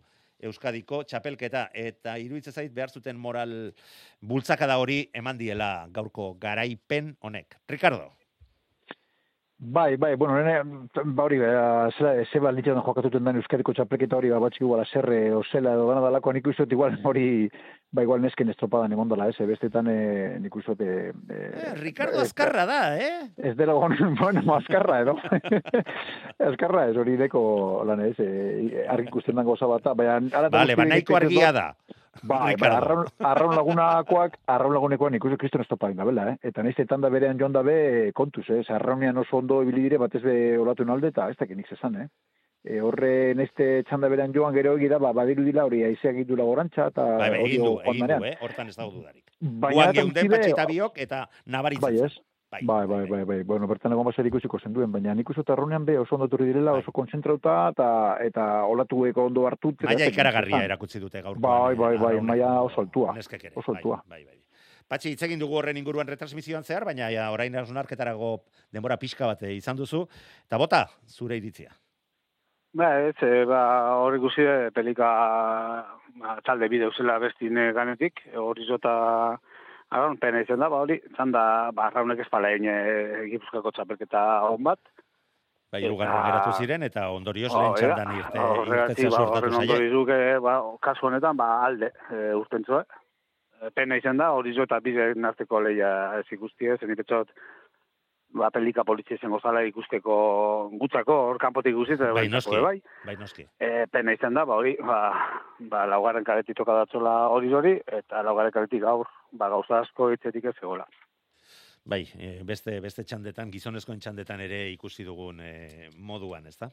Euskadiko 0.45 1.01
txapelketa, 1.09 1.71
eta 1.73 2.19
iruditzen 2.21 2.53
zait 2.53 2.75
behar 2.77 2.93
zuten 2.93 3.17
moral 3.17 3.73
bultzakada 4.21 4.77
hori 4.77 5.07
eman 5.17 5.41
diela 5.41 5.89
gaurko 5.89 6.35
garaipen 6.41 7.15
honek. 7.25 7.57
Ricardo. 7.73 8.13
Bai, 9.59 9.97
bai, 9.97 10.17
bueno, 10.17 10.37
nene, 10.37 10.89
ba 10.93 11.23
hori, 11.25 11.39
ba, 11.39 11.89
zela, 11.97 12.13
ze 12.31 12.39
ba 12.39 12.51
litxan 12.53 12.83
jokatuten 12.85 13.25
den 13.25 13.39
Euskadiko 13.41 13.73
txapelketa 13.73 14.19
hori, 14.19 14.29
ba, 14.29 14.41
batxik 14.45 14.67
igual, 14.67 14.83
zerre, 14.85 15.33
osela, 15.33 15.73
edo 15.73 15.87
gana 15.89 16.03
dalako, 16.05 16.35
nik 16.37 16.51
uste 16.53 16.67
igual, 16.69 16.99
hori, 17.09 17.49
ba, 17.89 18.05
igual 18.05 18.21
nesken 18.21 18.53
estropadan 18.53 18.93
egon 18.93 19.09
dela, 19.09 19.31
ez, 19.33 19.49
bestetan, 19.49 19.89
e, 19.89 20.37
nik 20.45 20.61
uste, 20.61 20.77
e, 20.77 21.09
eh, 21.33 21.73
Ricardo 21.81 22.21
Azkarra 22.21 22.67
da, 22.69 22.83
eh? 23.01 23.31
Ez 23.39 23.57
dela, 23.57 23.73
bueno, 24.21 24.45
azkarra, 24.59 25.01
edo? 25.07 25.17
azkarra, 26.51 26.91
ez 26.91 27.01
hori 27.01 27.17
deko, 27.17 27.47
lan 27.89 28.05
ez, 28.11 28.17
e, 28.21 28.85
argi 28.93 29.09
ikusten 29.09 29.41
dago 29.41 29.57
zabata, 29.57 29.97
baina... 29.97 30.21
Vale, 30.53 30.77
ba, 30.77 30.85
nahiko 30.85 31.17
argia 31.17 31.55
da. 31.57 31.71
Bai, 32.23 32.55
bai, 32.57 32.71
arraun, 32.71 33.07
arraun 33.21 33.55
lagunakoak, 33.57 34.39
arraun 34.47 34.75
lagunekoak 34.77 35.13
nik 35.13 35.25
uste 35.25 35.39
kriston 35.41 35.65
estopa 35.65 35.91
bela, 35.93 36.31
eh? 36.31 36.37
Eta 36.43 36.63
nahiz 36.63 36.79
etan 36.79 37.01
da 37.01 37.11
berean 37.11 37.39
joan 37.39 37.53
dabe 37.53 38.13
kontuz, 38.15 38.45
eh? 38.51 38.63
Arraunean 38.69 39.17
oso 39.19 39.37
ondo 39.39 39.63
ibili 39.63 39.83
dire, 39.83 39.99
batez 39.99 40.23
be 40.23 40.59
olatu 40.59 40.85
nalde, 40.85 41.09
eta 41.09 41.29
ez 41.31 41.37
dakit 41.37 41.57
nik 41.57 41.69
zezan, 41.69 41.97
eh? 42.03 42.09
E, 42.67 42.81
horre 42.81 43.35
neste 43.39 43.83
txanda 43.89 44.09
berean 44.09 44.33
joan 44.35 44.55
gero 44.55 44.77
egira, 44.77 44.99
ba, 44.99 45.13
badiru 45.13 45.45
dila 45.45 45.65
hori 45.69 45.85
aizea 45.85 46.11
egitu 46.11 46.37
lagorantza, 46.37 46.89
eta... 46.91 47.05
Bai, 47.19 47.31
bai, 47.31 47.43
egin 47.45 47.65
du, 47.65 47.75
egin 47.93 48.07
du, 48.07 48.25
eh? 48.25 48.37
Hortan 48.43 48.73
ez 48.73 48.77
dago 48.77 48.91
dudarik. 48.97 49.25
Baina, 49.41 49.93
geunden 49.93 50.33
patxita 50.33 50.67
biok, 50.67 50.99
eta 50.99 51.27
nabaritzen. 51.47 51.87
Bai, 51.87 52.09
ez? 52.09 52.17
Bai, 52.63 52.87
bai, 52.87 52.87
bai, 52.87 53.07
bai, 53.11 53.25
bai. 53.25 53.43
Bueno, 53.43 53.67
bertan 53.67 53.93
egon 53.93 54.07
baser 54.07 54.27
ikusiko 54.27 54.59
zen 54.59 54.73
duen, 54.73 54.91
baina 54.93 55.15
nik 55.15 55.31
uste 55.31 55.45
tarrunean 55.45 55.85
be 55.85 55.99
oso 55.99 56.17
ondo 56.17 56.29
direla, 56.37 56.73
bai. 56.73 56.81
oso 56.81 56.93
kontzentrauta, 56.93 57.57
eta, 57.75 57.91
eta 58.25 58.47
olatueko 58.65 59.27
ondo 59.27 59.47
hartu. 59.47 59.75
Maia 59.85 60.09
ikaragarria 60.13 60.65
erakutsi 60.65 61.01
dute 61.01 61.23
gaur. 61.23 61.39
Bai, 61.39 61.75
bai, 61.75 61.97
bai, 61.99 62.21
maia 62.21 62.61
oso 62.63 62.81
altua. 62.81 63.15
Oso 63.55 63.73
altua. 63.75 64.03
Bai, 64.07 64.25
bai, 64.25 64.35
bai. 64.35 64.43
Patxi, 64.87 65.11
hitz 65.11 65.23
egin 65.27 65.41
dugu 65.43 65.57
horren 65.59 65.77
inguruan 65.81 66.07
retransmisioan 66.07 66.63
zehar, 66.63 66.85
baina 66.87 67.11
ja, 67.11 67.31
orain 67.35 67.55
arkeztarago 67.57 68.45
denbora 68.73 68.97
pixka 68.97 69.27
bat 69.27 69.43
izan 69.43 69.77
duzu. 69.77 70.07
Eta 70.47 70.59
bota, 70.59 70.87
zure 71.09 71.37
iritzia. 71.37 71.73
Ba, 72.77 72.91
ez, 73.09 73.17
e, 73.25 73.45
ba, 73.49 73.61
hori 74.05 74.19
guzi 74.21 74.45
pelika 74.75 75.09
ba, 76.21 76.37
talde 76.45 76.69
bide 76.69 76.87
uzela 76.87 77.19
bestine 77.19 77.73
ganetik, 77.73 78.21
hori 78.37 78.67
zota 78.67 79.41
Aron, 79.97 80.19
pena 80.21 80.43
izan 80.45 80.61
da, 80.61 80.69
ba, 80.69 80.83
hori, 80.85 80.99
zan 81.17 81.33
da, 81.33 81.43
ba, 81.77 81.89
raunek 81.95 82.21
ez 82.25 82.29
pala 82.33 82.53
egin 82.53 82.69
egipuzkako 83.25 83.73
txapelketa 83.77 84.23
hon 84.45 84.63
bat. 84.67 84.81
Ba, 85.73 85.81
irugarren 85.83 86.27
geratu 86.27 86.53
ziren, 86.61 86.85
eta 86.87 87.09
ondorioz 87.15 87.51
oh, 87.55 87.63
lehen 87.63 87.79
txandan 87.81 88.13
irte, 88.19 88.43
oh, 88.43 88.63
irtetza 88.69 89.09
ba, 89.09 89.23
sortatu 89.23 89.53
zaie. 89.55 89.71
Ondorioz 89.73 90.43
ba, 90.45 90.57
kasu 90.85 91.09
honetan, 91.09 91.41
ba, 91.41 91.49
alde, 91.67 91.91
e, 92.11 92.21
urtentzua. 92.39 92.83
E, 93.57 93.73
pena 93.75 93.97
izan 93.99 94.21
da, 94.21 94.31
hori 94.37 94.53
zo 94.55 94.67
eta 94.69 94.83
bize 94.85 95.09
narteko 95.17 95.63
leia 95.65 95.91
ez 96.21 96.27
ikustie, 96.37 96.77
zen 96.77 96.93
ipetxot, 96.93 97.33
ba, 98.37 98.51
pelika 98.55 98.85
polizia 98.85 99.19
zen 99.21 99.33
gozala 99.33 99.63
ikusteko 99.67 100.17
gutzako, 100.81 101.17
hor 101.31 101.41
kanpotik 101.43 101.75
guztiz, 101.77 101.99
bai, 102.01 102.29
noski, 102.33 102.61
bai, 102.63 102.77
bai, 103.07 103.17
noski. 103.21 103.47
E, 103.59 103.87
pena 103.93 104.15
izan 104.17 104.37
da, 104.37 104.45
ba, 104.49 104.59
hori, 104.61 104.77
ba, 104.85 105.01
ba, 105.73 105.87
laugarren 105.91 106.27
karetik 106.27 106.59
toka 106.61 106.77
datzola 106.83 107.17
hori 107.33 107.53
hori, 107.55 107.77
eta 108.01 108.23
laugarren 108.27 108.55
karetik 108.55 108.85
gaur, 108.85 109.09
ba, 109.33 109.51
gauza 109.53 109.81
asko 109.83 110.11
hitzetik 110.13 110.51
ez 110.53 110.57
egola. 110.61 110.87
Bai, 111.87 112.03
e, 112.19 112.41
beste, 112.47 112.81
beste 112.83 113.07
txandetan, 113.07 113.51
gizonezkoen 113.55 114.03
txandetan 114.03 114.43
ere 114.43 114.67
ikusi 114.73 115.07
dugun 115.07 115.41
e, 115.41 115.89
moduan, 115.97 116.47
ez 116.51 116.57
da? 116.59 116.71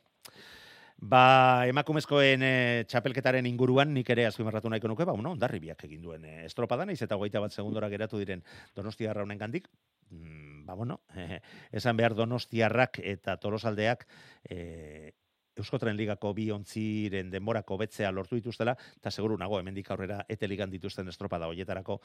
Ba, 1.04 1.66
emakumezkoen 1.70 2.44
e, 2.46 2.54
txapelketaren 2.90 3.48
inguruan 3.50 3.92
nik 3.94 4.10
ere 4.14 4.28
azpimarratu 4.30 4.72
nahiko 4.72 4.92
nuke, 4.92 5.06
ba, 5.10 5.16
no, 5.22 5.36
darribiak 5.40 5.84
egin 5.88 6.02
duen 6.06 6.26
e, 6.26 6.38
estropadan, 6.48 6.92
iz 6.94 7.02
eta 7.06 7.18
goita 7.20 7.42
bat 7.44 7.54
segundora 7.54 7.90
geratu 7.94 8.22
diren 8.22 8.44
donostia 8.76 9.14
raunen 9.14 9.42
gandik, 9.42 9.70
mm, 10.14 10.66
ba, 10.66 10.74
bueno, 10.74 11.02
e, 11.16 11.42
esan 11.82 11.98
behar 11.98 12.16
donostiarrak 12.16 13.02
eta 13.04 13.38
tolosaldeak 13.42 14.08
e, 14.48 15.14
Euskotren 15.54 15.94
ligako 15.94 16.32
bi 16.34 16.48
ontziren 16.50 17.30
denborako 17.30 17.78
betzea 17.78 18.10
lortu 18.12 18.40
dituztela, 18.40 18.74
eta 18.98 19.12
seguru 19.12 19.38
nago, 19.38 19.60
hemendik 19.62 19.92
aurrera, 19.94 20.24
ete 20.30 20.48
ligan 20.50 20.72
dituzten 20.72 21.10
estropada 21.12 21.46
hoietarako, 21.52 22.00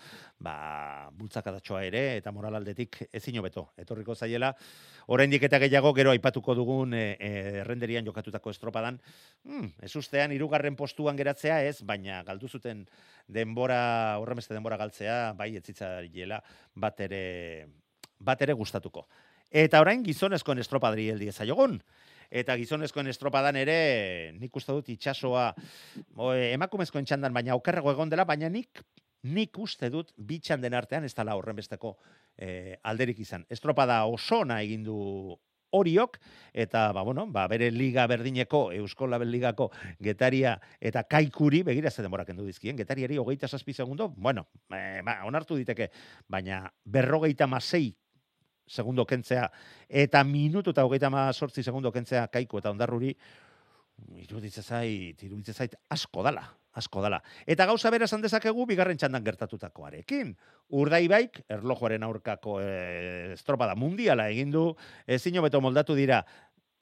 ba, 0.44 1.08
bultzakadatxoa 1.16 1.80
ere, 1.88 2.02
eta 2.18 2.32
moral 2.32 2.58
aldetik 2.60 3.00
ezin 3.08 3.40
beto. 3.42 3.70
Etorriko 3.80 4.14
zaiela, 4.14 4.52
oraindik 5.06 5.48
eta 5.48 5.62
gehiago, 5.64 5.94
gero 5.96 6.12
aipatuko 6.12 6.54
dugun 6.58 6.92
e, 6.94 7.16
errenderian 7.62 8.04
jokatutako 8.04 8.52
estropadan, 8.52 9.00
hmm, 9.44 9.72
ez 9.80 9.94
ustean, 9.96 10.32
irugarren 10.36 10.76
postuan 10.76 11.16
geratzea 11.16 11.62
ez, 11.64 11.80
baina 11.82 12.22
galdu 12.28 12.48
zuten 12.48 12.84
denbora, 13.26 14.18
horremeste 14.20 14.52
denbora 14.52 14.76
galtzea, 14.76 15.32
bai, 15.32 15.54
etzitza 15.56 15.96
bat 16.76 17.00
ere, 17.00 17.66
bat 18.18 18.42
ere 18.42 18.52
gustatuko. 18.52 19.06
Eta 19.50 19.80
orain 19.80 20.04
gizonezkoen 20.04 20.58
estropadri 20.64 21.08
heldi 21.12 21.30
ezaiogun 21.32 21.80
eta 22.28 22.56
gizonezkoen 22.60 23.08
estropadan 23.08 23.56
ere, 23.56 24.32
nik 24.36 24.56
uste 24.56 24.74
dut 24.76 24.90
itxasoa, 24.92 25.46
emakumezkoen 26.52 27.06
txandan, 27.08 27.32
baina 27.32 27.56
okerrego 27.56 27.94
egon 27.94 28.12
dela, 28.12 28.28
baina 28.28 28.50
nik 28.52 28.82
nik 29.26 29.58
uste 29.58 29.90
dut 29.90 30.12
bitxan 30.16 30.62
artean 30.74 31.04
ez 31.04 31.14
dala 31.14 31.34
horren 31.34 31.56
besteko 31.56 31.96
e, 32.36 32.76
alderik 32.84 33.18
izan. 33.18 33.44
Estropada 33.50 34.04
osona 34.06 34.60
egin 34.62 34.84
du 34.84 35.36
horiok, 35.70 36.16
eta 36.54 36.92
ba, 36.92 37.02
bueno, 37.02 37.26
ba, 37.26 37.46
bere 37.48 37.70
liga 37.70 38.06
berdineko, 38.06 38.70
Eusko 38.72 39.06
Label 39.06 39.30
Ligako 39.30 39.70
getaria 40.00 40.54
eta 40.80 41.02
kaikuri, 41.04 41.62
begira 41.62 41.90
ze 41.90 42.02
demorak 42.02 42.30
endu 42.30 42.46
dizkien, 42.46 42.76
getariari 42.76 43.18
hogeita 43.18 43.48
saspi 43.48 43.74
segundo, 43.74 44.08
bueno, 44.08 44.46
e, 44.70 45.02
ba, 45.04 45.24
onartu 45.26 45.56
diteke, 45.56 45.90
baina 46.28 46.72
berrogeita 46.84 47.46
masei 47.46 47.96
segundo 48.68 49.06
kentzea, 49.06 49.50
eta 49.88 50.22
minutu 50.24 50.70
eta 50.76 50.84
hogeita 50.84 51.10
ma 51.10 51.32
sortzi 51.32 51.62
segundo 51.62 51.92
kentzea 51.92 52.28
kaiko 52.32 52.60
eta 52.62 52.70
ondarruri, 52.70 53.14
iruditza 54.22 54.62
zait, 54.62 55.22
iruditza 55.24 55.52
zait, 55.52 55.74
asko 55.90 56.22
dala, 56.22 56.44
asko 56.78 57.02
dala. 57.02 57.18
Eta 57.46 57.66
gauza 57.66 57.90
bera 57.90 58.06
esan 58.06 58.22
dezakegu, 58.22 58.66
bigarren 58.68 58.98
txandan 59.00 59.24
gertatutakoarekin. 59.26 60.34
Urdaibaik, 60.78 61.42
erlojuaren 61.50 62.04
aurkako 62.06 62.60
e, 62.62 63.32
estropada 63.34 63.74
mundiala 63.74 64.28
egin 64.30 64.52
du, 64.54 64.68
ezin 65.06 65.40
beto 65.42 65.60
moldatu 65.64 65.96
dira, 65.98 66.22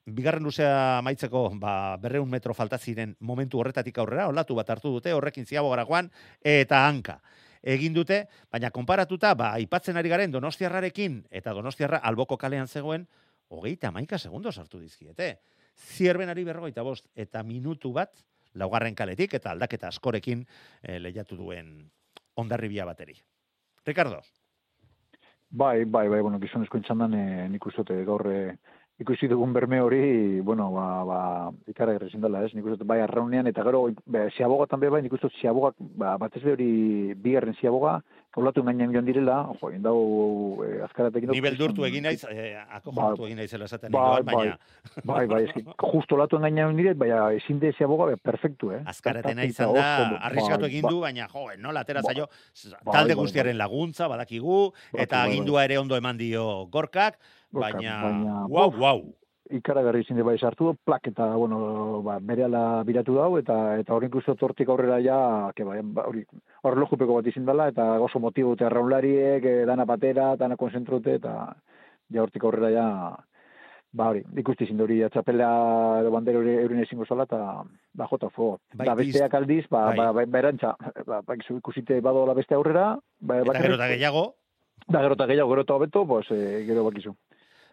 bigarren 0.05 0.45
luzea 0.45 1.01
maitzeko 1.03 1.49
ba, 1.59 1.97
berreun 2.01 2.29
metro 2.29 2.53
faltaziren 2.53 3.15
momentu 3.19 3.59
horretatik 3.59 3.97
aurrera, 3.97 4.29
olatu 4.31 4.55
bat 4.55 4.69
hartu 4.69 4.93
dute, 4.93 5.13
horrekin 5.13 5.45
ziago 5.45 5.75
joan, 5.75 6.11
eta 6.43 6.87
hanka 6.87 7.19
egin 7.67 7.95
dute, 7.95 8.23
baina 8.51 8.71
konparatuta, 8.71 9.33
ba, 9.35 9.51
aipatzen 9.59 9.99
ari 9.99 10.11
garen 10.11 10.31
donostiarrarekin, 10.31 11.19
eta 11.29 11.53
donostiarra 11.55 11.99
alboko 12.09 12.37
kalean 12.39 12.67
zegoen, 12.67 13.05
hogeita 13.49 13.91
maika 13.91 14.17
segundo 14.17 14.51
sartu 14.51 14.79
dizkiete. 14.79 15.37
Zierben 15.77 16.29
ari 16.29 16.45
berrogeita 16.47 16.83
bost, 16.83 17.09
eta 17.15 17.43
minutu 17.43 17.91
bat, 17.93 18.23
laugarren 18.57 18.95
kaletik, 18.95 19.35
eta 19.37 19.51
aldaketa 19.51 19.91
askorekin 19.91 20.45
e, 20.81 20.97
lehiatu 20.99 21.37
duen 21.37 21.75
ondarribia 22.37 22.85
bateri. 22.85 23.17
Ricardo? 23.85 24.21
Bai, 25.49 25.85
bai, 25.85 26.07
bai, 26.09 26.21
bueno, 26.21 26.39
gizonezko 26.39 26.79
intxandan 26.79 27.13
e, 27.13 27.25
nik 27.51 27.65
ustote 27.69 27.99
gaur 28.07 28.25
e, 28.31 28.39
ikusi 28.99 29.27
dugun 29.29 29.53
berme 29.53 29.79
hori, 29.81 30.39
bueno, 30.41 30.71
ba, 30.73 31.03
ba, 31.05 31.19
ikara 31.69 31.93
gerrezin 31.93 32.21
dela, 32.21 32.41
ez? 32.45 32.53
Nik 32.57 32.65
uste, 32.65 32.85
bai, 32.87 32.97
arraunean, 33.05 33.45
eta 33.49 33.61
gero, 33.67 33.83
be, 34.09 34.23
ziabogatan 34.33 34.81
be, 34.81 34.89
bai, 34.89 35.03
nik 35.05 35.13
uste, 35.13 35.29
ziabogak, 35.41 35.77
ba, 36.01 36.15
batez 36.17 36.41
hori, 36.49 37.13
bigarren 37.21 37.53
ziaboga, 37.61 37.99
kaulatu 38.33 38.63
gainean 38.65 38.95
joan 38.95 39.05
direla, 39.05 39.37
jo, 39.61 39.69
indau, 39.73 39.99
e, 40.65 40.81
azkaratek... 40.87 41.29
Nivel 41.29 41.59
durtu 41.59 41.85
egin 41.85 42.07
naiz, 42.09 42.23
eh, 42.31 42.57
ba, 42.89 43.11
egin 43.13 43.37
naiz, 43.37 43.51
esaten 43.53 43.93
ba, 43.93 44.07
baina... 44.25 44.57
Bai, 45.05 45.23
bai, 45.29 45.43
eski, 45.45 45.61
justo 45.93 46.17
olatu 46.17 46.41
gainean 46.41 46.71
joan 46.71 46.81
direla, 46.81 46.97
baina 47.05 47.21
ezin 47.37 47.61
de 47.61 47.75
ziaboga, 47.77 48.09
be, 48.09 48.17
perfectu, 48.17 48.73
eh? 48.73 48.81
Azkaraten 48.89 49.37
nahi 49.37 49.53
izan 49.53 49.77
da, 49.77 49.87
arriskatu 50.31 50.65
bai, 50.65 50.73
egin 50.73 50.89
du, 50.89 50.97
ba, 50.97 51.11
baina, 51.11 51.29
jo, 51.33 51.47
no, 51.61 51.73
latera 51.77 52.01
zailo, 52.01 52.31
bai, 52.81 52.93
talde 52.97 53.13
bai, 53.13 53.21
guztiaren 53.21 53.61
laguntza, 53.61 54.09
badakigu, 54.09 54.71
eta 54.97 55.21
agindua 55.29 55.69
ere 55.69 55.77
ondo 55.77 55.97
eman 55.97 56.17
dio 56.17 56.47
gorkak, 56.73 57.21
baina, 57.51 58.45
wow, 58.47 58.71
wow. 58.71 59.01
Ikaragarri 59.47 60.01
izin 60.03 60.19
bai 60.27 60.35
sartu, 60.37 60.73
plak 60.83 61.07
eta, 61.07 61.29
bueno, 61.39 62.01
ba, 62.03 62.17
bereala 62.19 62.83
biratu 62.83 63.15
dau, 63.15 63.37
eta 63.39 63.77
eta 63.79 63.93
horren 63.95 64.11
ikustu 64.11 64.35
tortik 64.35 64.67
aurrera 64.67 64.97
ja, 64.99 65.19
ke 65.55 65.63
bai, 65.63 65.79
ba, 65.83 66.03
hori, 66.09 66.25
hor 66.67 66.75
lojupeko 66.75 67.15
bat 67.21 67.29
izin 67.31 67.45
dela, 67.47 67.69
eta 67.71 67.85
gozo 68.01 68.19
motibo, 68.19 68.57
eta 68.57 68.67
raunlariek, 68.73 69.45
eh, 69.47 69.63
dana 69.69 69.85
patera, 69.87 70.33
dana 70.35 70.57
konzentrute, 70.59 71.15
eta 71.21 71.55
ja 72.11 72.25
hortik 72.25 72.43
aurrera 72.43 72.73
ja, 72.75 72.89
Ba, 73.97 74.09
hori, 74.11 74.19
ikusti 74.37 74.65
zin 74.67 74.81
hori 74.83 74.97
atxapela 75.05 75.47
edo 76.01 76.09
bandera 76.11 76.41
hori 76.41 76.57
euren 76.59 76.81
ezingo 76.83 77.05
zala, 77.07 77.23
eta 77.23 77.37
ba, 77.95 78.07
jota 78.11 78.27
fuego. 78.29 78.59
Bai, 78.75 78.85
da 78.89 78.95
besteak 78.99 79.37
aldiz, 79.39 79.63
ba, 79.71 79.85
bai. 79.87 79.95
ba, 79.97 80.09
ba, 80.11 80.25
ba, 80.27 80.41
erantza, 80.43 80.73
ba, 81.07 81.21
ba, 81.23 81.37
ikusite 81.39 81.61
ikusite 81.61 82.01
badola 82.03 82.35
beste 82.37 82.53
aurrera, 82.53 82.89
ba, 83.21 83.39
Eta 83.39 83.47
bakarrik- 83.47 83.69
gero 83.69 83.79
eta 83.79 83.87
gehiago, 83.95 84.25
Da, 84.87 85.01
gero 85.01 85.15
eta 85.17 85.25
gehiago, 85.27 85.49
gero 85.49 85.61
eta 85.65 85.73
hobeto, 85.73 86.05
pues, 86.07 86.27
eh, 86.31 86.63
gero 86.67 86.83
bakizu. 86.85 87.15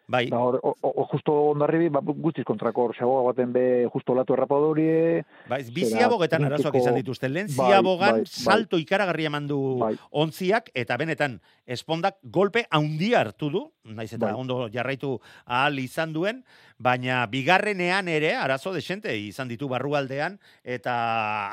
Bai, 0.06 0.26
Da, 0.28 0.38
hor, 0.38 0.58
o, 0.62 0.74
o, 0.80 1.04
justo 1.12 1.32
ondarribi, 1.50 1.88
ba, 1.92 2.00
guztiz 2.04 2.44
kontrako, 2.44 2.88
hor, 2.88 2.94
xagoa 2.96 3.22
baten 3.30 3.52
be, 3.54 3.64
justo 3.92 4.12
olatu 4.12 4.34
errapadorie, 4.36 5.24
bai, 5.48 5.62
bi 5.72 5.86
zera, 5.86 6.04
ziabogetan 6.04 6.44
arazoak 6.48 6.76
izan 6.80 6.98
dituzte. 7.00 7.30
Lehen 7.32 7.48
bai, 7.54 7.70
ziabogan 7.70 8.18
bai, 8.18 8.24
bai. 8.26 8.42
salto 8.44 8.80
ikaragarria 8.80 9.32
eman 9.32 9.48
du 9.48 9.60
bai, 9.80 9.94
ontziak, 10.24 10.68
eta 10.74 10.98
benetan, 11.00 11.38
espondak 11.64 12.18
golpe 12.22 12.66
handia 12.70 13.22
hartu 13.24 13.50
du, 13.50 13.64
naiz 13.84 14.10
eta 14.12 14.26
Bai. 14.26 14.34
ondo 14.40 14.68
jarraitu 14.72 15.14
ahal 15.44 15.78
izan 15.80 16.12
duen, 16.12 16.42
baina 16.78 17.24
bigarrenean 17.32 18.08
ere, 18.08 18.34
arazo 18.36 18.72
desente 18.74 19.16
izan 19.16 19.48
ditu 19.48 19.68
barrualdean, 19.72 20.38
eta 20.64 20.94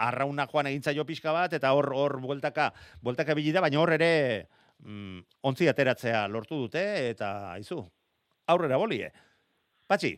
arrauna 0.08 0.48
joan 0.52 0.68
egintzaio 0.72 1.06
pixka 1.08 1.32
bat, 1.36 1.54
eta 1.54 1.72
hor 1.76 1.92
hor 1.96 2.20
bueltaka, 2.24 2.72
bueltaka 3.02 3.36
ibili 3.38 3.56
da, 3.56 3.64
baina 3.64 3.80
hor 3.80 3.96
ere 3.96 4.12
mm, 4.84 5.24
ontzi 5.48 5.68
ateratzea 5.72 6.28
lortu 6.28 6.66
dute, 6.66 6.84
eta 7.12 7.54
aizu, 7.56 7.84
aurrera 8.48 8.78
bolie. 8.78 9.12
Patxi, 9.88 10.18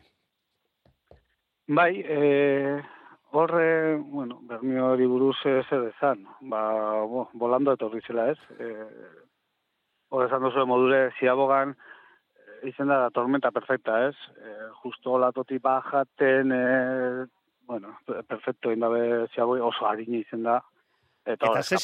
Bai, 1.66 2.02
e, 2.04 2.82
horre, 3.32 3.96
bueno, 3.96 4.38
bermio 4.42 4.90
hori 4.92 5.06
buruz 5.08 5.36
eh, 5.46 5.62
zer 5.68 5.86
esan, 5.88 6.26
ba, 6.42 6.60
bo, 7.08 7.30
bolando 7.32 7.72
etorri 7.72 8.02
zela 8.04 8.26
ez, 8.34 8.38
e, 8.60 8.68
hor 10.12 10.26
esan 10.26 10.44
duzu 10.44 10.66
modure, 10.68 11.06
ziabogan, 11.18 11.72
izen 12.68 12.92
da 12.92 13.08
tormenta 13.16 13.50
perfecta 13.50 13.96
ez, 14.10 14.14
e, 14.36 14.52
justo 14.82 15.16
olatoti 15.16 15.56
bajaten, 15.58 16.52
e, 16.52 17.26
bueno, 17.64 17.96
pe- 18.04 18.22
perfecto 18.28 18.70
indabe 18.70 19.26
ziaboi 19.32 19.60
oso 19.64 19.88
harina 19.88 20.20
izen 20.20 20.44
da, 20.44 20.60
eta, 21.24 21.48
eta 21.48 21.62
ze 21.62 21.80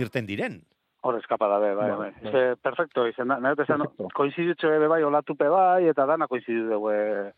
irten 0.00 0.26
diren. 0.26 0.64
Hor 1.02 1.16
eskapa 1.16 1.48
dabe, 1.48 1.74
bai, 1.74 1.90
Bai, 1.90 1.98
bai. 1.98 2.10
bai. 2.22 2.32
Ze, 2.32 2.56
perfecto 2.60 3.06
izen 3.08 3.28
da, 3.32 3.38
nahi 3.40 3.56
esan, 3.64 3.86
koinzidutxe 4.14 4.68
be 4.82 4.88
bai, 4.88 5.02
olatupe 5.02 5.48
bai, 5.48 5.86
eta 5.88 6.04
dana 6.06 6.26
koinzidu 6.28 6.66
dugu, 6.68 6.90
e, 6.92 7.32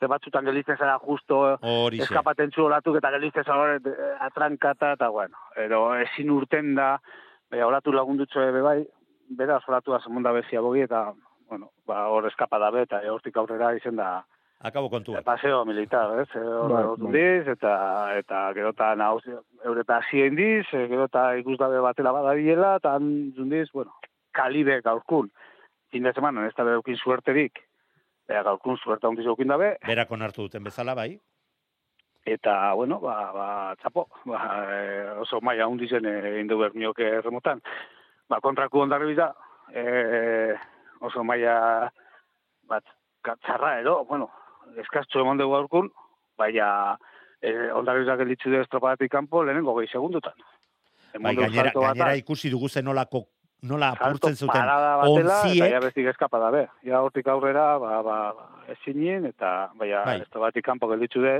ze 0.00 0.08
batzutan 0.08 0.44
gelitzen 0.48 0.76
zara 0.78 0.98
justo, 0.98 1.58
Hori 1.60 1.98
ze. 1.98 2.04
eskapaten 2.04 2.50
zu 2.50 2.64
olatuk 2.64 2.96
eta 2.96 3.10
gelitzen 3.10 3.44
zara 3.44 3.76
eh, 3.76 4.16
atrankata, 4.20 4.92
eta 4.96 5.08
bueno, 5.10 5.36
ero 5.56 5.94
ezin 5.94 6.30
urten 6.30 6.74
da, 6.74 6.96
baina 7.50 7.66
olatu 7.68 7.92
lagundutxo 7.92 8.40
ebe 8.40 8.62
bai, 8.64 8.78
bera 9.28 9.60
olatu 9.68 9.94
azemunda 9.94 10.32
bezia 10.32 10.60
bogi, 10.60 10.80
eta, 10.88 11.12
bueno, 11.48 11.70
ba, 11.86 12.06
hor 12.08 12.26
eskapa 12.26 12.58
dabe, 12.58 12.82
eta 12.88 13.02
hortik 13.12 13.36
aurrera 13.36 13.74
izen 13.76 13.96
da, 13.96 14.24
Akabo 14.62 14.88
kontua. 14.90 15.22
paseo 15.22 15.64
militar, 15.64 16.20
ez? 16.20 16.28
Eh, 16.36 16.38
Hor 16.38 16.70
Bai, 16.70 16.84
bai. 16.96 17.12
diz, 17.12 17.48
eta, 17.48 18.16
eta 18.16 18.52
gero 18.54 18.70
eta 18.70 18.94
nauz, 18.94 19.24
eureta 19.64 19.96
hasien 19.98 20.36
diz, 20.36 20.66
eh, 20.72 20.86
gero 20.88 21.04
eta 21.10 21.36
ikus 21.36 21.58
dabe 21.58 21.80
batela 21.80 22.12
badabiela, 22.12 22.76
eta 22.76 22.94
han 22.94 23.32
zundiz, 23.34 23.68
bueno, 23.72 23.92
kalibe 24.30 24.80
gaurkun. 24.80 25.32
Fin 25.90 26.04
de 26.04 26.12
semana, 26.12 26.46
ez 26.46 26.54
da 26.54 26.64
beukin 26.64 26.96
suerterik, 26.96 27.58
Ea, 28.28 28.42
gaurkun 28.46 28.78
suerta 28.78 29.08
hundiz 29.08 29.26
eukin 29.26 29.48
dabe, 29.50 29.76
Berak 29.84 30.10
onartu 30.14 30.42
duten 30.46 30.62
bezala, 30.64 30.94
bai. 30.94 31.18
Eta, 32.24 32.72
bueno, 32.78 33.00
ba, 33.00 33.32
ba 33.34 33.46
txapo, 33.82 34.06
ba, 34.30 34.38
e, 34.70 35.10
oso 35.24 35.40
maia 35.42 35.66
hundizen 35.66 36.06
egin 36.06 36.46
du 36.46 36.56
bermioke 36.60 37.02
erremotan. 37.18 37.60
Ba, 38.30 38.38
kontraku 38.40 38.78
ondarri 38.78 39.16
da, 39.18 39.32
e, 39.74 40.54
oso 41.00 41.24
maia 41.24 41.90
bat, 42.70 42.84
txarra 43.26 43.80
edo, 43.80 44.04
bueno, 44.04 44.30
eskaztxo 44.80 45.20
emon 45.20 45.40
dugu 45.40 45.56
aurkun, 45.58 45.90
baina 46.38 46.96
e, 47.40 47.52
ondarri 47.76 48.06
da 48.08 48.16
gelitzu 48.20 48.50
du 48.50 48.60
estropadatik 48.62 49.12
kanpo 49.12 49.44
lehenengo 49.44 49.74
gehi 49.78 49.90
segundutan. 49.92 50.34
Bai, 51.18 51.34
gainera, 51.36 51.70
bata, 51.70 51.86
gainera 51.88 52.16
ikusi 52.16 52.50
dugu 52.50 52.68
zen 52.68 52.86
nolako 52.88 53.26
nola 53.68 53.92
apurtzen 53.94 54.34
zuten 54.34 54.48
batela, 54.66 55.34
eta 55.46 55.68
ja 55.70 55.80
bestik 55.82 56.08
eskapa 56.10 56.40
dabe. 56.42 56.64
Ja 56.86 57.02
hortik 57.04 57.28
aurrera, 57.30 57.78
ba, 57.78 58.00
ba, 58.02 58.16
ba 58.34 58.72
ezinen, 58.74 59.28
eta 59.30 59.70
baina 59.78 60.02
Bai. 60.08 60.16
estropatik 60.24 60.66
kanpo 60.66 60.88
gelitzu 60.90 61.22
du, 61.22 61.36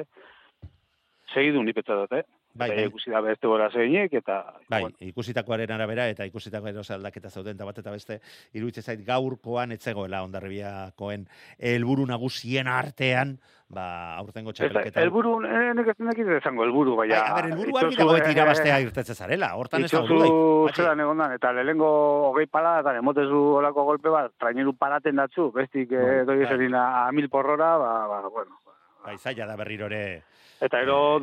segidu 1.33 1.63
nipetza 1.65 1.97
dut, 1.99 2.15
eh? 2.21 2.23
Bai, 2.55 2.69
bai, 2.71 2.85
ikusi 2.87 3.11
da 3.11 3.21
beste 3.25 3.49
gora 3.49 3.69
zeinik, 3.71 4.13
eta... 4.21 4.43
bai, 4.69 4.83
bueno, 4.85 4.97
ikusitakoaren 5.01 5.73
arabera 5.73 6.09
eta 6.13 6.27
ikusitako 6.29 6.69
eros 6.69 6.91
aldaketa 6.91 7.31
zauden 7.31 7.57
eta 7.57 7.69
bat 7.69 7.79
eta 7.83 7.95
beste 7.95 8.19
iruditzen 8.53 8.85
zait 8.85 9.05
gaurkoan 9.07 9.73
etzegoela 9.73 10.23
ondarribiakoen 10.27 11.27
helburu 11.73 12.07
nagusien 12.07 12.69
artean, 12.69 13.39
ba, 13.73 13.87
aurtengo 14.21 14.53
txapelketa. 14.53 15.01
elburu, 15.01 15.35
eh, 15.49 15.73
nek 15.79 15.93
ez 15.95 15.97
nekit 16.05 16.33
esango 16.39 16.67
elburu, 16.67 16.97
Bai, 16.97 17.09
baina... 17.09 17.23
a 17.25 17.39
ber, 17.41 17.51
helburu 17.53 17.79
argi 17.81 18.01
dago 18.01 18.17
beti 18.19 18.29
eh, 18.29 18.37
irabastea 18.37 18.81
irtetze 18.85 19.15
zarela, 19.15 19.55
hortan 19.57 19.87
ez 19.87 19.93
dago 19.93 20.09
dudai. 20.11 20.75
zelan 20.77 21.05
egondan, 21.07 21.37
eta 21.39 21.53
lehengo 21.57 21.93
hogei 22.31 22.47
palatan 22.47 23.01
emotezu 23.01 23.41
olako 23.63 23.87
golpe 23.89 24.13
bat, 24.13 24.35
traineru 24.39 24.77
paraten 24.77 25.17
datzu, 25.23 25.51
bestik 25.55 25.93
eh, 25.93 26.23
doi 26.29 26.37
bai. 26.37 26.45
eserin 26.47 26.77
a, 26.77 27.09
mil 27.13 27.31
porrora, 27.33 27.77
ba, 27.81 27.95
ba, 28.11 28.21
bueno. 28.29 28.61
Bai, 29.03 29.17
zaila 29.19 29.49
da 29.49 29.57
berriro 29.57 29.89
ere. 29.89 30.23
Eta 30.63 30.79
ero 30.81 31.19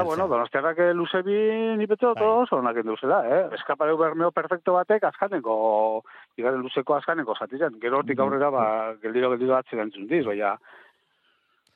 heltzea. 0.00 0.02
bueno, 0.02 0.26
donostiarrak 0.28 0.78
eh, 0.82 0.94
luze 0.94 1.20
bi 1.22 1.36
nipetzo 1.78 2.12
Bai. 2.14 2.24
oso 2.42 2.56
onak 2.56 2.76
enduzela, 2.82 3.20
eh? 3.28 3.48
Eskapareu 3.54 3.96
bermeo 3.96 4.32
perfecto 4.32 4.72
batek 4.74 5.04
azkaneko, 5.04 6.02
igaren 6.36 6.60
luzeko 6.60 6.96
azkaneko 6.96 7.36
zati. 7.38 7.56
Gero 7.80 7.98
hortik 7.98 8.18
Mhm. 8.18 8.24
aurrera, 8.26 8.50
ba, 8.50 8.94
geldiro 9.00 9.30
geldiro 9.30 9.54
atzera 9.56 9.82
entzun 9.82 10.08
baina 10.26 10.56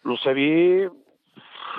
luze 0.04 0.34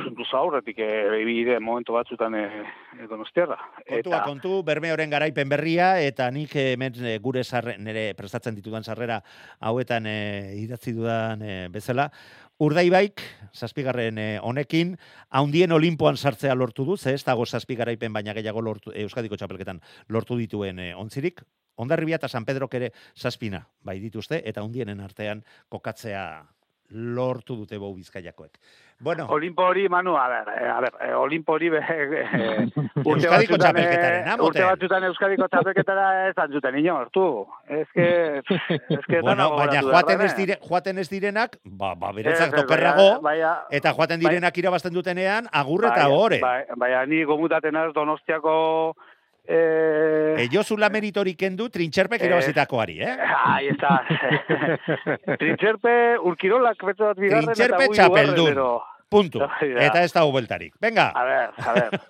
incluso 0.07 0.37
aurretik 0.37 0.79
eh, 0.79 1.21
ibide 1.21 1.59
momentu 1.59 1.93
batzutan 1.95 2.35
eh, 2.35 2.63
eh, 2.99 3.07
donostiarra. 3.09 3.57
Kontua 3.87 4.23
kontu, 4.25 4.61
bermeoren 4.67 5.09
garaipen 5.09 5.49
berria, 5.49 5.95
eta 6.01 6.29
nik 6.31 6.55
hemen 6.59 6.97
gure 7.23 7.43
sarre, 7.43 7.77
nire 7.79 8.09
prestatzen 8.17 8.55
ditudan 8.55 8.83
sarrera 8.83 9.21
hauetan 9.59 10.07
eh, 10.09 10.55
idatzi 10.63 10.95
dudan 10.95 11.41
eh, 11.41 11.67
bezala, 11.71 12.09
Urdaibaik, 12.55 13.19
zazpigarren 13.51 14.15
honekin, 14.39 14.93
haundien 15.27 15.73
olimpoan 15.75 16.15
sartzea 16.15 16.53
lortu 16.55 16.85
du, 16.87 16.95
ze 16.95 17.11
ez 17.11 17.23
dago 17.27 17.43
zazpigaraipen 17.45 18.13
baina 18.15 18.33
gehiago 18.33 18.61
lortu, 18.63 18.93
Euskadiko 18.95 19.35
txapelketan 19.35 19.81
lortu 20.07 20.37
dituen 20.39 20.79
eh, 20.79 20.93
ontzirik, 20.95 21.43
Ondarribia 21.75 22.15
eta 22.15 22.29
San 22.31 22.45
Pedrok 22.47 22.73
ere 22.79 22.91
zazpina 23.19 23.65
bai 23.83 23.97
dituzte, 23.99 24.39
eta 24.47 24.63
hundienen 24.63 25.01
artean 25.03 25.43
kokatzea 25.67 26.45
lortu 26.91 27.55
dute 27.55 27.77
bau 27.77 27.93
bizkaiakoek. 27.95 28.59
Bueno, 28.97 29.25
Olimpo 29.27 29.63
hori, 29.67 29.89
Manu, 29.89 30.15
a 30.15 30.27
ber, 30.29 30.47
eh, 30.55 30.69
a 30.69 30.79
ber, 30.79 30.93
eh, 31.01 31.13
Olimpo 31.13 31.53
hori, 31.53 31.67
be, 31.69 31.79
eh, 31.89 32.67
urte 33.03 33.27
Euskadiko 33.27 33.57
txapelketaren, 33.57 34.39
urte 34.39 34.63
batzutan 34.63 35.03
Euskadiko 35.09 35.47
txapelketara 35.51 36.05
ez 36.29 36.38
antzuten 36.38 36.77
inor, 36.79 37.09
tu. 37.11 37.25
Ez 37.67 37.88
que, 37.93 38.38
ez 38.39 39.01
que 39.09 39.19
bueno, 39.21 39.49
baina 39.57 39.81
joaten 39.81 40.21
ez, 40.21 40.31
dire, 40.38 40.59
joaten 40.61 40.97
ez 41.03 41.09
direnak, 41.09 41.57
ba, 41.65 41.93
ba 41.95 42.13
Ez, 42.13 42.15
beretzak 42.21 42.53
ez, 42.53 42.61
tokerrago, 42.61 43.09
baina- 43.25 43.57
eta 43.69 43.91
joaten 43.91 44.21
bai. 44.21 44.29
direnak 44.29 44.57
irabazten 44.63 44.93
dutenean, 44.95 45.49
agur 45.51 45.89
eta 45.89 46.07
Bai, 46.07 46.21
ore. 46.21 46.39
Bai, 46.39 46.63
baina 46.77 47.05
ni 47.05 47.23
gomutaten 47.23 47.75
az 47.75 47.91
Donostiako 47.93 48.95
eh, 49.47 50.35
E, 50.37 50.49
Josula 50.51 50.89
meritorik 50.89 51.37
kendu 51.39 51.69
trintxerpek 51.69 52.21
Eh, 52.21 52.25
irabazitakoari, 52.27 53.01
eh? 53.01 53.15
Ahí 53.45 53.67
está. 53.69 54.03
Trintxerpe, 55.39 56.17
urkirolak 56.19 56.81
beto 56.83 57.05
bat 57.11 57.17
bigarren 57.17 57.47
eta 57.49 57.53
Trintxerpe 57.55 57.87
gui 57.87 57.95
txapeldun. 57.95 58.59
Puntu. 59.09 59.39
Da. 59.45 59.49
Eta 59.85 60.01
ez 60.03 60.11
da 60.11 60.23
bueltarik. 60.25 60.73
Venga, 60.81 61.11
A 61.15 61.23
ver, 61.23 61.49
a 61.57 61.73
ver. 61.73 61.89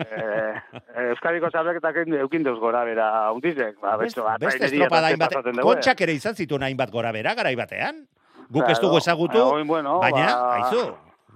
Eh, 0.95 1.09
Euskadiko 1.11 1.49
txapelketak 1.51 1.97
eukin 2.23 2.43
deuz 2.43 2.57
gora 2.59 2.83
bera 2.87 3.09
haundizek. 3.27 3.75
Ba, 3.81 3.97
beste, 3.99 4.21
betxo, 4.21 4.23
bat, 4.25 4.39
beste 4.41 4.65
estropada 4.71 5.11
eta 5.11 5.27
hainbat, 5.27 5.61
kontxak 5.61 6.01
ere 6.01 6.13
izan 6.15 6.35
zituen 6.35 6.63
hainbat 6.63 6.89
gora 6.91 7.11
bera, 7.11 7.35
garai 7.35 7.55
batean. 7.59 8.05
Guk 8.49 8.69
ez 8.69 8.79
dugu 8.79 8.97
ezagutu, 9.01 9.41
bueno, 9.65 9.99
baina, 9.99 10.25
ba, 10.31 10.55
aizu. 10.61 10.85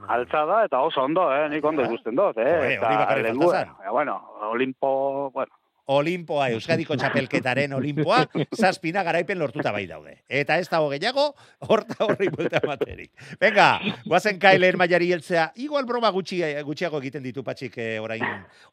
Altzada 0.08 0.64
eta 0.66 0.80
oso 0.80 1.02
ondo, 1.04 1.26
eh? 1.36 1.50
nik 1.52 1.66
ondo 1.66 1.84
Ah. 1.84 1.88
ikusten 1.92 2.16
dut, 2.16 2.38
eh? 2.40 2.76
Eta 2.78 2.88
hori 2.88 2.98
bakarrik 3.02 3.26
falta 3.36 3.62
eh, 3.84 3.90
Bueno, 3.92 4.16
Olimpo, 4.50 5.30
bueno, 5.34 5.52
Olimpoa, 5.90 6.52
Euskadiko 6.54 6.94
txapelketaren 7.00 7.72
Olimpoa, 7.74 8.20
zazpina 8.54 9.02
garaipen 9.02 9.40
lortuta 9.42 9.72
bai 9.74 9.88
daude. 9.90 10.20
Eta 10.30 10.60
ez 10.62 10.68
dago 10.70 10.92
gehiago, 10.92 11.24
horta 11.66 12.06
horri 12.06 12.28
buelta 12.30 12.62
materik. 12.62 13.10
Venga, 13.42 13.80
guazen 14.06 14.38
kailen 14.42 14.78
mailari 14.78 15.08
heltzea, 15.16 15.48
igual 15.58 15.88
broma 15.90 16.12
gutxi, 16.14 16.44
gutxiago 16.68 17.00
egiten 17.02 17.26
ditu 17.26 17.42
patxik 17.48 17.80
eh, 17.82 17.88
orain, 18.04 18.22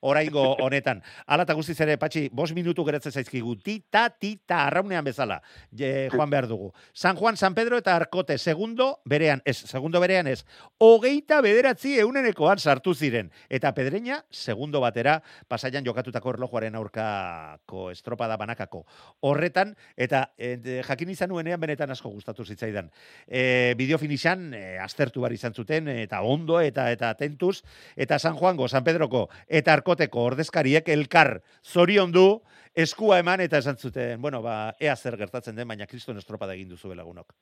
oraingo 0.04 0.44
honetan. 0.66 1.00
Hala 1.24 1.46
eta 1.48 1.56
guztiz 1.56 1.78
ere, 1.86 1.96
patxi, 1.96 2.26
bos 2.28 2.50
minutu 2.52 2.84
geratzen 2.84 3.16
zaizkigu, 3.16 3.56
tita, 3.64 4.10
tita, 4.10 4.66
arraunean 4.66 5.08
bezala, 5.08 5.40
je, 5.72 6.10
joan 6.12 6.28
behar 6.34 6.50
dugu. 6.52 6.68
San 6.92 7.16
Juan, 7.16 7.40
San 7.40 7.56
Pedro 7.56 7.80
eta 7.80 7.96
Arkote, 7.96 8.36
segundo 8.36 8.90
berean, 9.08 9.40
ez, 9.48 9.56
segundo 9.64 10.04
berean 10.04 10.28
ez, 10.28 10.42
hogeita 10.76 11.40
bederatzi 11.40 11.96
eunenekoan 12.04 12.60
sartu 12.60 12.92
ziren. 12.92 13.32
Eta 13.48 13.72
pedreña, 13.72 14.20
segundo 14.28 14.84
batera, 14.84 15.22
pasaian 15.48 15.84
jokatutako 15.86 16.36
erlojuaren 16.36 16.76
aurka 16.76 17.05
banakako, 17.06 17.90
estropada 17.90 18.36
banakako 18.36 18.84
horretan, 19.20 19.74
eta 19.96 20.32
e, 20.38 20.82
jakin 20.86 21.10
izan 21.10 21.30
nuenean 21.30 21.60
benetan 21.60 21.90
asko 21.90 22.10
gustatu 22.10 22.44
zitzaidan. 22.44 22.90
E, 23.26 23.74
bideo 23.76 23.98
finixan, 23.98 24.52
e, 24.54 24.78
aztertu 24.82 25.20
bar 25.20 25.32
izan 25.32 25.54
zuten, 25.54 25.88
eta 25.88 26.22
ondo, 26.22 26.60
eta 26.60 26.90
eta 26.92 27.14
tentuz, 27.14 27.62
eta 27.96 28.18
San 28.18 28.36
Juango, 28.36 28.68
San 28.68 28.84
Pedroko, 28.84 29.28
eta 29.48 29.72
Arkoteko 29.72 30.26
ordezkariek 30.32 30.88
elkar 30.88 31.40
zorion 31.64 32.12
du, 32.12 32.42
eskua 32.74 33.20
eman, 33.20 33.40
eta 33.40 33.58
esan 33.58 33.76
zuten, 33.76 34.20
bueno, 34.20 34.42
ba, 34.42 34.74
ea 34.80 34.96
zer 34.96 35.16
gertatzen 35.16 35.56
den, 35.56 35.68
baina 35.68 35.86
kriston 35.86 36.18
estropada 36.18 36.54
egin 36.54 36.68
duzu 36.68 36.92
belagunok. 36.92 37.32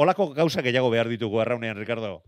Olako 0.00 0.30
gauza 0.34 0.62
gehiago 0.62 0.90
behar 0.90 1.08
ditugu 1.10 1.40
arraunean, 1.42 1.76
Ricardo. 1.76 2.22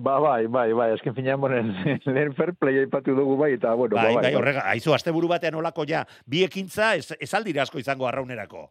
Ba, 0.00 0.18
bai, 0.18 0.46
bai, 0.46 0.72
bai, 0.72 0.88
esken 0.94 1.12
finean, 1.12 1.40
bonen, 1.42 1.74
lehen 2.14 2.32
fair 2.36 2.54
play 2.56 2.78
aipatu 2.80 3.12
dugu 3.16 3.36
bai, 3.36 3.52
eta, 3.58 3.74
bueno, 3.76 3.98
bai, 3.98 4.14
ba, 4.14 4.22
bai, 4.24 4.34
horrega, 4.38 4.62
aizu, 4.72 4.94
asteburu 4.96 5.28
batean 5.28 5.58
olako 5.60 5.84
ja, 5.88 6.06
bi 6.24 6.40
ekintza, 6.46 6.94
ez, 6.96 7.10
ez 7.20 7.28
aldira 7.36 7.66
asko 7.66 7.82
izango 7.82 8.08
arraunerako. 8.08 8.70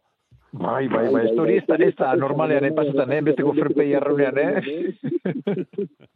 Bai, 0.58 0.88
bai, 0.90 1.04
bai, 1.14 1.28
ez 1.28 1.36
hori 1.38 1.60
ez 1.60 1.66
da, 1.68 1.76
ez 1.86 1.94
da 1.98 2.10
normalean, 2.18 2.66
eh, 2.66 2.72
pasetan, 2.74 3.12
eh, 3.14 3.20
besteko 3.28 3.54
fair 3.54 3.70
play 3.76 3.94
arraunean, 3.94 4.40
eh? 4.42 4.56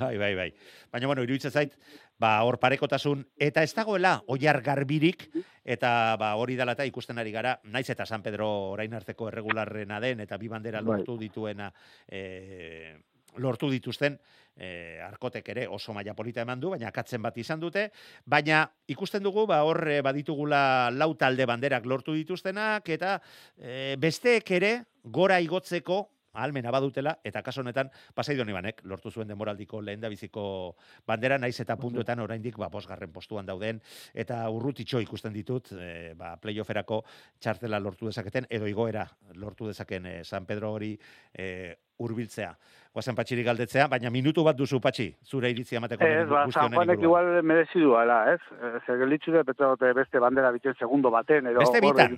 Bai, 0.00 0.16
bai, 0.16 0.34
bai. 0.34 0.46
Baina, 0.92 1.06
bueno, 1.06 1.20
iruditzen 1.26 1.52
zait, 1.52 1.74
ba, 2.16 2.30
hor 2.48 2.56
parekotasun, 2.62 3.26
eta 3.36 3.60
ez 3.60 3.74
dagoela, 3.76 4.14
oiar 4.32 4.62
garbirik, 4.64 5.26
eta 5.68 5.90
ba, 6.16 6.30
hori 6.40 6.56
dela 6.56 6.72
eta 6.72 6.86
ikusten 6.88 7.20
ari 7.20 7.34
gara, 7.34 7.58
naiz 7.68 7.84
eta 7.92 8.06
San 8.08 8.24
Pedro 8.24 8.48
orain 8.72 8.94
arteko 8.96 9.28
erregularrena 9.28 10.00
den, 10.00 10.24
eta 10.24 10.40
bi 10.40 10.48
bandera 10.48 10.80
Bai. 10.80 10.96
lortu 10.96 11.18
dituena, 11.20 11.68
e, 12.08 12.96
lortu 13.42 13.70
dituzten, 13.70 14.18
e, 14.56 14.98
arkotek 15.04 15.48
ere 15.52 15.66
oso 15.68 15.92
maila 15.92 16.14
polita 16.16 16.42
eman 16.42 16.60
du, 16.60 16.70
baina 16.74 16.88
akatzen 16.88 17.22
bat 17.22 17.36
izan 17.38 17.60
dute, 17.60 17.90
baina 18.24 18.64
ikusten 18.88 19.22
dugu, 19.22 19.46
ba, 19.46 19.62
hor 19.68 19.82
e, 19.88 20.00
baditugula 20.04 20.90
lau 20.90 21.12
talde 21.14 21.46
banderak 21.46 21.86
lortu 21.86 22.16
dituztenak, 22.16 22.88
eta 22.88 23.18
e, 23.58 23.96
besteek 24.00 24.50
ere, 24.58 24.72
gora 25.04 25.40
igotzeko, 25.40 26.02
ahalmena 26.36 26.70
badutela, 26.74 27.16
eta 27.24 27.42
kaso 27.42 27.62
honetan, 27.64 27.90
pasaido 28.14 28.44
banek 28.46 28.82
lortu 28.84 29.10
zuen 29.10 29.28
demoraldiko 29.28 29.80
lehen 29.80 30.00
da 30.00 30.08
biziko 30.08 30.76
bandera, 31.06 31.38
naiz 31.38 31.58
eta 31.60 31.76
puntuetan 31.76 32.20
oraindik 32.20 32.56
ba, 32.56 32.68
bosgarren 32.68 33.12
postuan 33.12 33.46
dauden, 33.46 33.80
eta 34.14 34.44
urrutitxo 34.50 35.00
ikusten 35.00 35.32
ditut, 35.32 35.72
e, 35.72 36.14
ba, 36.14 36.36
playofferako 36.36 37.02
txartela 37.40 37.80
lortu 37.80 38.06
dezaketen, 38.06 38.46
edo 38.50 38.66
igoera 38.66 39.06
lortu 39.34 39.66
dezaken 39.66 40.06
e, 40.06 40.14
San 40.24 40.46
Pedro 40.46 40.72
hori 40.76 40.94
e, 41.32 41.74
urbiltzea. 41.98 42.50
Guazen 42.96 43.16
patxirik 43.16 43.46
galdetzea, 43.46 43.86
baina 43.92 44.10
minutu 44.12 44.44
bat 44.44 44.56
duzu 44.56 44.80
patxi, 44.84 45.08
zure 45.24 45.50
iritzia 45.52 45.80
emateko 45.80 46.04
Ez, 46.06 46.28
ba, 46.28 46.44
San 46.52 46.72
Juanek 46.72 47.02
igual 47.04 47.42
merezi 47.44 47.82
duela, 47.84 48.22
ez? 48.34 48.40
Eh, 48.56 48.78
Zer 48.84 49.00
gelitzu 49.02 49.36
betzagote 49.36 49.92
beste 49.96 50.22
bandera 50.22 50.52
bitzen 50.54 50.76
segundo 50.78 51.12
baten, 51.12 51.52
edo 51.52 51.64
Beste 51.64 51.82
bitan. 51.84 52.16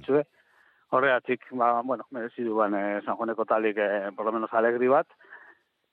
Horregatik, 0.91 1.43
ba, 1.53 1.83
bueno, 1.83 2.07
merezi 2.11 2.43
duan 2.43 2.75
eh, 2.75 3.01
San 3.05 3.17
Juaneko 3.17 3.45
talik, 3.45 3.77
eh, 3.77 4.11
por 4.17 4.25
lo 4.25 4.33
menos 4.33 4.53
alegri 4.55 4.89
bat, 4.89 5.07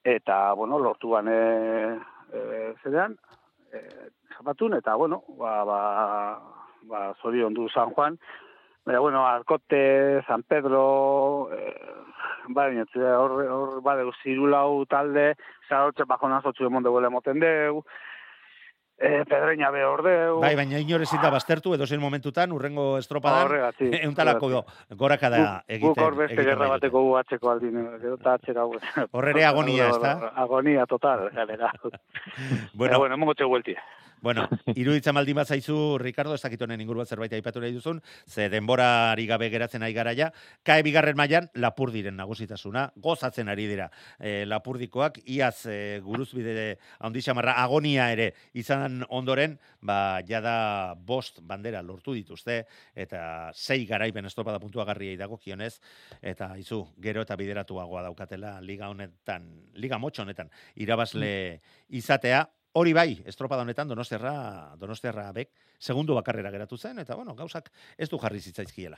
eta, 0.03 0.53
bueno, 0.53 0.79
lortu 0.79 1.09
ban, 1.09 1.27
eh, 1.27 1.99
eh, 2.31 2.73
zerean, 2.81 3.17
eh, 3.73 4.09
zapatun, 4.37 4.75
eta, 4.75 4.95
bueno, 4.95 5.23
ba, 5.37 5.63
ba, 5.65 5.79
ba, 6.83 7.13
zorion 7.21 7.53
du 7.53 7.67
San 7.69 7.91
Juan, 7.91 8.19
Baina, 8.85 8.99
bueno, 8.99 9.25
Arkote, 9.25 10.23
San 10.27 10.43
Pedro, 10.43 11.49
eh, 11.51 11.75
ba, 12.49 12.69
hor, 13.17 13.31
hor, 13.49 13.81
ba, 13.81 13.95
deu, 13.97 14.13
zirulau 14.23 14.85
talde, 14.85 15.33
zarotxe 15.67 16.05
bajo 16.05 16.29
nazotxu 16.29 16.69
emon 16.69 16.83
deguele 16.85 17.09
moten 17.09 17.41
deu, 17.41 17.83
eh, 18.97 19.23
pedreña 19.27 19.71
be 19.71 19.83
hor 19.83 20.03
deu. 20.03 20.39
Bai, 20.39 20.55
baina 20.55 20.79
inorez 20.79 21.09
eta 21.13 21.29
baztertu, 21.29 21.73
edo 21.75 21.85
zein 21.87 22.01
momentutan, 22.01 22.51
urrengo 22.51 22.97
estropadan, 22.97 23.45
Horregatik, 23.45 23.93
euntalako 24.03 24.45
horregatik. 24.47 24.97
gorakada 24.97 25.37
Guk- 25.37 25.63
egiten. 25.67 25.89
Guk 25.89 26.01
hor 26.05 26.15
beste 26.15 26.33
egiten 26.35 26.51
gerra 26.53 26.67
bateko 26.69 27.01
gu 27.03 27.17
atzeko 27.17 27.51
aldin, 27.51 27.75
gero 28.01 28.15
eta 28.15 28.33
atzera 28.39 28.61
hau. 28.61 28.71
Hor 29.11 29.27
ere 29.29 29.45
agonia, 29.45 29.89
ezta? 29.89 30.13
Agonia 30.45 30.85
total, 30.85 31.29
galera. 31.33 31.71
Bueno, 31.83 32.69
bueno, 32.73 32.99
bueno, 32.99 33.15
emongo 33.15 33.33
txegu 33.33 33.51
huelti. 33.53 33.75
Bueno, 34.25 34.47
iruditzen 34.81 35.13
baldin 35.13 35.37
bat 35.37 35.51
zaizu, 35.53 35.99
Ricardo, 36.01 36.33
ez 36.33 36.41
dakit 36.41 36.63
honen 36.65 36.81
ingur 36.81 36.97
bat 36.97 37.11
zerbait 37.13 37.33
aipatu 37.37 37.61
nahi 37.61 37.75
duzun, 37.75 37.99
ze 38.25 38.47
denborari 38.49 39.27
gabe 39.29 39.51
geratzen 39.53 39.85
ari 39.85 39.93
gara 39.93 40.15
ja, 40.17 40.31
kae 40.65 40.81
bigarren 40.81 41.19
mailan 41.19 41.45
lapurdiren 41.61 42.17
nagusitasuna, 42.17 42.87
gozatzen 43.05 43.53
ari 43.53 43.67
dira 43.69 43.85
e, 44.17 44.47
lapurdikoak, 44.49 45.19
iaz 45.29 45.67
e, 45.69 45.77
guruzbide 46.01 46.65
handi 47.05 47.21
xamarra 47.21 47.53
agonia 47.61 48.09
ere 48.15 48.31
izan 48.57 49.05
ondoren, 49.13 49.59
ba, 49.85 49.99
jada 50.25 50.57
bost 50.97 51.43
bandera 51.45 51.85
lortu 51.85 52.17
dituzte, 52.17 52.63
eta 52.97 53.53
sei 53.53 53.85
garaipen 53.85 54.25
estropada 54.25 54.57
puntuagarriei 54.57 55.21
dagokionez, 55.21 55.75
eta 56.33 56.55
izu, 56.57 56.81
gero 56.97 57.21
eta 57.29 57.37
bideratuagoa 57.37 58.07
daukatela 58.09 58.57
liga 58.65 58.89
honetan, 58.89 59.51
liga 59.77 60.01
motxo 60.01 60.25
honetan, 60.25 60.49
irabazle 60.81 61.35
izatea, 61.93 62.47
Hori 62.75 62.91
bai, 62.91 63.21
estropada 63.23 63.63
honetan 63.63 63.87
Donostiarra, 63.87 64.75
Donostiarra 64.75 65.29
bek, 65.31 65.53
segundu 65.79 66.15
bakarrera 66.17 66.51
geratu 66.51 66.75
zen, 66.77 66.99
eta 66.99 67.15
bueno, 67.15 67.35
gauzak 67.35 67.69
ez 67.97 68.09
du 68.11 68.19
jarri 68.19 68.41
zitzaizkiela. 68.41 68.97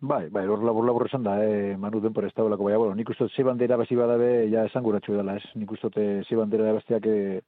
Bai, 0.00 0.28
bai, 0.32 0.46
hor 0.46 0.62
labur 0.64 0.86
labur 0.86 1.04
esan 1.08 1.26
da, 1.26 1.34
eh, 1.44 1.74
manu 1.76 2.00
denpora 2.00 2.30
ez 2.30 2.32
daulako, 2.36 2.64
baina, 2.64 2.78
bueno, 2.78 2.94
nik 2.94 3.10
uste 3.10 3.26
ze 3.34 3.44
bandera 3.44 3.76
basi 3.76 3.98
badabe, 3.98 4.48
ja 4.48 4.64
esan 4.64 4.82
guratxu 4.86 5.12
dela, 5.18 5.36
ez? 5.36 5.44
Nik 5.58 5.72
uste 5.76 5.90
eh, 5.96 6.22
ze 6.24 6.36
bandera 6.38 6.72
bastiak, 6.72 7.04
eh, 7.10 7.42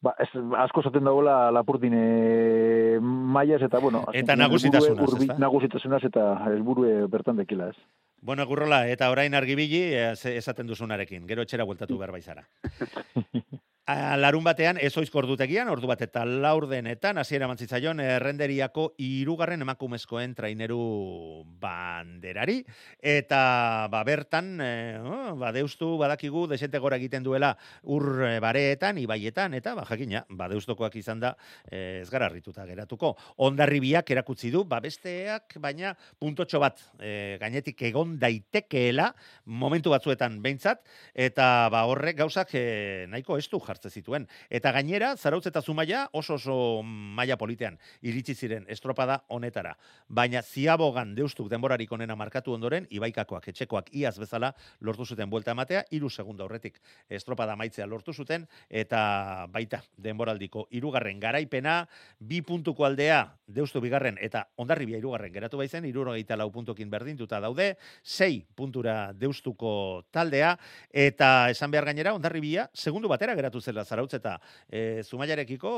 ba, 0.00 0.14
ez, 0.22 0.30
asko 0.64 0.86
zaten 0.86 1.04
dagoela 1.04 1.50
lapurdin 1.50 1.98
eh, 1.98 2.96
maiaz, 3.02 3.60
eta, 3.66 3.82
bueno, 3.82 4.06
Eta 4.22 4.38
nagusitasunaz, 4.40 5.02
urbi- 5.04 5.26
ezta? 5.26 5.38
Nagusitasunaz 5.42 6.04
eta 6.08 6.28
helburue 6.46 7.08
bertan 7.12 7.42
dekila, 7.42 7.72
ez? 7.74 7.76
Bueno, 8.22 8.46
gurrola, 8.46 8.86
eta 8.88 9.10
orain 9.10 9.34
argibili 9.34 9.82
eh, 9.92 10.14
esaten 10.14 10.70
duzunarekin, 10.70 11.26
gero 11.26 11.42
etxera 11.42 11.68
bueltatu 11.68 11.98
behar 11.98 12.14
baizara. 12.14 12.46
Larun 13.86 14.42
batean, 14.42 14.80
ez 14.82 14.90
ordutegian, 14.98 15.68
ordu 15.70 15.86
bat 15.86 16.00
eta 16.02 16.24
laurdenetan, 16.26 17.20
hasiera 17.22 17.46
mantzitzaion, 17.46 18.00
errenderiako 18.02 18.88
irugarren 18.98 19.62
emakumezkoen 19.62 20.32
traineru 20.34 21.44
banderari, 21.60 22.64
eta 22.98 23.86
ba, 23.86 24.00
bertan, 24.02 24.58
eh, 24.60 24.98
oh, 24.98 25.36
ba, 25.38 25.52
deustu 25.54 25.92
badakigu, 26.00 26.48
desente 26.50 26.80
gora 26.82 26.98
egiten 26.98 27.22
duela 27.22 27.52
ur 27.84 28.24
eh, 28.26 28.40
bareetan, 28.42 28.98
ibaietan, 28.98 29.54
eta 29.54 29.76
ba, 29.78 29.84
jakina, 29.86 30.24
ba, 30.30 30.50
deustokoak 30.50 30.98
izan 30.98 31.22
da, 31.22 31.36
eh, 31.70 32.00
ez 32.02 32.10
gara 32.10 32.26
harrituta 32.26 32.66
geratuko. 32.66 33.14
Ondarribiak 33.46 34.10
erakutsi 34.10 34.50
du, 34.50 34.64
ba, 34.66 34.82
besteak, 34.82 35.60
baina 35.62 35.94
puntotxo 36.18 36.58
bat 36.58 36.82
eh, 36.98 37.38
gainetik 37.38 37.86
egon 37.86 38.18
daitekeela, 38.18 39.12
momentu 39.46 39.94
batzuetan 39.94 40.42
behintzat, 40.42 40.82
eta 41.14 41.70
ba, 41.70 41.86
horrek 41.86 42.18
gauzak 42.18 42.50
eh, 42.58 43.06
nahiko 43.14 43.38
estu 43.38 43.62
jartze 43.76 43.92
zituen. 43.92 44.26
Eta 44.50 44.72
gainera, 44.72 45.14
zarautz 45.16 45.46
eta 45.46 45.62
zumaia 45.62 46.08
oso 46.12 46.34
oso 46.34 46.82
maila 46.82 47.36
politean 47.36 47.78
iritsi 48.02 48.34
ziren 48.34 48.64
estropada 48.68 49.22
honetara. 49.28 49.76
Baina 50.08 50.42
ziabogan 50.42 51.14
deustuk 51.14 51.50
denborarik 51.52 51.92
onena 51.92 52.16
markatu 52.16 52.54
ondoren, 52.56 52.86
ibaikakoak, 52.90 53.48
etxekoak, 53.52 53.92
iaz 53.92 54.16
bezala 54.18 54.52
lortu 54.80 55.04
zuten 55.04 55.30
buelta 55.30 55.52
ematea, 55.52 55.84
iru 55.90 56.10
segundo 56.10 56.44
horretik 56.44 56.80
estropada 57.08 57.56
maitzea 57.56 57.86
lortu 57.86 58.12
zuten, 58.12 58.46
eta 58.70 59.46
baita 59.52 59.82
denboraldiko 59.96 60.66
irugarren 60.70 61.20
garaipena, 61.20 61.82
bi 62.18 62.40
puntuko 62.42 62.86
aldea 62.86 63.22
deustu 63.46 63.80
bigarren 63.80 64.18
eta 64.20 64.46
ondarribia 64.56 64.98
irugarren 64.98 65.32
geratu 65.32 65.60
baizen, 65.60 65.84
irurogeita 65.84 66.36
lau 66.36 66.48
puntokin 66.50 66.90
berdintuta 66.90 67.40
daude, 67.40 67.74
sei 68.02 68.44
puntura 68.56 69.12
deustuko 69.12 70.04
taldea, 70.10 70.56
eta 70.90 71.50
esan 71.50 71.70
behar 71.70 71.90
gainera, 71.90 72.14
ondarribia, 72.16 72.68
segundu 72.74 73.08
batera 73.08 73.36
geratu 73.38 73.60
zela 73.66 73.84
zarautz 73.84 74.12
eta 74.18 74.36
e, 74.70 75.02
zumaiarekiko, 75.04 75.72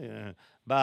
eh, 0.00 0.32
ba, 0.68 0.80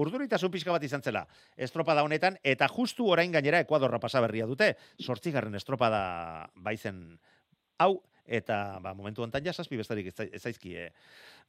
urduritasun 0.00 0.50
pixka 0.54 0.72
bat 0.74 0.84
izan 0.88 1.04
zela 1.04 1.26
estropada 1.56 2.04
honetan, 2.06 2.38
eta 2.42 2.68
justu 2.72 3.06
orain 3.12 3.32
gainera 3.32 3.60
Ekuadorra 3.64 4.00
pasaberria 4.02 4.48
dute, 4.50 4.72
sortzigarren 5.00 5.54
estropada 5.60 6.48
baizen 6.56 7.04
hau, 7.78 7.92
eta 8.26 8.78
ba, 8.82 8.94
momentu 8.94 9.22
honetan 9.24 9.44
ja 9.44 9.52
zazpi 9.52 9.76
bestarik 9.80 10.08
ez 10.12 10.16
zai- 10.16 10.30
ez 10.32 10.42
zaizki 10.42 10.76
eh, 10.78 10.90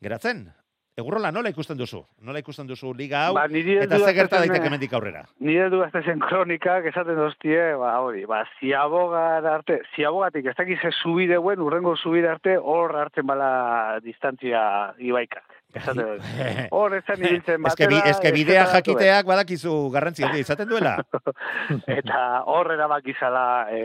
geratzen. 0.01 0.47
Egurrola, 0.93 1.31
nola 1.33 1.49
ikusten 1.49 1.77
duzu? 1.77 2.03
Nola 2.21 2.37
ikusten 2.43 2.67
duzu 2.69 2.91
liga 2.93 3.23
hau? 3.25 3.33
Ba, 3.33 3.47
eta 3.49 3.97
ze 3.97 4.11
gerta 4.13 4.41
daiteke 4.43 4.67
eh, 4.69 4.73
mendik 4.75 4.91
aurrera? 4.93 5.23
Nire 5.41 5.71
du 5.73 5.81
zen 5.89 6.19
kronikak 6.21 6.85
esaten 6.85 7.17
doztie, 7.17 7.73
ba, 7.81 7.95
hori, 8.05 8.27
ba, 8.29 8.43
ziabogar 8.59 9.47
arte, 9.55 9.79
ziabogatik 9.95 10.51
ez 10.51 10.55
dakiz 10.55 10.77
ez 10.83 10.93
zubideuen, 11.01 11.59
urrengo 11.65 11.95
zubide 11.97 12.29
arte, 12.29 12.57
hor 12.57 12.93
hartzen 12.95 13.25
bala 13.25 13.99
distantzia 14.05 14.93
ibaikak. 14.99 15.49
Esaten. 15.73 16.21
Hor 16.77 16.93
ez 16.93 17.01
zen 17.09 17.23
ibiltzen 17.23 17.63
Ez 17.65 17.73
que, 17.73 17.87
bi, 17.89 17.97
batera, 17.97 18.19
que 18.21 18.31
bidea 18.35 18.65
jakiteak 18.75 19.25
badakizu 19.25 19.73
garrantzi 19.89 20.21
handia 20.21 20.45
izaten 20.45 20.69
duela. 20.69 20.99
eta 21.99 22.19
hor 22.45 22.69
erabakizala 22.75 23.45
e, 23.73 23.81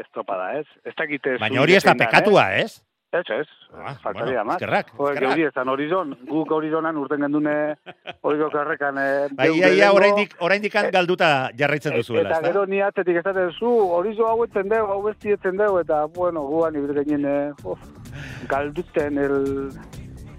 estropada, 0.00 0.54
ez? 0.62 0.64
Ez 0.88 0.96
dakite 0.96 1.36
Baina 1.42 1.60
hori 1.60 1.76
ez 1.76 1.84
da 1.84 1.92
pekatua, 2.00 2.48
ez? 2.56 2.78
Eso 3.10 3.32
es, 3.40 3.48
Ah, 3.72 3.94
faltaria 4.02 4.42
bueno, 4.42 4.44
más. 4.44 4.56
eskerrak, 4.56 4.90
Joder, 4.94 5.14
eskerrak. 5.14 5.34
geuri 5.36 5.48
ezan 5.48 5.68
horizon, 5.68 6.18
guk 6.28 6.50
horizonan 6.52 6.96
urten 6.96 7.20
gendune, 7.22 7.76
horizon 8.20 8.50
karrekan... 8.50 8.98
Eh, 9.00 9.28
Bai, 9.32 9.48
ia, 9.78 9.92
oraindik, 9.92 10.34
oraindik 10.40 10.74
galduta 10.92 11.50
jarraitzen 11.56 11.96
duzuela, 11.96 12.28
Eta 12.36 12.42
gero 12.50 12.66
ni 12.66 12.82
atzetik 12.84 13.16
esaten 13.16 13.50
zu, 13.58 13.70
horizo 13.96 14.26
hau 14.28 14.44
etzen 14.44 14.68
dugu, 14.68 14.92
hau 14.92 15.02
besti 15.06 15.32
etzen 15.32 15.56
dugu, 15.56 15.80
eta, 15.80 16.04
bueno, 16.06 16.42
guan 16.50 16.76
ibir 16.76 16.92
genien, 17.00 17.24
eh, 17.24 17.52
of, 17.64 17.78
galduten 18.48 19.16
el... 19.18 19.70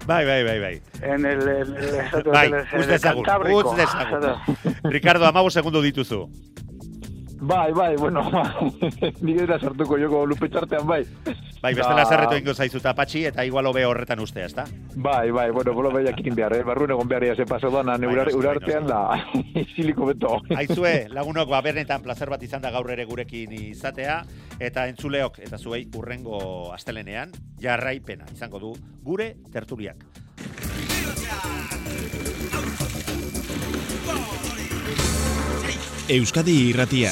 Bai, 0.05 0.25
bai, 0.25 0.43
bai, 0.43 0.59
bai. 0.59 0.81
En 1.01 1.25
el, 1.25 1.41
el, 1.47 1.75
el, 1.75 2.23
Bai, 2.31 2.47
el- 2.47 2.53
el 2.53 2.79
utz 2.79 2.87
dezagun, 2.87 3.25
utz 3.53 3.75
dezagun. 3.77 4.29
Ricardo, 4.93 5.25
amago 5.25 5.49
segundu 5.49 5.81
dituzu. 5.81 6.27
Bai, 7.41 7.71
bai, 7.71 7.95
bueno, 7.95 8.21
nik 9.23 9.37
dira 9.39 9.55
sartuko 9.59 9.97
joko 9.97 10.25
lupe 10.27 10.49
txartean, 10.51 10.85
bai. 10.87 11.05
Bai, 11.61 11.71
bestela 11.73 12.03
Ba- 12.03 12.09
zerretu 12.09 12.35
ingo 12.39 12.53
zaizuta 12.53 12.91
patxi, 12.95 13.21
eta 13.29 13.45
igual 13.47 13.69
hobe 13.69 13.85
horretan 13.87 14.19
ustea, 14.19 14.45
ezta? 14.49 14.65
Bai, 14.95 15.31
bai, 15.31 15.49
bueno, 15.55 15.73
bolo 15.73 15.91
behiak 15.93 16.19
ikin 16.19 16.35
behar, 16.35 16.57
eh? 16.57 16.63
Barruen 16.67 16.91
egon 16.91 17.07
behar 17.07 17.23
ze 17.35 17.45
paso 17.45 17.71
dana, 17.71 17.97
Bai, 17.97 18.11
urar, 18.11 18.27
bai, 18.27 18.35
urartean 18.35 18.87
da, 18.87 19.01
isiliko 19.63 20.05
beto. 20.11 20.41
Aizue, 20.57 21.07
lagunok, 21.09 21.49
ba, 21.49 21.61
benetan 21.61 22.03
plazer 22.03 22.29
bat 22.29 22.43
izan 22.43 22.61
da 22.61 22.71
gaur 22.75 22.91
ere 22.91 23.05
gurekin 23.05 23.51
izatea, 23.53 24.21
eta 24.59 24.87
entzuleok, 24.91 25.39
eta 25.39 25.57
zuei 25.57 25.85
urrengo 25.95 26.73
astelenean, 26.73 27.31
jarraipena 27.59 28.25
izango 28.33 28.59
du 28.59 28.73
gure 29.03 29.35
tertuliak. 29.51 30.03
Euskadi 36.09 36.53
irratia. 36.71 37.11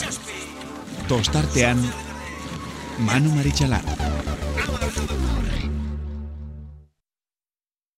Tostartean 1.08 1.84
Manu 3.06 3.30
Maritxalar. 3.36 3.84